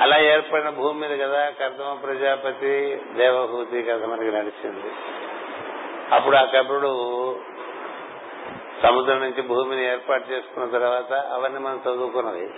అలా 0.00 0.20
ఏర్పడిన 0.20 0.70
భూమి 0.70 1.08
మీద 1.08 1.20
కదా 1.20 1.50
కర్దమ 1.50 1.98
ప్రజాపతి 2.02 3.00
దేవహూతి 3.16 3.82
కథ 3.82 4.02
మనకి 4.02 4.32
నడిచింది. 4.32 4.92
అప్పుడు 6.12 6.36
ఆ 6.36 6.44
కపుడు 6.44 7.40
సముద్రం 8.82 9.20
నుంచి 9.20 9.42
భూమిని 9.42 9.86
ఏర్పాటు 9.86 10.32
చేసుకున్న 10.32 10.70
తర్వాత 10.70 11.12
అవన్నీ 11.12 11.58
మనం 11.58 11.80
చదువుకున్నవి. 11.88 12.50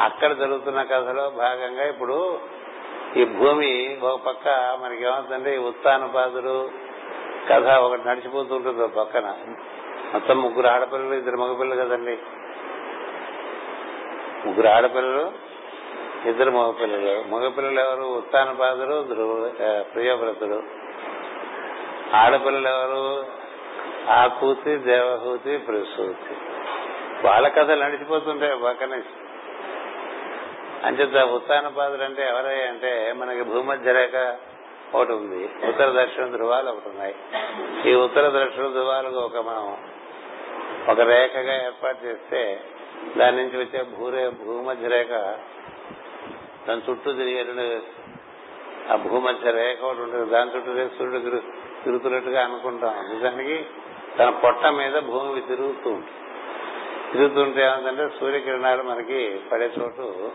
అక్కడ 0.00 0.32
జరుగుతున్న 0.32 0.82
కథలో 0.82 1.30
భాగంగా 1.30 1.88
ఇప్పుడు 1.88 2.38
ఈ 3.16 3.24
భూమి 3.24 3.98
ఒక 4.02 4.20
పక్క 4.20 4.78
మనకి 4.82 5.04
ఏమవుతుందంటే 5.04 5.54
ఈ 5.54 5.58
ఉత్తానపాదుడు 5.58 6.70
కథ 7.48 7.68
ఒకటి 7.68 8.08
నడిచిపోతుంటుంది 8.08 8.82
ఒక 8.82 8.90
పక్కన. 8.90 9.34
మొత్తం 10.12 10.42
ముగ్గురు 10.42 10.66
ఆడపిల్లలు 10.66 11.14
ఇద్దరు 11.14 11.36
మగపిల్లలు 11.36 11.82
కదండి. 11.82 12.18
ముగ్గురు 14.46 14.68
ఆడపిల్లలు 14.68 15.32
ఇద్దరు 16.28 16.50
మగపిల్లలు. 16.50 17.34
మగపిల్లలు 17.34 17.80
ఎవరు? 17.80 18.02
ఉత్తానపాదుడు 18.02 19.02
ధ్రువ 19.02 19.52
ప్రియవ్రతుడు. 19.94 20.62
ఆడపిల్లలు 22.16 22.68
ఎవరు? 22.68 23.26
ఆకూతి 24.10 24.76
దేవహూతి 24.76 25.58
ప్రసూతి. 25.58 26.36
వాళ్ళ 27.26 27.48
కథలు 27.48 27.84
నడిచిపోతుంటాయి 27.84 28.58
పక్కన 28.58 29.02
అంచేత 30.84 31.24
ఉత్తానపాదులు 31.24 32.02
అంటే 32.02 32.22
ఎవరై 32.22 32.62
అంటే 32.62 33.12
మనకి 33.12 33.42
భూమధ్య 33.42 33.92
రేఖ 33.92 34.36
ఒకటి 34.94 35.12
ఉంది. 35.12 35.68
ఉత్తర 35.68 36.02
దక్షిణ 36.02 36.26
ధృవాలు 36.26 36.70
ఒకటి 36.70 36.88
ఉన్నాయి. 36.88 37.14
ఈ 37.90 37.94
ఉత్తర 37.94 38.44
దక్షిణ 38.44 38.62
ధృవాలకు 38.62 39.16
ఒక 39.16 39.36
మనం 39.36 39.76
ఒక 40.88 41.00
రేఖగా 41.00 41.64
ఏర్పాటు 41.64 42.06
చేస్తే 42.06 42.60
దాని 43.16 43.36
నుంచి 43.36 43.58
వచ్చే 43.58 43.82
భూరే 43.82 44.28
భూమధ్య 44.28 44.88
రేఖ 44.88 45.08
దాని 46.68 46.80
చుట్టూ 46.90 47.12
తిరిగేటువంటి 47.12 47.82
ఆ 48.92 48.96
భూమధ్య 48.96 49.50
రేఖ 49.50 49.84
ఒకటి 49.84 50.00
ఉంటుంది. 50.00 50.30
దాని 50.30 50.50
చుట్టూ 50.56 50.74
సూర్యుడు 50.74 51.18
తిరుగు 51.18 51.40
తిరుగుతున్నట్టుగా 51.84 52.44
అనుకుంటాం. 52.44 52.94
నిజానికి 53.14 53.66
తన 54.18 54.30
పొట్ట 54.30 54.66
మీద 54.66 54.98
భూమి 54.98 55.40
తిరుగుతూ 55.40 55.90
ఉంటుంది. 55.90 56.22
తిరుగుతుంటే 57.12 57.62
ఏమంటే 57.62 58.08
సూర్యకిరణాలు 58.20 58.82
మనకి 58.82 59.40
పడే 59.52 59.70
చోటు 59.78 60.32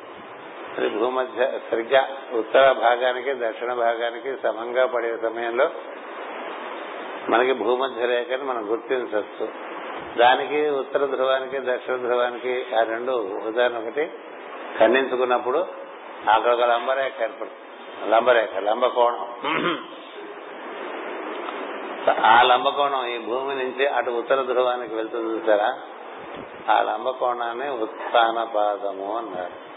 అది 0.78 0.90
భూమధ్య 0.90 1.60
సరిగ్గా 1.72 2.18
ఉత్తర 2.34 2.72
భాగానికి 2.72 3.34
దక్షిణ 3.34 3.74
భాగానికి 3.74 4.38
సమంగా 4.44 4.86
పడే 4.86 5.18
సమయంలో 5.18 5.70
మనకి 7.30 7.54
భూమధ్య 7.54 8.06
రేఖని 8.06 8.44
మనం 8.44 8.72
గుర్తించవచ్చు. 8.72 9.71
దానికి 10.18 10.70
ఉత్తర 10.70 11.06
ధ్రువానికి 11.06 11.60
దక్షిణ 11.60 11.96
ధ్రువానికి 11.96 12.66
ఆ 12.76 12.84
రెండు 12.84 13.12
ఉదాహరణ 13.48 13.78
ఒకటి 13.78 14.12
ఖండించుకున్నప్పుడు 14.80 15.68
అక్కడ 16.30 16.52
ఒక 16.52 16.62
లంబరేఖ 16.62 17.22
ఏర్పడుతుంది. 17.22 18.12
లంబరేఖ 18.12 18.58
లంబకోణం. 18.58 19.28
ఆ 22.26 22.42
లంబకోణం 22.42 23.06
ఈ 23.06 23.18
భూమి 23.18 23.56
నుంచి 23.56 23.88
అటు 23.88 24.10
ఉత్తర 24.10 24.42
ధ్రువానికి 24.42 24.96
వెళ్తుంది 24.96 25.40
చూసారా? 25.40 25.80
ఆ 26.70 26.82
లంబకోణాన్ని 26.82 27.70
ఉత్థాన 27.70 28.44
పాదము 28.56 29.18
అన్నారు. 29.18 29.72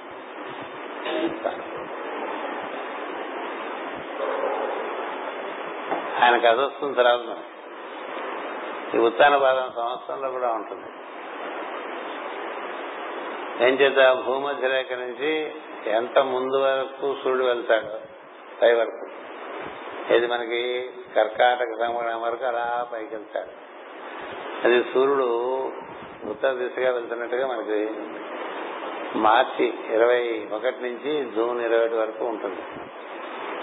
ఆయనకు 6.22 6.47
అది 6.47 6.61
వస్తుంది 6.61 6.95
తర్వాత 6.95 7.37
ఈ 8.95 8.99
ఉత్తాన 8.99 9.36
పాదం 9.36 9.72
సంవత్సరంలో 9.76 10.30
కూడా 10.30 10.49
ఉంటుంది. 10.49 10.88
ఏం 13.66 13.74
చేత 13.74 14.22
భూమధ్య 14.26 14.68
రేఖ 14.68 14.92
నుంచి 14.92 15.53
ఎంత 15.86 16.18
ముందు 16.18 16.57
వరకు 16.57 17.16
సూర్యుడు 17.24 17.45
వెళ్తాడు? 17.45 17.88
పై 18.62 18.74
వరకు. 18.74 19.07
ఇది 20.14 20.26
మనకి 20.26 20.90
కర్కాటక 21.16 21.86
సంబంధం 21.86 22.22
వరకు 22.22 22.45
అలా 22.45 22.88
పైకి 22.92 23.14
వెళ్తాడు. 23.14 23.74
అది 24.66 24.82
సూర్యుడు 24.95 25.64
ఉత్తర 26.30 26.53
దిశగా 26.53 26.92
వెళ్తున్నట్టుగా 26.92 27.47
మనకి 27.47 27.90
మార్చి 29.18 29.74
ఇరవై 29.90 30.49
ఒకటి 30.53 30.82
నుంచి 30.82 31.30
జూన్ 31.34 31.61
ఇరవై 31.61 31.78
ఒకటి 31.78 31.95
వరకు 31.95 32.24
ఉంటుంది. 32.24 32.62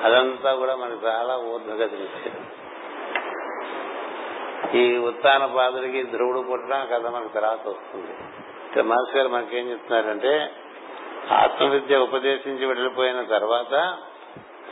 అదంతా 0.03 0.55
కూడా 0.55 0.75
మనకి 0.75 1.05
చాలా 1.05 1.37
ఊర్ధ్వగతిని 1.37 2.03
ఇచ్చింది 2.03 2.47
ఈ 4.75 4.97
ఉత్తాన 4.97 5.45
పాదుడికి 5.45 6.03
ధ్రువుడు 6.03 6.39
పుట్టడం 6.39 6.87
కథ 6.93 7.05
మనకు 7.07 7.33
తర్వాత 7.33 7.67
వస్తుంది. 7.67 8.11
ఇక్కడ 8.67 8.81
మాస్ 8.81 9.15
గారు 9.15 9.27
మనకేం 9.27 9.71
చెప్తున్నారంటే 9.71 10.51
ఆత్మవిద్య 11.31 11.97
ఉపదేశించి 11.97 12.65
వెళ్ళిపోయిన 12.65 13.21
తర్వాత 13.21 13.97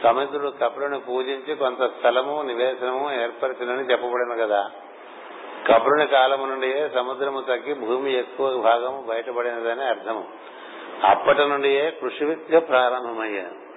సముద్రుడు 0.04 0.54
కపులను 0.64 1.00
పూజించి 1.00 1.56
కొంత 1.56 1.84
స్థలము 1.84 2.42
నివేశనము 2.42 3.12
ఏర్పరిచినని 3.12 3.92
చెప్పబడిన 3.92 4.46
కదా. 4.46 4.72
కపురుని 5.68 6.08
కాలము 6.08 6.46
నుండి 6.46 6.90
సముద్రము 6.96 7.42
తగ్గి 7.42 7.74
భూమి 7.74 8.14
ఎక్కువ 8.14 8.58
భాగము 8.58 9.06
బయటపడినదని 9.10 9.84
అర్థము. 9.84 10.24
అప్పటి 11.04 11.46
నుండియే 11.46 11.92
కృషి 12.02 12.26
విద్య 12.26 12.60
ప్రారంభమయ్యాను. 12.60 13.70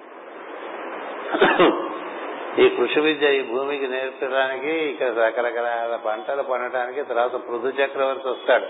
ఈ 2.59 2.69
కృషి 2.69 2.99
విద్య 2.99 3.33
ఈ 3.33 3.41
భూమికి 3.43 3.87
నేర్పడానికి 3.87 4.69
ఇక్కడ 4.69 5.07
రకరకాల 5.07 5.99
పంటలు 6.05 6.43
పండటానికి 6.43 7.03
తర్వాత 7.03 7.31
పృథు 7.31 7.67
చక్రవర్తి 7.67 8.27
వస్తాడు. 8.27 8.65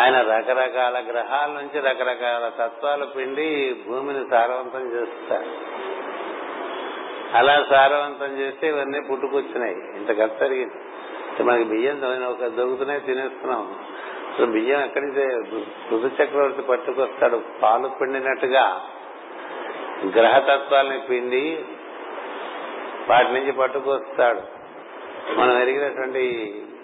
ఆయన 0.00 0.20
రకరకాల 0.20 1.04
గ్రహాల 1.12 1.50
నుంచి 1.50 1.80
రకరకాల 1.80 2.52
తత్వాలు 2.60 3.06
పిండి 3.06 3.76
భూమిని 3.88 4.24
సారవంతం 4.30 4.92
చేస్తాడు 4.92 5.78
అలా 7.36 7.66
సారవంతం 7.70 8.38
చేస్తే 8.38 8.68
ఇవన్నీ 8.68 9.00
పుట్టుకొచ్చినాయి. 9.00 9.74
ఇంత 9.74 10.12
జరిగింది. 10.40 10.74
మనకి 11.42 11.64
బియ్యం 11.64 12.24
ఒక 12.24 12.46
దొరుకుతున్నాయి 12.46 13.00
తినేస్తున్నాం. 13.00 13.74
అసలు 14.34 14.46
బియ్యం 14.46 14.80
ఎక్కడి 14.80 15.06
నుంచి 15.06 15.24
ఋతు 15.92 16.22
చక్రవర్తి 16.22 16.62
పట్టుకొస్తాడు. 16.62 17.42
పాలు 17.62 17.90
పిండినట్టుగా 18.00 18.80
గ్రహతత్వాలని 20.04 21.00
పిండి 21.00 21.64
వాటి 23.08 23.32
నుంచి 23.32 23.52
పట్టుకొస్తాడు. 23.52 24.40
మనం 25.40 25.58
ఎరిగినటువంటి 25.58 26.20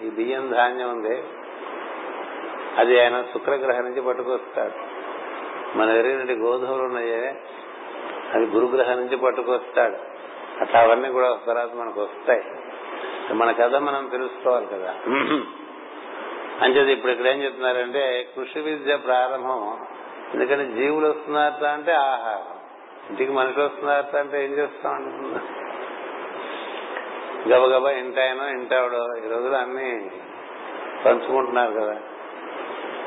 ఈ 0.03 0.09
బియ్యం 0.09 0.51
ధాన్యం 0.51 0.89
ఉంది. 0.89 1.23
అది 2.77 2.99
ఆయన 2.99 3.21
శుక్రగ్రహం 3.21 3.83
నుంచి 3.83 4.01
పట్టుకొస్తాడు. 4.01 4.73
మనం 5.77 5.91
ఎరిగినటువంటి 5.91 6.41
గోధుమలు 6.41 6.83
ఉన్నాయే 6.83 7.41
అది 8.33 8.45
గురుగ్రహం 8.45 8.97
నుంచి 8.97 9.17
పట్టుకొస్తాడు. 9.17 9.95
అట్లా 10.61 10.79
అవన్నీ 10.79 11.09
కూడా 11.09 11.39
తర్వాత 11.47 11.73
మనకు 11.73 12.01
వస్తాయి. 12.01 12.43
మన 13.33 13.51
కథ 13.51 13.75
మనం 13.75 14.07
తెలుసుకోవాలి 14.07 14.65
కదా. 14.65 14.91
అంచేది 16.61 16.91
ఇప్పుడు 16.91 17.11
ఇక్కడ 17.11 17.27
ఏం 17.27 17.43
చెప్తున్నారంటే 17.43 18.27
కృషి 18.35 18.59
విద్య 18.59 18.95
ప్రారంభం. 18.95 19.85
ఎందుకంటే 20.33 20.81
జీవులు 20.81 21.07
వస్తున్నారట 21.07 21.63
అంటే 21.63 21.91
ఆహారం. 21.91 22.64
ఇంటికి 23.09 23.31
మనుషులు 23.31 23.63
వస్తున్నారు 23.63 24.17
అంటే 24.17 24.45
ఏం 24.45 24.51
చేస్తాం 24.51 25.05
గబగబా 27.49 27.91
ఇంటాయనో 27.91 28.49
ఇంటావిడో. 28.49 28.95
ఈ 28.95 29.29
రోజులు 29.29 29.55
అన్ని 29.55 30.09
పంచుకుంటున్నారు 31.05 31.71
కదా. 31.71 31.97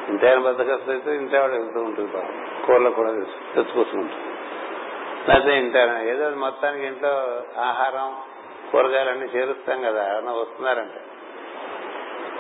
ఇంటాయన 0.09 0.39
బద్దకస్తు 0.39 0.91
అయితే 0.91 1.17
ఇంటావిడ 1.17 1.51
వెళ్తూ 1.51 1.81
ఉంటుంది 1.81 2.13
పాపం. 2.13 2.65
కూరలో 2.67 2.91
కూడా 2.91 3.13
తెచ్చుకొచ్చుకుంటుంది 3.55 4.29
లేకపోతే 5.29 5.59
ఇంటాయన 5.59 6.09
ఏదో 6.09 6.31
మొత్తానికి 6.31 6.87
ఇంట్లో 6.87 7.43
ఆహారం 7.61 8.17
కూరగాయలన్నీ 8.73 9.27
చేరుస్తాం 9.27 9.83
కదా. 9.83 10.09
ఎవరన్నా 10.09 10.33
వస్తున్నారంటే. 10.33 11.01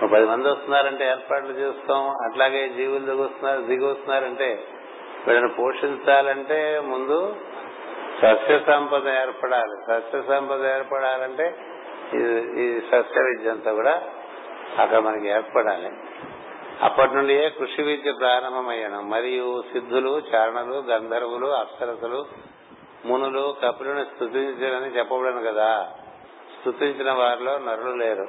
పది 0.06 0.26
మంది 0.26 0.48
వస్తున్నారంటే 0.48 1.09
ఏర్పాట్లు 1.09 1.52
చేస్తాం. 1.52 2.09
అట్లాగే 2.11 2.68
జీవులు 2.68 3.04
దిగొస్తున్నారు 3.04 3.61
దిగి 3.61 3.84
వస్తున్నారంటే 3.84 4.64
వీళ్ళని 5.29 5.53
పోషించాలంటే 5.53 6.83
ముందు 6.87 7.37
సస్య 8.22 8.61
సంపద 8.66 9.09
ఏర్పడాలి. 9.09 9.76
సస్య 9.87 10.22
సంపద 10.29 10.66
ఏర్పడాలంటే 10.66 11.57
ఈ 12.62 12.81
సస్య 12.81 13.20
విద్య 13.20 13.51
అంతా 13.51 13.72
కూడా 13.72 14.03
అక్కడ 14.79 14.99
మనకి 14.99 15.29
ఏర్పడాలి. 15.29 15.91
అప్పటి 16.83 17.14
నుండియే 17.14 17.49
కృషి 17.49 17.83
విద్య 17.83 18.12
ప్రారంభమయ్యాను 18.12 19.03
మరియు 19.03 19.62
సిద్ధులు 19.72 20.22
చారణులు 20.35 20.79
గంధర్వులు 20.79 21.47
అప్సరసులు 21.47 22.26
మునులు 23.07 23.55
కపులను 23.64 24.05
స్థుతించారని 24.05 24.99
చెప్పబడను 24.99 25.43
కదా. 25.43 25.91
స్థుతించిన 26.61 27.12
వారిలో 27.12 27.59
నరులు 27.59 27.95
లేరు. 27.97 28.29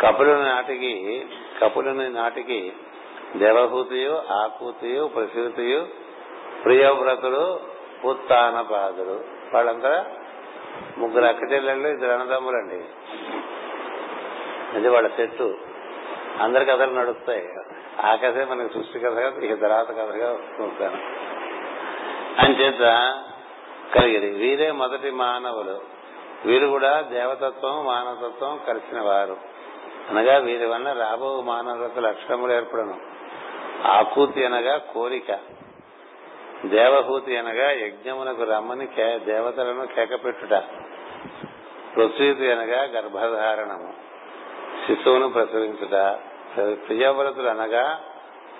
కపులుని 0.00 0.42
నాటికి 0.42 1.26
కపులుని 1.62 2.08
నాటికి 2.08 2.72
దేవహూతియు 3.36 4.22
ఆకూతియు 4.32 5.06
ప్రసూతియు 5.06 5.86
ప్రియవ్రతుడు 6.64 7.60
ఉత్తానపాదుడు 8.04 9.24
వాళ్ళంతా 9.54 10.06
ముగ్గురు 10.98 11.24
అక్కచెల్లెళ్ళు 11.24 11.88
ఇద్దరు 11.88 12.10
అన్నదమ్ములండి. 12.10 12.84
అది 14.76 14.88
వాళ్ళ 14.88 15.10
చెట్టు. 15.20 15.58
అందరి 16.40 16.64
కథలు 16.64 16.94
నడుస్తాయి. 16.94 17.48
ఆ 18.02 18.14
కథే 18.14 18.44
మనకి 18.44 18.74
సృష్టి 18.74 18.98
కథగా 18.98 19.28
ఇక 19.28 19.60
తర్వాత 19.60 19.90
కథగా 19.90 20.32
వస్తుంటాను 20.32 20.96
అంచేత 22.40 23.14
కలిగేది 23.94 24.30
వీరే 24.30 24.70
మొదటి 24.70 25.10
మానవులు. 25.10 25.80
వీరు 26.44 26.66
కూడా 26.66 27.00
దేవతత్వం 27.00 27.84
మానవతత్వం 27.84 28.60
కలిసిన 28.66 29.00
వారు 29.00 29.36
అనగా 30.10 30.38
వీరి 30.38 30.66
వల్ల 30.66 30.92
రాబో 30.92 31.40
మానవత 31.40 31.98
లక్షణములు 31.98 32.52
ఏర్పడను. 32.52 33.00
ఆకూతి 33.86 34.44
అనగా 34.44 34.76
కోరిక. 34.76 35.38
దేవహూతి 36.66 37.36
అనగా 37.36 37.70
యజ్ఞమునకు 37.70 38.44
రమ్మని 38.44 38.86
దేవతలను 39.18 39.86
కేకపెట్టుట. 39.86 40.54
ప్రసూతి 41.96 42.52
అనగా 42.52 42.82
గర్భధారణము. 42.82 43.92
శిశువును 44.86 45.28
ప్రసవించుట. 45.28 46.18
ప్రియవ్రతులు 46.74 47.48
అనగా 47.48 48.00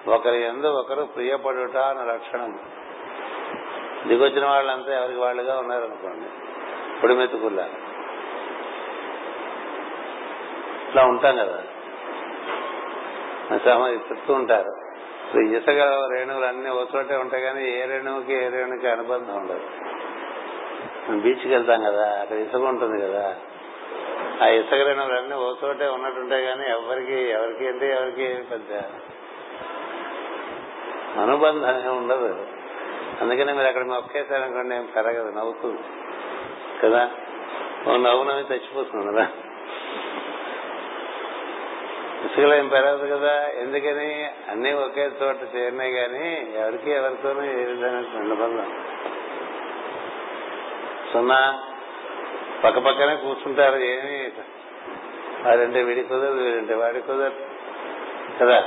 ఒకరి 0.07 0.45
ఎందు 0.45 0.67
ఒకరు 0.67 1.03
ప్రియపడుట 1.03 1.77
అన్న 1.77 2.13
లక్షణం 2.13 2.59
దిగొచ్చిన 4.07 4.47
వాళ్ళంతా 4.47 5.01
ఎవరికి 5.01 5.19
వాళ్ళుగా 5.19 5.59
ఉన్నారనుకోండి. 5.59 6.29
పొడి 7.01 7.15
మెతుకుల్లా. 7.15 7.67
ఇట్లా 10.89 11.05
ఉంటాం 11.05 11.37
కదా. 11.37 11.63
చెప్తూ 13.89 14.35
ఉంటారు. 14.35 14.82
ఇప్పుడు 15.33 15.47
ఇసుక 15.47 16.11
రేణువులు 16.13 16.45
అన్ని 16.45 16.71
ఒక 16.71 16.89
చోటే 16.97 17.17
ఉంటాయి 17.17 17.43
కానీ 17.43 17.65
ఏ 17.65 17.85
రేణువుకి 17.85 18.35
ఏ 18.35 18.49
రేణుకి 18.49 18.89
అనుబంధం 18.89 19.35
ఉండదు. 19.35 19.61
బీచ్కి 21.21 21.49
వెళ్తాం 21.49 21.83
కదా 21.83 22.21
అక్కడ 22.21 22.37
ఇసుక 22.37 22.61
ఉంటుంది 22.61 23.03
కదా. 23.03 23.37
ఆ 24.43 24.49
ఇసుక 24.49 24.75
రేణువులు 24.75 25.15
అన్ని 25.15 25.35
ఒక 25.35 25.59
చోటే 25.65 25.89
ఉన్నట్టుంటాయి 25.89 26.47
కానీ 26.47 26.71
ఎవరికి 26.71 27.15
ఎవరికి 27.15 27.65
ఏంటి 27.65 27.87
ఎవరికి 27.87 28.43
పెద్ద 28.43 28.73
అనుబంధం 31.21 31.97
ఉండదు. 31.97 32.47
అందుకనే 33.21 33.53
మీరు 33.53 33.67
అక్కడ 33.67 33.83
ఒకేసారి 33.83 34.43
అనుకోండి 34.43 34.75
ఏం 34.75 34.89
పెరగదు 34.97 35.39
నవ్వుతుంది. 35.39 35.81
కదా? 36.83 37.11
నవ్వు 37.89 38.25
నవ్వి 38.25 38.55
చచ్చిపోతుంది 38.55 39.07
కదా. 39.07 39.27
ఇసుకలో 42.33 42.55
ఏం 42.55 42.69
పెరగదు 42.69 43.17
కదా. 43.17 43.49
ఎందుకని? 43.49 44.31
అన్ని 44.51 44.73
ఒకే 44.73 45.11
చోట 45.23 45.37
చేరినాయి 45.57 45.93
కానీ 45.93 46.53
ఎవరికి 46.57 46.91
ఎవరితోనూ 46.91 47.43
ఏ 47.43 47.65
విధమైన 47.65 48.05
అనుబంధం 48.17 48.85
సున్నా 51.13 51.63
పక్క 52.65 52.79
పక్కనే 52.79 53.17
కూర్చుంటారు 53.17 53.77
ఏమి 53.77 54.33
వాడంటే 55.49 55.83
వీడి 55.83 56.03
కుదరదు 56.03 56.35
వీడంటే 56.35 56.75
వాడి 56.75 57.01
కుదరదు. 57.01 57.41
కదా? 58.41 58.65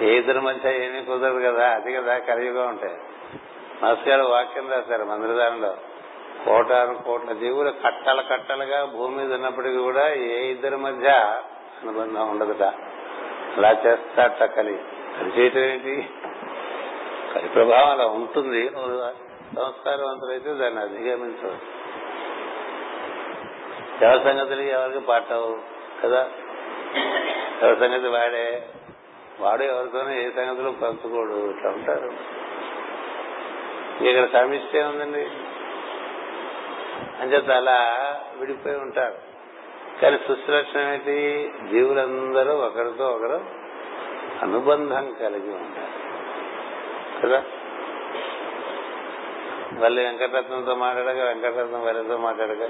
ఏ 0.00 0.16
ఇద్దరు 0.16 0.40
మధ్య 0.40 0.84
ఏమీ 0.84 1.02
కుదరదు 1.02 1.38
కదా. 1.38 1.68
అది 1.68 1.92
కదా 1.92 2.18
కలియుగా 2.18 2.66
ఉంటాయి 2.66 2.94
మాస్ 3.82 4.08
గారు 4.08 4.22
వాక్యం 4.22 4.70
రాశారు 4.72 5.04
మందిరదానంలో 5.04 5.76
కోటాను 6.44 6.94
కోట్ల 6.94 7.32
జీవులు 7.32 7.70
కట్టల 7.70 8.20
కట్టలుగా 8.20 8.84
భూమి 8.84 9.16
మీద 9.16 9.32
ఉన్నప్పటికీ 9.32 9.76
కూడా 9.76 10.12
ఏ 10.14 10.50
ఇద్దరి 10.50 10.76
మధ్య 10.76 11.12
అనుబంధం 11.82 12.30
ఉండదుట 12.30 12.62
అలా 12.62 13.70
చేస్తాట 13.70 14.44
కలి. 14.44 14.80
అది 15.18 15.40
చేయటం 15.40 15.60
ఏంటి? 15.60 16.08
కలి 17.34 17.48
ప్రభావం 17.48 17.90
అలా 17.90 18.06
ఉంటుంది. 18.06 18.68
సంస్కారవంతులైతే 19.56 20.54
దాన్ని 20.54 20.80
అధిగమించవచ్చు 20.80 21.76
ఎవరి 24.02 24.24
సంగతులు 24.24 24.62
ఎవరికి 24.62 25.00
పాటవు 25.00 25.58
కదా? 26.04 26.30
ఎవరి 27.62 27.80
సంగతి 27.80 28.08
వాడే. 28.08 28.68
వాడు 29.40 29.62
ఎవరితోనూ 29.62 30.10
ఏ 30.10 30.30
సంగతులు 30.30 30.70
పంచుకోడు. 30.70 31.50
ఇట్లా 31.50 31.70
ఉంటారు. 31.70 32.12
ఇక్కడ 34.04 34.40
సమిష్టి 34.40 34.80
ఉందండి 34.80 35.30
అంచేత 37.20 37.50
అలా 37.50 37.96
విడిపోయి 38.36 38.76
ఉంటారు. 38.76 39.35
కానీ 40.02 40.16
సుశ్లక్షణం 40.16 40.92
ఏంటి 40.92 41.50
జీవులందరూ 41.70 42.54
ఒకరితో 42.54 43.06
ఒకరు 43.06 43.40
అనుబంధం 44.42 45.16
కలిగి 45.20 45.38
ఉంటారు. 45.38 46.06
కదా? 47.22 47.44
వాళ్ళు 49.80 50.00
వెంకటరత్నంతో 50.00 50.74
మాట్లాడగా 50.74 51.24
వెంకటరత్నం 51.24 51.84
వాళ్ళతో 51.84 52.16
మాట్లాడగా 52.16 52.68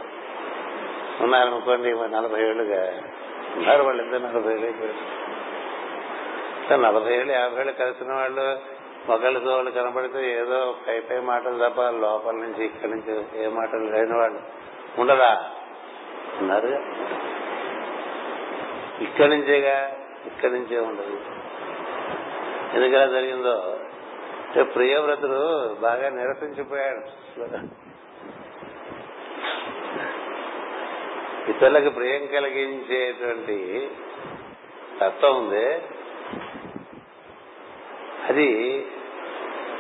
ఉన్నారనుకోండి 1.20 1.93
నలభై 1.93 2.43
ఏళ్ళుగా. 2.43 3.03
ఉన్నారు 3.57 3.83
వాళ్ళిద్దరు 3.83 4.18
నలభై 4.18 4.53
ఏళ్ళు 4.53 4.64
అయిపోయారు. 4.64 6.81
నలభై 6.81 7.14
ఏళ్ళు 7.14 7.33
యాభై 7.33 7.61
ఏళ్ళు 7.61 7.72
కలిసిన 7.72 8.12
వాళ్ళు 8.12 8.59
ఒకళ్ళతో 9.12 9.51
వాళ్ళు 9.51 9.70
కనబడితే 9.70 10.33
ఏదో 10.33 10.77
పై 10.89 11.01
పై 11.01 11.20
మాటలు 11.20 11.68
తప్ప 11.68 11.81
లోపల 11.81 12.33
నుంచి 12.33 12.64
ఇక్కడి 12.64 12.93
నుంచి 12.93 13.45
ఏ 13.45 13.49
మాటలు 13.49 13.81
లేని 13.81 14.18
వాళ్ళు 14.18 14.41
ఉండరా? 15.01 15.51
ఉన్నారుగా 16.41 16.80
ఇక్కడి 19.01 19.28
నుంచేగా 19.28 19.97
ఇక్కడి 20.26 20.53
నుంచే 20.53 20.78
ఉండదు. 20.78 21.20
ఎందుకలా 22.76 23.07
జరిగిందో 23.07 23.78
ప్రియవ్రతుడు 24.62 25.41
బాగా 25.80 26.09
నిరసించిపోయాడు. 26.09 27.03
ఇతరులకు 31.51 31.91
ప్రియం 31.95 32.26
కలిగించేటువంటి 32.26 33.91
తత్వం 35.01 35.37
ఉంది. 35.37 35.66
అది 38.28 38.49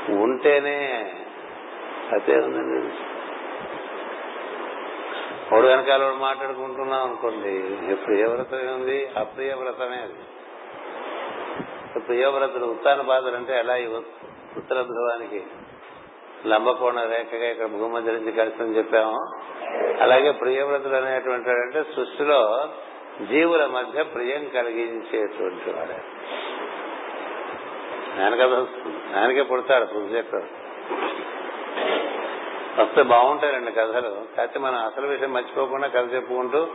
ఉంటేనే 0.08 0.78
అదే 2.12 2.34
ఉందండి 2.36 3.15
ఒకడు 5.52 5.66
వెనకాల 5.66 6.12
మాట్లాడుకుంటున్నాం 6.18 7.06
అనుకోండి 7.06 7.52
ప్రియవ్రతం 7.96 8.74
ఉంది 8.74 9.06
అప్రియవ్రతమే 9.16 9.96
అది. 9.96 10.14
ప్రియవ్రతుడు 12.00 12.64
ఉత్తాన 12.64 13.00
బాధలు 13.00 13.36
అంటే 13.36 13.58
ఎలా? 13.58 13.74
ఉత్తర 14.56 14.82
ధ్రువానికి 14.82 15.42
లంబకోణ 16.46 17.00
రేఖగా 17.00 17.50
ఇక్కడ 17.50 17.66
భూమధ్య 17.66 18.12
నుంచి 18.12 18.32
కలిసి 18.32 18.62
చెప్పాము. 18.62 19.18
అలాగే 20.02 20.30
ప్రియవ్రతుడు 20.30 20.94
అనేటువంటి 20.94 21.50
అంటే 21.50 21.82
సృష్టిలో 21.82 22.68
జీవుల 23.22 23.66
మధ్య 23.66 24.02
ప్రియం 24.02 24.48
కలిగించేటువంటి 24.48 25.70
వాడే. 25.70 25.98
ఆయన 28.22 28.34
కదా 28.34 28.66
ఆయనకే 29.20 29.42
పుడతాడు 29.42 29.84
ప్రొజెక్టర్. 29.84 30.44
వస్తే 32.78 33.02
బాగుంటాయండి 33.02 33.72
కథలు. 33.72 34.36
కాకపోతే 34.36 34.58
మనం 34.58 34.74
అసలు 34.74 35.06
విషయం 35.06 35.32
మర్చిపోకుండా 35.32 35.88
కథ 35.88 36.14
చెప్పుకుంటూ 36.14 36.66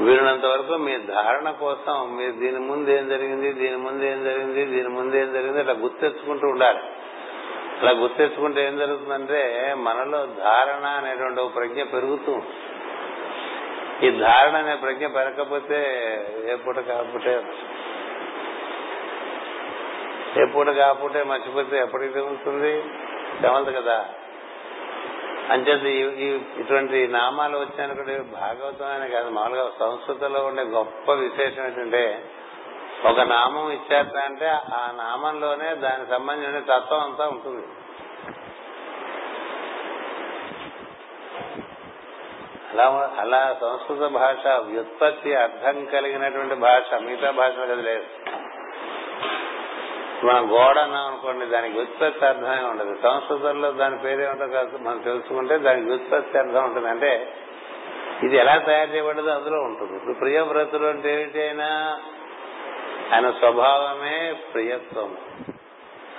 వీరినంత 0.00 0.46
వరకు 0.46 0.76
మీ 0.76 0.98
ధారణ 0.98 1.50
కోసం 1.50 2.16
మీరు 2.16 2.32
దీని 2.32 2.58
ముందు 2.58 2.90
ఏం 2.90 3.08
జరిగింది 3.08 3.52
దీని 3.52 3.76
ముందు 3.76 4.04
ఏం 4.04 4.24
జరిగింది 4.24 4.64
దీని 4.64 4.88
ముందు 4.88 5.16
ఏం 5.16 5.32
జరిగింది 5.32 5.58
అట్లా 5.58 5.72
గుర్తెచ్చుకుంటూ 5.72 6.48
ఉండాలి. 6.48 6.78
అలా 7.80 7.90
గుర్తెచ్చుకుంటే 7.90 8.66
ఏం 8.66 8.78
జరుగుతుందంటే 8.78 9.74
మనలో 9.78 10.26
ధారణ 10.26 10.86
అనేటువంటి 10.86 11.40
ఒక 11.40 11.54
ప్రజ్ఞ 11.54 11.82
పెరుగుతూ 11.82 12.42
ఈ 14.02 14.10
ధారణ 14.10 14.56
అనే 14.56 14.76
ప్రజ్ఞ 14.76 15.06
పెరగకపోతే 15.06 15.78
ఏ 16.52 16.56
పూట 16.56 16.76
కాకపోతే 16.76 17.42
ఏ 20.42 20.44
పూట 20.44 20.68
కాకపోతే 20.68 21.22
మర్చిపోతే 21.22 21.78
ఎప్పటికి 21.78 22.12
తెలుస్తుంది? 22.12 22.82
తెమలదు 23.42 23.70
కదా? 23.70 24.06
అంచేత 25.50 25.84
ఇటువంటి 26.58 27.08
నామాలు 27.08 27.58
వచ్చినప్పుడు 27.58 28.22
భాగవతం 28.22 28.86
అని 28.86 29.10
కాదు 29.10 29.28
మామూలుగా 29.30 29.70
సంస్కృతంలో 29.80 30.46
ఉండే 30.46 30.62
గొప్ప 30.62 31.12
విశేషం 31.12 31.64
ఏంటంటే 31.64 32.24
ఒక 33.04 33.20
నామం 33.20 33.70
ఇచ్చారంటే 33.70 34.46
ఆ 34.48 34.92
నామంలోనే 34.96 35.74
దానికి 35.74 36.10
సంబంధించిన 36.10 36.58
తత్వం 36.58 37.00
అంతా 37.00 37.28
ఉంటుంది. 37.28 37.66
అలా 42.72 43.12
అలా 43.18 43.56
సంస్కృత 43.60 43.98
భాష 43.98 44.46
వ్యుత్పత్తి 44.46 45.34
అర్థం 45.34 45.84
కలిగినటువంటి 45.84 46.54
భాష 46.54 46.94
మిగతా 46.94 47.30
భాషలు 47.30 47.66
కదా 47.66 47.82
లేదు. 47.82 48.04
మనం 50.24 50.52
గోడ 50.52 50.78
అన్నాం 50.78 51.06
అనుకోండి 51.06 51.46
దానికి 51.46 51.74
వ్యుత్పత్తి 51.74 52.26
అర్థమే 52.26 52.68
ఉండదు. 52.68 52.96
సంస్కృతంలో 53.02 53.72
దాని 53.72 53.98
పేరేమిటో 53.98 54.46
కాదు 54.46 54.78
మనం 54.78 54.98
తెలుసుకుంటే 54.98 55.58
దానికి 55.58 55.86
వ్యుత్పత్తి 55.86 56.38
అర్థం 56.38 56.64
ఉంటుంది. 56.64 56.88
అంటే 56.88 57.34
ఇది 58.22 58.36
ఎలా 58.36 58.58
తయారు 58.58 58.90
చేయబడ్డదో 58.90 59.30
అందులో 59.30 59.60
ఉంటుంది. 59.60 59.96
ఇప్పుడు 59.96 60.14
ప్రియవ్రతులు 60.14 60.86
అంటే 60.86 61.22
ఏమిటైనా 61.22 61.64
అయినా 61.64 62.00
ఆయన 63.14 63.30
స్వభావమే 63.30 64.36
ప్రియత్వం. 64.54 65.16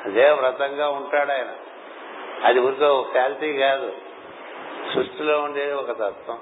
అదే 0.06 0.30
వ్రతంగా 0.30 0.89
ఉంటాడు 0.89 1.32
ఆయన. 1.32 1.47
అది 2.43 2.60
ఊరికే 2.60 2.86
ఒక 2.86 3.14
శాల్తీ 3.14 3.58
కాదు. 3.58 3.93
సృష్టిలో 4.93 5.41
ఉండేది 5.41 5.74
ఒక 5.74 5.91
తత్వం. 5.91 6.39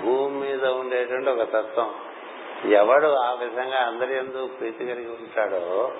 భూమి 0.00 0.40
మీద 0.40 0.66
ఉండేటువంటి 0.66 1.30
ఒక 1.30 1.42
తత్వం. 1.42 1.94
ఎవడు 2.72 3.06
ఆ 3.06 3.32
విధంగా 3.32 3.78
అందరి 3.78 4.16
ఎందు 4.16 4.46
ప్రీతి 4.46 4.86
కలిగి 4.86 5.08
ఉంటాడో 5.08 5.92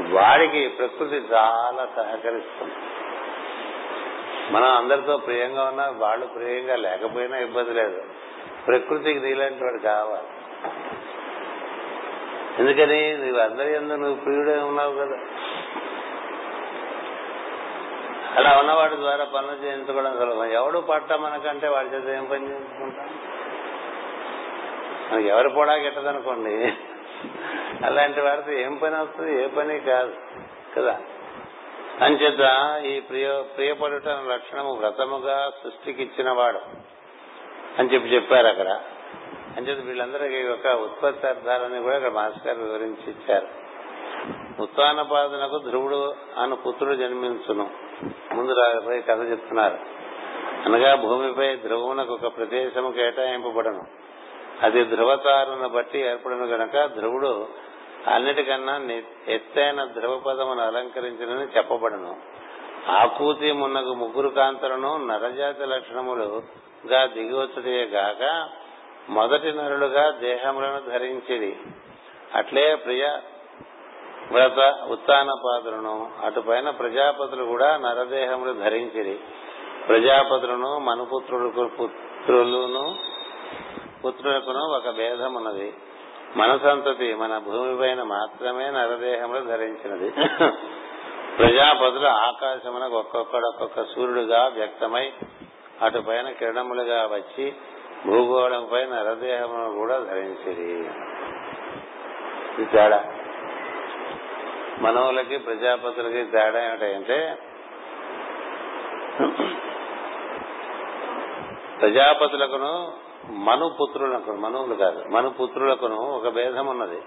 వాడికి 0.00 0.68
ప్రకృతి 0.68 1.16
చాలా 1.16 1.88
సహకరిస్తుంది. 1.96 2.74
మనం 4.50 4.76
అందరితో 4.76 5.16
ప్రియంగా 5.16 5.64
ఉన్నా 5.64 5.94
వాళ్ళు 5.96 6.26
ప్రియంగా 6.26 6.76
లేకపోయినా 6.76 7.38
ఇబ్బంది 7.38 7.70
లేదు. 7.70 8.02
ప్రకృతికి 8.66 9.20
నీలాంటి 9.20 9.64
వాడు 9.64 9.78
కావాలి. 9.78 10.28
ఎందుకని? 12.58 13.18
నువ్వు 13.18 13.40
అందరి 13.40 13.74
ఎందు 13.74 13.94
నువ్వు 13.94 14.14
ప్రియుడే 14.14 14.56
ఉన్నావు 14.56 14.94
కదా. 14.94 15.18
అలా 18.36 18.58
ఉన్నవాడి 18.58 18.96
ద్వారా 18.96 19.24
పనులు 19.24 19.64
చేయించుకోవడం 19.64 20.18
సులభం. 20.18 20.44
ఎవడు 20.44 20.78
పట్ట 20.78 21.12
మనకంటే 21.12 21.68
వాడి 21.68 21.88
చేత 21.88 22.16
ఏం 22.16 22.24
పని 22.24 22.48
చేయించుకుంటాం 22.48 23.08
మనకి 25.12 25.28
ఎవరు 25.28 25.48
కూడా 25.48 25.74
గిట్టదనుకోండి. 25.74 26.72
అలాంటి 27.84 28.20
వారితో 28.20 28.52
ఏం 28.52 28.74
పని 28.74 28.94
వస్తుంది 28.94 29.44
ఏ 29.44 29.46
పని 29.46 29.80
కాదు 29.80 30.14
కదా? 30.76 31.00
అంచేత 32.00 32.82
ఈ 32.86 33.00
ప్రియ 33.00 33.42
ప్రియపడుట 33.56 34.08
లక్షణము 34.08 34.72
వ్రతముగా 34.72 35.50
సృష్టికిచ్చిన 35.64 36.30
వాడు 36.30 36.60
అని 37.78 37.94
చెప్పి 37.94 38.08
చెప్పారు 38.08 38.46
అక్కడ. 38.46 38.80
అంచేత 39.56 39.84
వీళ్ళందరికీ 39.84 40.48
ఒక 40.48 40.66
ఉత్పత్తి 40.66 41.26
అర్థాలని 41.26 41.82
కూడా 41.82 41.96
ఇక్కడ 41.96 42.12
మాస్టర్ 42.12 42.46
గారు 42.46 42.66
వివరించి 42.66 43.10
ఇచ్చారు. 43.10 43.62
ఉత్తానపాదునకు 44.62 45.58
ధ్రువుడు 45.58 46.14
అను 46.42 46.56
పుత్రుడు 46.56 46.94
జన్మించును. 46.94 47.70
ముందు 48.34 48.52
రాబోయే 48.52 49.00
కథ 49.00 49.30
చెప్తున్నారు. 49.30 49.78
అనగా 50.64 50.94
భూమిపై 50.94 51.56
ధ్రువునకు 51.56 52.14
ఒక 52.14 52.36
ప్రదేశము 52.36 52.90
కేటాయింపబడను. 52.90 53.82
అది 54.62 54.84
ధ్రువతారును 54.84 55.68
బట్టి 55.68 55.98
ఏర్పడిన 55.98 56.38
గనక 56.38 56.86
ధ్రువుడు 56.86 57.48
అన్నిటికన్నా 58.06 58.80
ఎత్తైన 59.28 59.84
ధ్రువపదమును 59.84 60.62
అలంకరించినని 60.62 61.56
చెప్పబడను. 61.56 62.16
ఆకూతి 62.88 63.52
మున్నగు 63.52 63.94
ముగ్గురు 63.94 64.28
కాంతలను 64.28 65.06
నరజాతి 65.06 65.66
లక్షణములుగా 65.66 67.06
దిగివచ్చుటే 67.06 67.84
గాక 67.84 68.48
మొదటి 69.08 69.52
నరులుగా 69.52 70.10
దేహములను 70.10 70.90
ధరించిరి. 70.90 71.56
అట్లే 72.34 72.74
ప్రియ 72.74 73.08
వ్రత 74.32 74.78
ఉత్తానపాదులను 74.90 76.10
అటుపైన 76.24 76.70
ప్రజాపతులు 76.70 77.44
కూడా 77.44 77.76
నరదేహములు 77.76 78.52
ధరించిరి. 78.52 79.18
ప్రజాపతులను 79.88 80.78
మనుపుత్రులకు 80.78 81.68
పుత్రులను 81.68 83.11
పుత్రులకును 84.04 84.58
ఒక 84.58 84.90
భేదమున్నది. 84.90 85.74
మన 86.36 86.56
సంతతి 86.56 87.14
మన 87.14 87.38
భూమి 87.38 87.78
పైన 87.78 88.02
మాత్రమే 88.02 88.70
నరదేహములు 88.70 89.40
ధరించినది. 89.40 90.10
ప్రజాపతులు 91.38 92.06
ఆకాశమునకు 92.06 92.98
ఒక్కొక్కడు 92.98 93.46
ఒక్కొక్క 93.46 93.94
సూర్యుడుగా 93.94 94.46
వ్యక్తమై 94.46 95.12
అటుపైన 95.82 96.30
కిరణములుగా 96.30 97.06
వచ్చి 97.06 97.52
భూగోళంపై 98.06 98.84
నరదేహమును 98.84 99.72
కూడా 99.74 99.98
ధరించిరి. 99.98 100.90
ఇది 102.58 102.64
తేడా. 102.64 103.04
మనవులకి 104.78 105.36
ప్రజాపతులకి 105.36 106.24
తేడా 106.24 106.66
ఏమిటంటే 106.66 107.38
ప్రజాపతులకును 111.80 113.01
మనుపుత్రులకు 113.30 114.32
మనువులు 114.32 114.74
కాదు 114.74 115.04
మనుపుత్రులకును 115.08 115.96
ఒక 115.96 116.28
భేదం 116.28 116.66
ఉన్నది. 116.66 117.02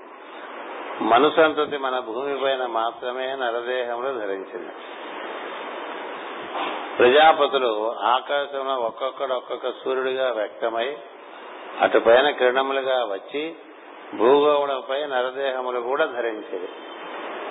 మను 1.01 1.32
సంతతి 1.36 1.78
మన 1.78 1.99
భూమి 1.99 2.39
పైన 2.39 2.66
మాత్రమే 2.66 3.36
నరదేహములు 3.36 4.20
ధరించింది. 4.20 4.72
ప్రజాపతులు 6.97 7.91
ఆకాశంలో 7.91 8.76
ఒక్కొక్కడు 8.76 9.34
ఒక్కొక్క 9.34 9.72
సూర్యుడిగా 9.72 10.32
వ్యక్తమై 10.32 10.97
అటుపైన 11.82 12.30
కిరణములుగా 12.30 12.95
వచ్చి 12.95 13.55
భూగోళంపై 14.18 15.05
నరదేహములు 15.05 15.80
కూడా 15.80 16.05
ధరించేది. 16.05 16.70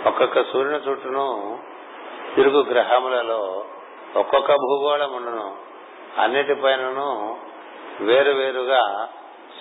ఒక్కొక్క 0.06 0.42
సూర్యుని 0.42 0.90
చుట్టూను 0.90 1.58
తిరుగు 2.34 2.62
గ్రహములలో 2.62 3.64
ఒక్కొక్క 4.16 4.52
భూగోళం 4.52 5.12
ఉండను 5.12 5.56
అన్నిటిపైనను 6.18 7.36
వేరువేరుగా 8.00 9.08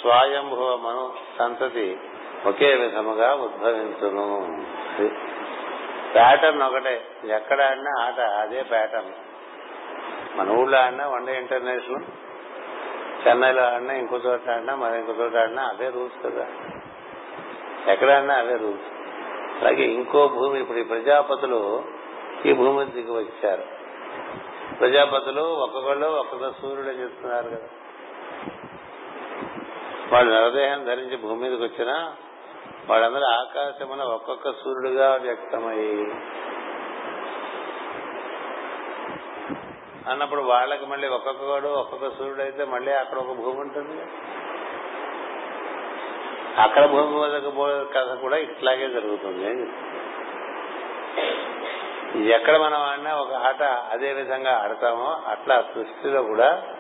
స్వయంభవ 0.02 0.76
మను 0.76 1.14
సంతతి 1.40 2.00
ఒకే 2.46 2.76
విధముగా 2.76 3.34
ఉద్భవించును. 3.34 4.48
ప్యాటర్న్ 6.14 6.62
ఒకటే. 6.62 7.06
ఎక్కడ 7.26 7.62
ఆడినా 7.62 8.04
ఆట 8.04 8.20
అదే 8.20 8.64
ప్యాటర్న్. 8.64 9.12
మన 10.38 10.50
ఊళ్ళో 10.50 10.78
ఆడినా 10.78 11.08
వన్ 11.08 11.28
డే 11.28 11.38
ఇంటర్నేషనల్. 11.38 12.04
చెన్నైలో 13.28 13.64
ఆడినా 13.64 13.94
ఇంకో 13.94 14.18
చోట 14.18 14.50
ఆడినా 14.50 14.76
మరి 14.76 15.00
ఇంకో 15.00 15.12
చోట 15.12 15.36
ఆడినా 15.36 15.64
అవే 15.64 15.90
రూల్స్ 15.90 16.26
కదా. 16.26 16.48
ఎక్కడ 17.88 18.12
ఆడినా 18.12 18.36
అవే 18.36 18.56
రూల్స్. 18.56 18.84
అలాగే 19.62 19.84
ఇంకో 19.84 20.28
భూమి 20.28 20.60
ఇప్పుడు 20.60 20.78
ఈ 20.78 20.84
ప్రజాపతులు 20.84 21.84
ఈ 22.46 22.54
భూమి 22.54 22.86
దిగి 22.86 23.12
వచ్చారు. 23.12 23.64
ప్రజాపతులు 24.80 25.42
ఒక్కొక్కళ్ళు 25.42 26.06
ఒక్కొక్క 26.06 26.62
సూర్యుడు 26.62 26.90
చెప్తున్నారు 26.90 27.50
కదా. 27.50 27.68
వాళ్ళు 30.14 30.34
నరదేహం 30.34 30.86
ధరించి 30.86 31.18
భూమి 31.18 31.42
మీదకి 31.42 31.64
వచ్చినా 31.64 32.14
వాళ్ళందరూ 32.90 33.26
ఆకాశమున 33.26 34.02
ఒక్కొక్క 34.02 34.52
సూర్యుడుగా 34.52 35.16
వ్యక్తమై 35.16 35.80
అన్నప్పుడు 40.08 40.42
వాళ్ళకి 40.42 40.86
మళ్ళీ 40.86 41.08
ఒక్కొక్కడు 41.08 41.68
ఒక్కొక్క 41.68 42.10
సూర్యుడు 42.18 42.42
అయితే 42.42 42.66
మళ్ళీ 42.66 42.92
అక్కడ 42.92 43.18
ఒక 43.18 43.34
భూమి 43.34 43.60
ఉంటుంది. 43.60 44.02
అక్కడ 46.62 46.86
భూమి 46.86 47.22
మీదకి 47.22 47.52
పోయే 47.52 47.86
కథ 47.94 48.18
కూడా 48.18 48.38
ఇట్లాగే 48.38 48.90
జరుగుతుంది. 48.90 49.52
ఎక్కడ 52.34 52.58
మనం 52.58 52.80
ఆడినా 52.82 53.16
ఒక 53.16 53.34
ఆట 53.34 53.64
అదే 53.64 54.14
విధంగా 54.14 54.52
ఆడతామో 54.64 55.22
అట్లా 55.28 55.64
సృష్టిలో 55.74 56.24
కూడా 56.24 56.73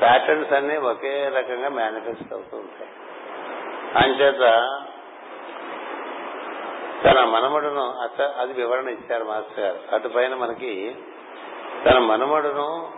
ప్యాటర్న్స్ 0.00 0.52
అన్ని 0.52 0.76
ఒకే 0.76 1.28
రకంగా 1.28 1.68
మేనిఫెస్ట్ 1.68 2.32
అవుతూ 2.32 2.56
ఉంటాయి. 2.56 2.90
అంచేత 4.04 4.44
తన 7.04 7.24
మనమడును 7.24 7.90
అది 8.38 8.52
వివరణ 8.52 8.88
ఇచ్చారు 8.88 9.24
మాస్టర్ 9.24 9.64
గారు. 9.64 9.94
అటుపైన 9.94 10.34
మనకి 10.34 10.96
తన 11.84 11.98
మనమడును 11.98 12.90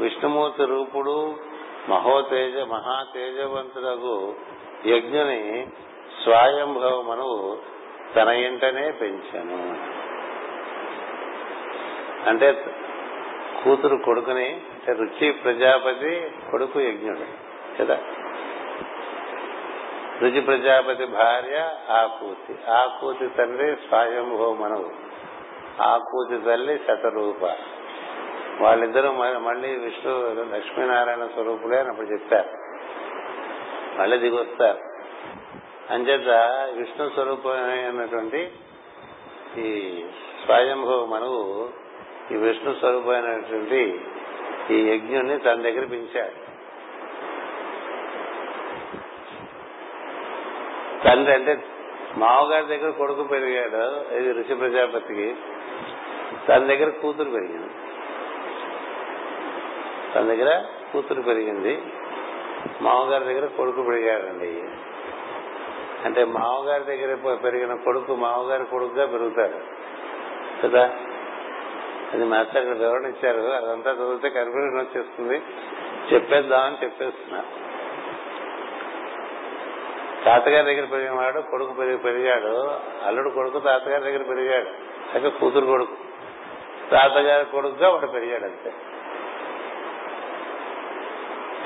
విష్ణుమూర్తి 0.00 0.64
రూపుడు 0.64 1.36
మహోతేజ 1.88 2.56
మహాతేజవంతులకు 2.56 4.34
యజ్ఞుని 4.86 5.68
స్వయంభవ 6.24 7.02
మనవు 7.02 7.58
తన 8.16 8.28
ఇంటనే 8.28 8.90
పెంచాను. 8.90 9.58
అంటే 12.28 12.52
కూతురు 13.64 13.96
కొడుకుని 13.96 14.60
రుచి 14.88 15.32
ప్రజాపతి 15.32 16.30
కొడుకు 16.50 16.80
యజ్ఞుడు. 16.80 17.48
కదా? 17.78 17.98
రుచి 20.20 20.40
ప్రజాపతి 20.40 21.06
భార్య 21.06 21.70
ఆకూతి. 21.90 22.70
ఆకూతి 22.70 23.28
తండ్రి 23.28 23.76
స్వయంభో 23.88 24.54
మనవు. 24.54 24.90
ఆకూతి 25.82 26.38
తల్లి 26.38 26.78
శతరూప. 26.78 27.44
వాళ్ళిద్దరూ 28.60 29.12
మళ్ళీ 29.38 29.76
విష్ణు 29.76 30.36
లక్ష్మీనారాయణ 30.54 31.26
స్వరూపులే 31.26 31.78
అని 31.78 31.88
అప్పుడు 31.88 32.06
చెప్పారు. 32.06 32.48
మళ్ళీ 34.00 34.18
దిగొస్తారు 34.18 34.78
అంచేత 35.92 36.28
విష్ణు 36.76 37.10
స్వరూపమైనటువంటి 37.14 38.52
ఈ 39.58 40.02
స్వయంభవ 40.44 41.04
మనవు 41.04 41.68
ఈ 42.32 42.36
విష్ణు 42.36 42.74
స్వరూపమైనటువంటి 42.80 44.00
ఈ 44.70 44.90
యజ్ఞుని 44.90 45.38
తన 45.38 45.54
దగ్గర 45.54 45.84
పిలిచాడు 45.84 46.48
తండ్రి 51.04 51.34
అంటే 51.34 51.64
మామగారి 52.16 52.66
దగ్గర 52.66 52.90
కొడుకు 52.90 53.22
పెరిగాడు 53.22 54.14
ఇది 54.14 54.32
ఋషి 54.32 54.54
ప్రజాపతికి. 54.54 55.34
తన 56.48 56.58
దగ్గర 56.58 56.88
కూతురు 56.88 57.30
పెరిగింది. 57.30 57.70
తన 60.14 60.20
దగ్గర 60.20 60.64
కూతురు 60.92 61.22
పెరిగింది. 61.22 61.82
మామగారి 62.80 63.24
దగ్గర 63.24 63.46
కొడుకు 63.46 63.82
పెరిగాడండి. 63.82 64.64
అంటే 66.04 66.24
మామగారి 66.24 66.84
దగ్గర 66.84 67.34
పెరిగిన 67.34 67.74
కొడుకు 67.74 68.14
మామగారి 68.14 68.64
కొడుకుగా 68.64 69.06
పెరుగుతాడు. 69.06 69.58
కదా? 70.66 70.96
అది 72.12 72.24
మాస్టర్ 72.24 72.62
ఇక్కడ 72.62 72.76
వివరణ 72.76 73.06
ఇచ్చారు 73.06 73.38
అదంతా 73.38 73.90
చదివితే 73.90 74.28
కన్ఫ్యూజన్ 74.30 74.80
వచ్చేస్తుంది. 74.80 75.42
చెప్పేద్దామని 76.14 76.84
చెప్పేస్తున్నా. 76.84 77.44
తాతగారి 80.24 80.74
దగ్గర 80.74 80.84
పెరిగినవాడు 80.84 81.40
కొడుకు 81.40 81.72
పెరిగి 81.72 81.98
పెరిగాడు. 81.98 82.78
అల్లుడు 83.06 83.30
కొడుకు 83.30 83.58
తాతగారి 83.58 84.02
దగ్గర 84.04 84.22
పెరిగాడు. 84.22 84.68
అయితే 85.14 85.28
కూతురు 85.28 85.66
కొడుకు. 85.66 85.96
తాతగారి 86.90 87.44
కొడుకుగా 87.44 87.88
వాడు 87.88 88.06
పెరిగాడు 88.06 88.44
అంతే. 88.44 88.72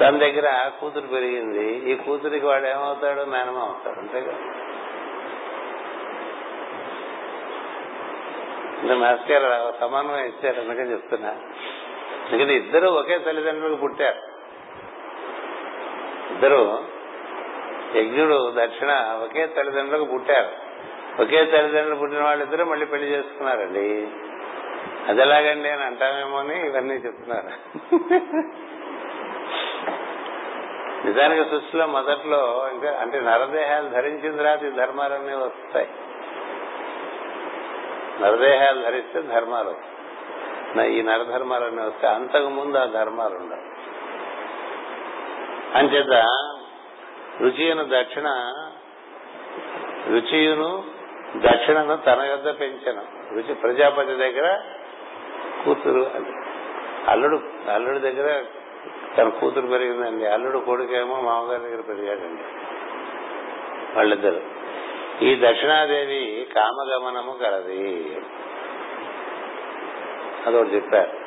తన 0.00 0.18
దగ్గర 0.18 0.70
కూతురు 0.80 1.06
పెరిగింది. 1.06 1.92
ఈ 1.92 1.96
కూతురికి 1.96 2.46
వాడు 2.46 2.66
ఏమవుతాడు? 2.66 3.20
మేనమ 3.20 3.58
అవుతాడు 3.58 3.98
అంతేగా? 3.98 4.38
అంటే 8.82 8.94
మాస్టర్ 8.94 9.42
గారు 9.42 9.74
సమన్వయం 9.80 10.24
ఇచ్చారు 10.24 10.60
అందుకని 10.60 10.92
చెప్తున్నా. 10.92 11.30
ఎందుకంటే 12.30 12.54
ఇద్దరు 12.56 12.88
ఒకే 12.88 13.18
తల్లిదండ్రులకు 13.18 13.80
పుట్టారు. 13.80 14.20
ఇద్దరు 16.32 16.84
యజ్ఞుడు 17.96 18.54
దక్షిణ 18.58 19.20
ఒకే 19.24 19.46
తల్లిదండ్రులకు 19.46 20.04
పుట్టారు. 20.04 20.72
ఒకే 21.22 21.44
తల్లిదండ్రులు 21.44 21.94
పుట్టిన 21.94 22.22
వాళ్ళిద్దరూ 22.22 22.64
మళ్ళీ 22.64 22.86
పెళ్ళి 22.86 23.08
చేసుకున్నారండి. 23.08 24.08
అది 25.08 25.20
ఎలాగండి 25.20 25.68
అని 25.68 25.84
అంటామేమో 25.84 26.38
అని 26.38 26.66
ఇవన్నీ 26.66 26.94
చెప్తున్నారు. 26.94 27.50
నిజానికి 31.06 31.50
సృష్టిలో 31.50 31.86
మొదట్లో 31.86 32.68
ఇంకా 32.72 32.98
అంటే 33.00 33.20
నరదేహాలు 33.20 33.88
ధరించిన 33.88 34.36
తర్వాత 34.36 34.62
ఈ 34.64 34.70
ధర్మాలన్నీ 34.70 35.34
వస్తాయి. 35.34 35.88
నరదేహాలు 38.20 38.82
ధరిస్తే 38.82 39.22
ధర్మాలు 39.22 39.68
వస్తాయి. 39.68 39.92
నా- 40.76 40.86
ఈ 40.86 41.02
నరధర్మాలన్నీ 41.02 41.82
వస్తే 41.82 42.06
అంతకు 42.06 42.48
ముందు 42.48 42.76
ఆ 42.76 42.84
ధర్మాలు 42.84 43.34
ఉండవు 43.34 43.72
అంచేత 45.78 46.26
రుచియును 47.40 47.84
దక్షిణ 47.84 48.52
రుచియును 50.08 50.84
దక్షిణను 51.36 51.96
తన 51.96 52.22
యొద్ద 52.22 52.60
పెంచను. 52.60 53.34
రుచి 53.34 53.54
ప్రజాపతి 53.54 54.14
దగ్గర 54.14 54.60
కూతురు 55.64 56.10
అల్లుడు 57.08 57.70
అల్లుడి 57.70 57.98
దగ్గర 57.98 58.44
తన 59.16 59.28
కూతురు 59.28 59.66
పెరిగిందండి. 59.66 60.26
అల్లుడు 60.26 60.58
కొడుకేమో 60.58 61.20
మామగారి 61.20 61.62
దగ్గర 61.62 61.80
పెరిగాడండి. 61.80 62.42
వాళ్ళిద్దరు. 63.96 64.61
ఈ 65.22 65.36
దక్షిణాదేవి 65.36 66.48
కామగమనము 66.54 67.32
కలది 67.32 68.16
అదొకటి 70.46 70.70
చెప్పారు. 70.70 71.22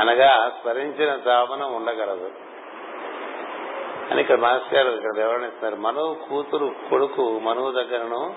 అనగా 0.00 0.52
స్మరించిన 0.60 1.16
తాపన 1.16 1.62
ఉండగలదు. 1.62 2.30
అని 4.10 4.20
ఇక్కడ 4.20 4.38
మాస్ 4.38 4.74
గారు 4.74 4.90
ఇక్కడ 4.90 5.16
వివరణిస్తున్నారు. 5.16 5.76
మనువు 5.76 6.14
కూతురు 6.14 6.74
కొడుకు 6.90 7.38
మనువు 7.38 7.70
దగ్గరను 7.70 8.34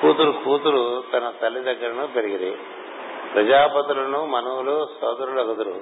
కూతురు 0.00 0.34
కూతురు 0.44 1.04
తన 1.12 1.32
తల్లి 1.42 1.60
దగ్గరను 1.60 2.06
పెరిగిరి. 2.06 2.56
ప్రజాపతులను 3.34 4.26
మనువులు 4.26 4.88
సోదరులు 5.00 5.42
కుదురు 5.42 5.80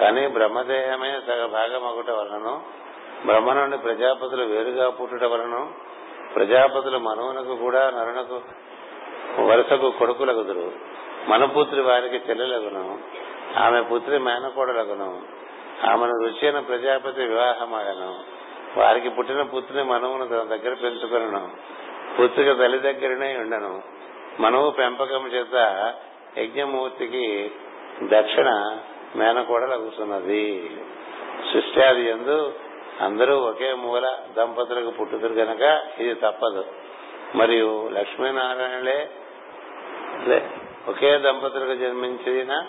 కానీ 0.00 0.26
బ్రహ్మదేహమే 0.26 1.20
సగ 1.26 1.46
భాగం 1.46 1.82
ఒకటి 1.82 2.10
వలనను 2.10 2.85
బ్రహ్మ 3.24 3.52
నుండి 3.52 3.78
ప్రజాపతులు 3.78 4.44
వేరుగా 4.44 4.90
పుట్టుట 4.90 5.24
వలన 5.24 5.68
ప్రజాపతులు 6.34 6.98
మనవునకు 6.98 7.56
కూడా 7.56 7.90
నరునకు 7.90 8.40
వరుసకు 9.42 9.90
కొడుకులగుదురు. 9.90 10.72
మనపుత్రి 11.28 11.82
వారికి 11.82 12.16
చెల్లెలగును. 12.16 12.98
ఆమె 13.56 13.82
పుత్రి 13.82 14.18
మేనకోడలగును. 14.18 15.22
ఆమెను 15.90 16.26
అయిన 16.26 16.58
ప్రజాపతి 16.58 17.22
వివాహమాగను 17.22 18.36
వారికి 18.80 19.08
పుట్టిన 19.08 19.42
పుత్రిని 19.42 19.82
మనవును 19.82 20.28
తన 20.28 20.42
దగ్గర 20.42 20.74
పెంచుకొనను. 20.74 21.50
పుత్రిక 22.20 22.52
తల్లి 22.52 22.78
దగ్గరనే 22.78 23.36
ఉండను. 23.36 23.82
మనవు 24.40 24.70
పెంపకం 24.70 25.26
చేత 25.26 25.94
యజ్ఞమూర్తికి 26.38 27.52
దక్షిణ 28.02 28.78
మేనకోడలగుతున్నది. 29.16 30.70
సృష్టి 31.52 31.82
అది 31.82 32.10
ఎందు 32.10 32.52
అందరూ 33.00 33.38
ఒకే 33.38 33.74
మూల 33.74 34.18
దంపతులకు 34.36 34.90
పుట్టుదురు 34.90 35.32
గనక 35.32 35.82
ఇది 36.00 36.14
తప్పదు. 36.14 36.64
మరియు 37.34 37.90
లక్ష్మీనారాయణలే 37.92 39.10
ఒకే 40.88 41.18
దంపతులకు 41.18 41.74
జన్మించిన 41.74 42.64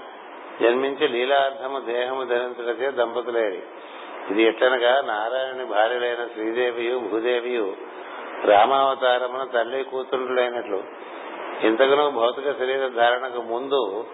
జన్మించి 0.62 1.08
లీలార్థము 1.08 1.80
దేహము 1.80 2.24
ధరించడకే 2.24 2.91
దంపతులేరి. 2.91 3.64
ఇది 4.32 4.44
ఎట్లనగా 4.44 5.02
నారాయణుని 5.02 5.66
భార్యలైన 5.66 6.28
శ్రీదేవియు 6.34 6.99
భూదేవియు 6.99 7.76
రామావతారమున 8.45 9.44
తల్లి 9.44 9.84
కూతురులైనట్లు. 9.84 10.84
ఇంతకును 11.68 12.10
భౌతిక 12.10 12.52
శరీర 12.52 12.88
ధారణకు 12.88 13.41
ముందు 13.41 14.06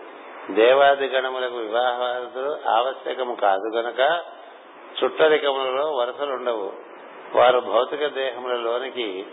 దేవాది 0.52 1.08
గణములకు 1.08 1.56
వివాహాలు 1.56 2.70
ఆవశ్యకము 2.70 3.36
కాదు 3.36 3.76
గనక 3.76 4.22
చుట్టరికములలో 5.04 5.92
వరుసలుండవు. 5.92 6.74
వారు 7.36 7.60
భౌతిక 7.60 8.08
దేహములలోనికి 8.08 9.26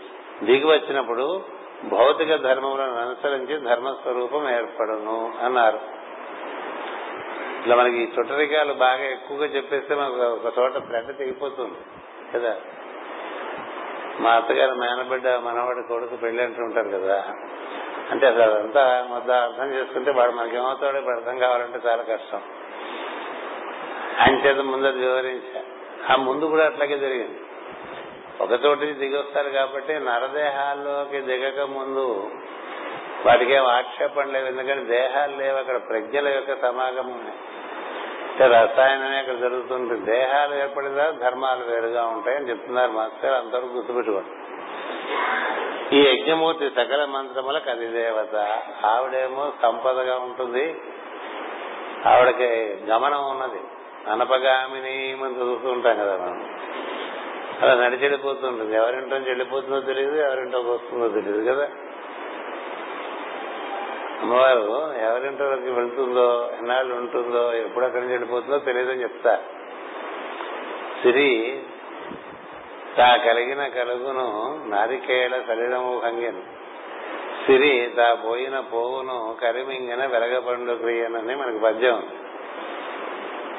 దిగి 0.43 0.65
వచ్చినప్పుడు 0.65 1.41
భౌతిక 1.83 2.35
ధర్మములను 2.35 2.95
అనుసరించి 2.95 3.57
ధర్మస్వరూపం 3.61 4.49
ఏర్పడును 4.55 5.33
అన్నారు. 5.43 5.79
ఇట్లా 7.59 7.75
మనకి 7.75 8.11
చుట్టరికాలు 8.19 8.73
బాగా 8.73 9.03
ఎక్కువగా 9.05 9.45
చెప్పేస్తే 9.45 9.95
మనకు 9.95 10.13
ఒక 10.13 10.59
చోట 10.59 10.77
థ్రెడ్ 10.77 11.17
తెగిపోతుంది 11.17 11.77
కదా? 12.33 12.55
మా 14.19 14.29
అత్తగారు 14.31 14.73
మేనబిడ్డ 14.73 15.27
మనవాడి 15.29 15.87
కొడుకు 15.87 16.15
పెళ్ళి 16.15 16.43
అంటూ 16.43 16.63
ఉంటారు 16.63 16.89
కదా? 16.89 17.23
అంటే 18.11 18.27
అసలు 18.27 18.41
అదంతా 18.41 19.07
మొత్తం 19.09 19.33
అర్థం 19.33 19.73
చేసుకుంటే 19.73 20.11
వాడు 20.11 20.31
మనకేమవుతాడో 20.31 21.11
అర్థం 21.11 21.37
కావాలంటే 21.37 21.87
చాలా 21.87 22.03
కష్టం. 22.03 22.41
ఆయన 24.19 24.35
చేత 24.35 24.57
ముందు 24.57 24.87
అది 24.87 25.41
ఆ 26.11 26.15
ముందు 26.15 26.45
కూడా 26.45 26.65
అట్లాగే 26.65 26.97
జరిగింది. 26.97 27.39
ఒక 28.41 28.55
దిగొస్తారు 28.93 29.49
కాబట్టి 29.49 29.93
నరదేహాల్లోకి 29.93 31.21
దిగక 31.21 31.59
ముందు 31.59 32.31
వాటికి 33.25 33.53
ఏం 33.53 33.65
ఆక్షేపణ 33.65 34.25
లేవు. 34.25 34.45
ఎందుకంటే 34.45 34.83
దేహాలు 34.83 35.35
లేవు. 35.35 35.57
అక్కడ 35.57 35.77
ప్రజ్ఞల 35.89 36.27
యొక్క 36.27 36.61
సమాగమం 36.61 37.31
రసాయనమే 38.47 39.17
అక్కడ 39.17 39.39
జరుగుతుంది 39.39 40.11
దేహాలు 40.11 40.55
ఏర్పడిన 40.55 41.09
ధర్మాలు 41.09 41.65
వేరుగా 41.65 42.05
ఉంటాయని 42.05 42.49
చెప్తున్నారు 42.49 42.91
మాస్టర్. 42.91 43.33
అందరూ 43.33 43.67
గుర్తుపెట్టుకోండి. 43.67 44.29
ఈ 45.95 46.09
యజ్ఞమూర్తి 46.09 46.69
సకల 46.69 47.05
మంత్రముల 47.05 47.61
అది 47.71 47.87
దేవత 47.87 48.35
ఆవిడేమో 48.85 49.53
సంపదగా 49.61 50.15
ఉంటుంది. 50.15 50.81
ఆవిడకి 52.05 52.77
గమనం 52.85 53.29
ఉన్నది. 53.29 53.59
అనపగామిని 54.07 55.15
మనం 55.15 55.35
చదువుతూ 55.35 55.69
ఉంటాం 55.69 55.95
కదా 55.95 56.17
మనం. 56.17 56.57
అలా 57.61 57.85
నడిచి 57.85 58.01
వెళ్ళిపోతుంటుంది 58.01 58.75
ఎవరింటో 58.75 59.15
చెల్లిపోతుందో 59.15 59.79
తెలియదు 59.79 60.15
ఎవరింటోకి 60.15 60.69
వస్తుందో 60.69 61.07
తెలియదు 61.07 61.51
కదా. 61.51 61.69
అమ్మవారు 64.21 64.93
ఎవరింటోకి 64.97 65.71
వెళ్తుందో 65.71 66.51
ఎన్నాళ్ళు 66.59 66.95
ఉంటుందో 66.95 67.53
ఎప్పుడు 67.53 67.85
అక్కడి 67.85 68.01
నుంచి 68.01 68.13
వెళ్ళిపోతుందో 68.13 68.57
తెలియదని 68.57 69.01
చెప్తా. 69.01 69.39
సిరి 71.03 71.63
తా 72.97 73.15
కలిగిన 73.15 73.67
కలుగును 73.67 74.59
నారికేళ 74.67 75.41
శరీరము 75.47 76.01
భంగిను. 76.03 76.41
సిరి 77.45 77.93
తా 77.97 78.13
పోయిన 78.13 78.59
పోవును 78.59 79.35
కరిమింగిన 79.41 80.05
వెలగపండు 80.05 80.73
క్రియనని 80.73 81.35
మనకి 81.35 81.59
పద్యం 81.59 81.93
ఉంది. 81.93 82.30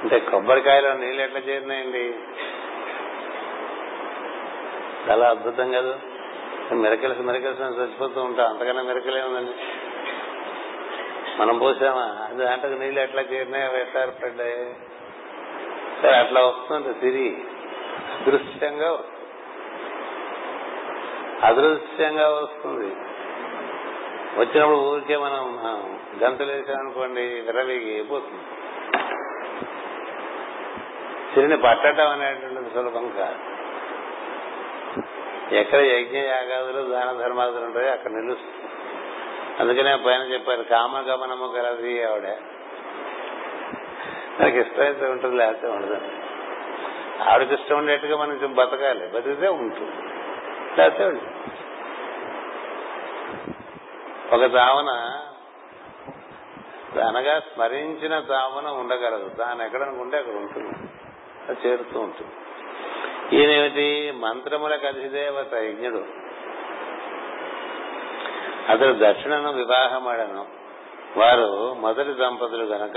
అంటే 0.02 0.18
కొబ్బరికాయలో 0.18 0.92
నీళ్ళు 0.92 1.22
ఎట్లా 1.22 1.40
చేరినాయండి? 1.40 2.14
చాలా 5.08 5.26
అద్భుతం 5.28 5.72
కదా. 5.72 6.00
మిరకల్స్ 6.72 7.20
మిరకల్స్ 7.20 7.60
చచ్చిపోతూ 7.60 8.22
ఉంటాం. 8.22 8.48
అంతకన్నా 8.48 8.82
మిరకలే 8.82 9.22
ఉందండి 9.22 9.52
మనం 11.38 11.58
పోసామా? 11.58 12.26
అది 12.28 12.44
దాంట్లో 12.44 12.78
నీళ్ళు 12.78 13.00
ఎట్లా 13.00 13.22
చేరినాయి? 13.22 13.64
అవి 13.64 13.80
ఎట్లా 13.80 14.02
ఏర్పడ్డాయి? 14.02 14.76
సరే 16.02 16.16
అట్లా 16.16 16.40
వస్తుంది 16.40 16.94
సిరి 16.94 17.44
అదృశ్యంగా 18.12 18.98
అదృశ్యంగా 21.42 22.28
వస్తుంది. 22.28 22.90
వచ్చినప్పుడు 24.40 24.78
ఊరికే 24.78 25.16
మనం 25.16 25.44
గంతులు 26.22 26.52
వేసామనుకోండి 26.52 27.20
విరవిగి 27.20 28.02
పోతుంది 28.02 28.61
సిరిని 31.34 31.56
పట్టడం 31.56 32.08
అనేటువంటిది 32.08 32.70
సులభం 32.70 33.12
కాదు. 33.18 33.38
ఎక్కడ 35.54 35.80
యజ్ఞ 35.80 36.16
యాగాదులు 36.16 36.82
దాన 36.82 37.12
ధర్మాదులు 37.12 37.64
ఉంటాయో 37.64 37.92
అక్కడ 37.92 38.10
నిలుస్తుంది. 38.10 38.72
అందుకనే 39.60 39.96
పైన 39.96 40.22
చెప్పారు 40.22 40.62
కామగమనము 40.62 41.46
కలది 41.46 42.04
ఆవిడ. 42.04 42.24
నాకు 44.40 44.56
ఇష్టమైతే 44.56 45.06
ఉంటుంది 45.06 45.36
లేకపోతే 45.36 45.66
ఉండదు. 45.66 46.00
ఆవిడకి 47.22 47.54
ఇష్టం 47.54 47.78
ఉండేట్టుగా 47.78 48.16
మనం 48.16 48.54
బతకాలి 48.54 49.06
బతికితే 49.06 49.48
ఉంటుంది 49.48 49.92
లేకపోతే 50.78 51.04
ఒక 54.32 54.52
తావన 54.52 54.90
అనగా 57.08 57.40
స్మరించిన 57.40 58.20
తావన 58.20 58.66
ఉండగలదు. 58.66 59.28
దాని 59.28 59.64
ఎక్కడ 59.64 59.82
ఉంటే 59.82 60.16
అక్కడ 60.16 60.32
ఉంటుంది. 60.32 60.88
చేరుతూ 61.50 62.00
ఉంటుంది. 62.00 62.32
ఈయనేమిటి? 63.36 64.12
మంత్రములకు 64.16 64.86
అధిదేవత 64.86 65.54
యజ్ఞుడు. 65.54 66.04
అతడు 68.68 68.94
దక్షిణను 68.98 69.52
వివాహమాడను. 69.52 70.46
వారు 71.16 71.74
మొదటి 71.74 72.12
దంపతులు 72.12 72.64
గనక 72.64 72.96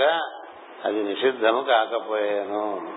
అది 0.84 1.02
నిషిద్ధము 1.02 1.62
కాకపోయాను. 1.62 2.94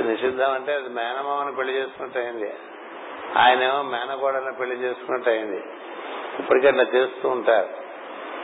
నిషిద్ధం 0.00 0.52
అంటే 0.52 0.72
అది 0.72 0.88
మేనమామని 0.88 1.56
పెళ్ళి 1.56 1.74
చేసుకున్నట్టు 1.74 2.18
అయింది 2.18 2.54
ఆయనేమో 3.36 3.82
మేనకోడని 3.82 4.52
పెళ్ళి 4.52 4.76
చేసుకున్నట్టు 4.76 5.30
అయింది 5.30 5.62
ఇప్పటికీ 6.38 6.66
చేస్తూ 6.98 7.28
ఉంటారు. 7.28 7.68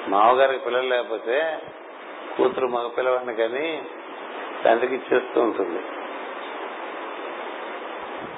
మామగారికి 0.09 0.65
పిల్లలు 0.65 0.89
లేకపోతే 0.89 1.59
కూతురు 2.37 2.67
మగ 2.67 2.87
పిల్లవాడిని 2.87 3.35
కానీ 3.35 3.87
తండ్రికి 4.65 4.95
ఇచ్చేస్తూ 4.95 5.41
ఉంటుంది. 5.41 5.83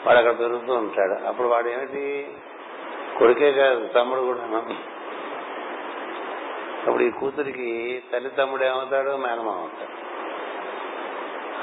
వాడు 0.07 0.19
అక్కడ 0.19 0.39
పెరుగుతూ 0.39 0.75
ఉంటాడు. 0.75 1.27
అప్పుడు 1.27 1.49
వాడు 1.49 1.69
ఏమిటి? 1.69 2.29
కొడుకే 3.19 3.53
కాదు 3.53 3.87
తమ్ముడు 3.87 4.21
కూడా. 4.21 4.41
అప్పుడు 6.87 7.03
ఈ 7.03 7.11
కూతురికి 7.11 8.03
తల్లి 8.13 8.31
తమ్ముడు 8.31 8.65
ఏమవుతాడు? 8.65 9.17
మేనమామ 9.17 9.49
అవుతాడు. 9.49 10.07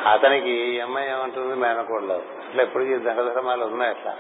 అతనికి 0.10 0.82
అమ్మాయి 0.82 1.10
ఏమంటుంది? 1.10 1.56
మేనకోడలు 1.56 2.14
అట్లా 2.14 2.64
ఎప్పటికీ 2.64 2.98
ధనధర్మాలు 2.98 3.66
ఉన్నాయి 3.66 3.92
అట్లా. 3.92 4.18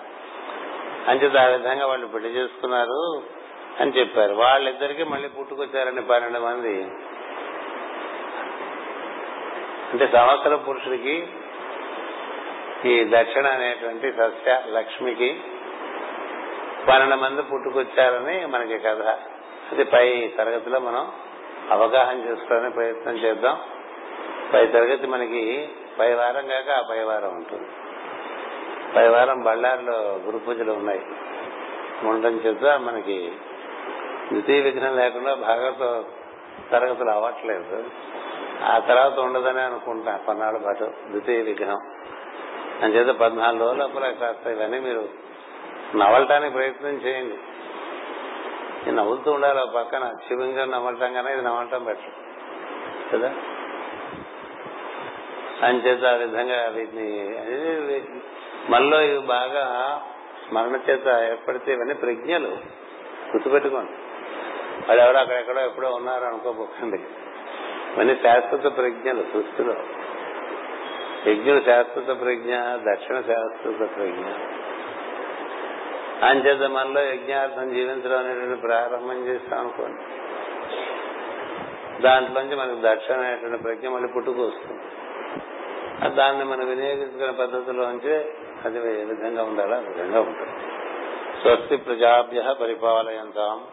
అంచేత 1.07 1.38
ఆ 1.38 1.45
విధంగా 1.45 1.86
వాళ్ళు 1.86 2.07
పెళ్ళి 2.07 2.30
చేసుకున్నారు 2.30 3.24
అని 3.80 3.91
చెప్పారు. 3.91 4.34
వాళ్ళిద్దరికి 4.34 5.03
మళ్ళీ 5.03 5.28
పుట్టుకొచ్చారని 5.28 6.02
పన్నెండు 6.02 6.40
మంది 6.40 6.88
అంటే 9.94 10.07
సంవత్సర 10.07 10.56
పురుషుడికి 10.56 11.28
ఈ 12.86 13.06
దక్షిణ 13.10 13.48
అనేటువంటి 13.48 14.11
సస్య 14.11 14.61
లక్ష్మికి 14.70 15.41
పన్నెండు 16.88 17.15
మంది 17.15 17.41
పుట్టుకొచ్చారని 17.41 18.45
మనకి 18.45 18.80
కథ. 18.80 19.02
అది 19.72 19.84
పై 19.84 20.34
తరగతిలో 20.38 20.80
మనం 20.80 21.11
అవగాహన 21.72 22.18
చేసుకోవడానికి 22.18 22.74
ప్రయత్నం 22.74 23.14
చేద్దాం. 23.14 23.57
పై 24.53 24.68
తరగతి 24.68 25.07
మనకి 25.07 25.70
పై 25.99 26.14
వారం 26.14 26.48
కాక 26.48 26.70
ఆ 26.70 26.82
పై 26.90 27.03
వారం 27.03 27.36
ఉంటుంది. 27.36 27.68
పై 28.95 29.07
వారం 29.07 29.44
బళ్ళారిలో 29.44 29.94
గురు 29.94 30.38
పూజలు 30.38 30.72
ఉన్నాయి. 30.72 31.02
ఉండడం 32.03 32.36
చేత 32.36 32.80
మనకి 32.80 33.32
ద్వితీయ 34.32 34.61
విఘ్నం 34.61 34.98
లేకుండా 34.98 35.34
భాగవత 35.34 36.03
తరగతులు 36.72 37.10
అవ్వట్లేదు. 37.10 37.84
ఆ 38.61 38.80
తర్వాత 38.80 39.19
ఉండదని 39.19 39.61
అనుకుంటా 39.61 40.19
పన్నాళ్ళ 40.27 40.57
పాటు 40.57 40.84
ద్వితీయ 40.84 41.41
విఘ్నం 41.41 41.77
అంచేత 42.81 43.15
పద్నాలుగు 43.15 43.63
రోజుల 43.63 43.77
లోపల 43.77 44.11
కాస్త 44.11 44.47
ఇవన్నీ 44.47 44.80
మీరు 44.80 45.09
నవలటానికి 45.95 46.53
ప్రయత్నం 46.53 46.89
చేయండి. 46.89 47.35
ఇది 48.81 48.91
నవ్వుతూ 48.91 49.31
ఉండాలి 49.31 49.59
పక్కన 49.75 50.13
శివంగా 50.27 50.65
నవ్వటం 50.65 51.13
కానీ 51.13 51.31
ఇది 51.31 51.41
నవ్వటం 51.41 51.84
బెటర్. 51.84 52.11
కదా? 53.13 53.34
అంచేత 55.67 56.05
ఆ 56.05 56.11
విధంగా 56.11 56.67
వీటిని 56.67 57.34
మనలో 58.69 59.01
ఇవి 59.01 59.19
బాగా 59.19 60.01
స్మరణ 60.47 60.75
చేత 60.89 61.07
ఏర్పడితే 61.07 61.73
ఇవన్నీ 61.73 61.93
ప్రజ్ఞలు 61.93 62.47
గుర్తుపెట్టుకోండి. 63.34 63.91
వాళ్ళు 64.88 65.03
ఎవరో 65.03 65.19
అక్కడెక్కడో 65.19 65.61
ఎప్పుడో 65.61 65.89
ఉన్నారు 65.89 66.25
అనుకోబోకండి 66.25 66.97
ఇవన్నీ 67.95 68.15
శాశ్వత 68.15 68.78
ప్రజ్ఞలు 68.78 69.22
సృష్టిలో. 69.22 69.76
యజ్ఞుడు 71.32 71.64
శాశ్వత 71.64 72.22
ప్రజ్ఞ 72.22 72.56
దక్షిణ 72.91 73.22
శాశ్వత 73.22 73.95
ప్రజ్ఞ. 73.95 74.26
అంచేత 76.26 76.70
మనలో 76.70 77.02
యజ్ఞార్థం 77.02 77.74
జీవించడం 77.74 78.20
అనేటువంటి 78.20 78.61
ప్రారంభం 78.61 79.28
చేస్తాం 79.28 79.60
అనుకోండి. 79.60 80.02
దాంట్లోంచి 82.02 82.56
మనకు 82.56 82.78
దక్షిణ 82.82 83.15
అనేటువంటి 83.15 83.64
ప్రజ్ఞ 83.64 83.88
మళ్ళీ 83.88 84.10
పుట్టుకొస్తుంది. 84.15 84.82
దాన్ని 86.15 86.45
మనం 86.45 86.70
వినియోగించుకునే 86.70 87.32
పద్ధతిలోంచి 87.32 88.15
అది 88.65 89.02
ఏ 89.02 89.03
విధంగా 89.03 89.44
ఉండాలో 89.44 89.76
ఆ 89.76 89.80
విధంగా 89.80 90.20
ఉంటుంది. 90.20 90.52
స్వస్తి 91.41 91.78
ప్రజాభ్య 91.78 92.56
పరిపాలయంతాం. 92.61 93.64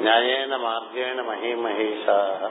న్యాయేన 0.00 0.56
మార్గేణ 0.56 1.20
మహీమహీషా. 1.20 2.50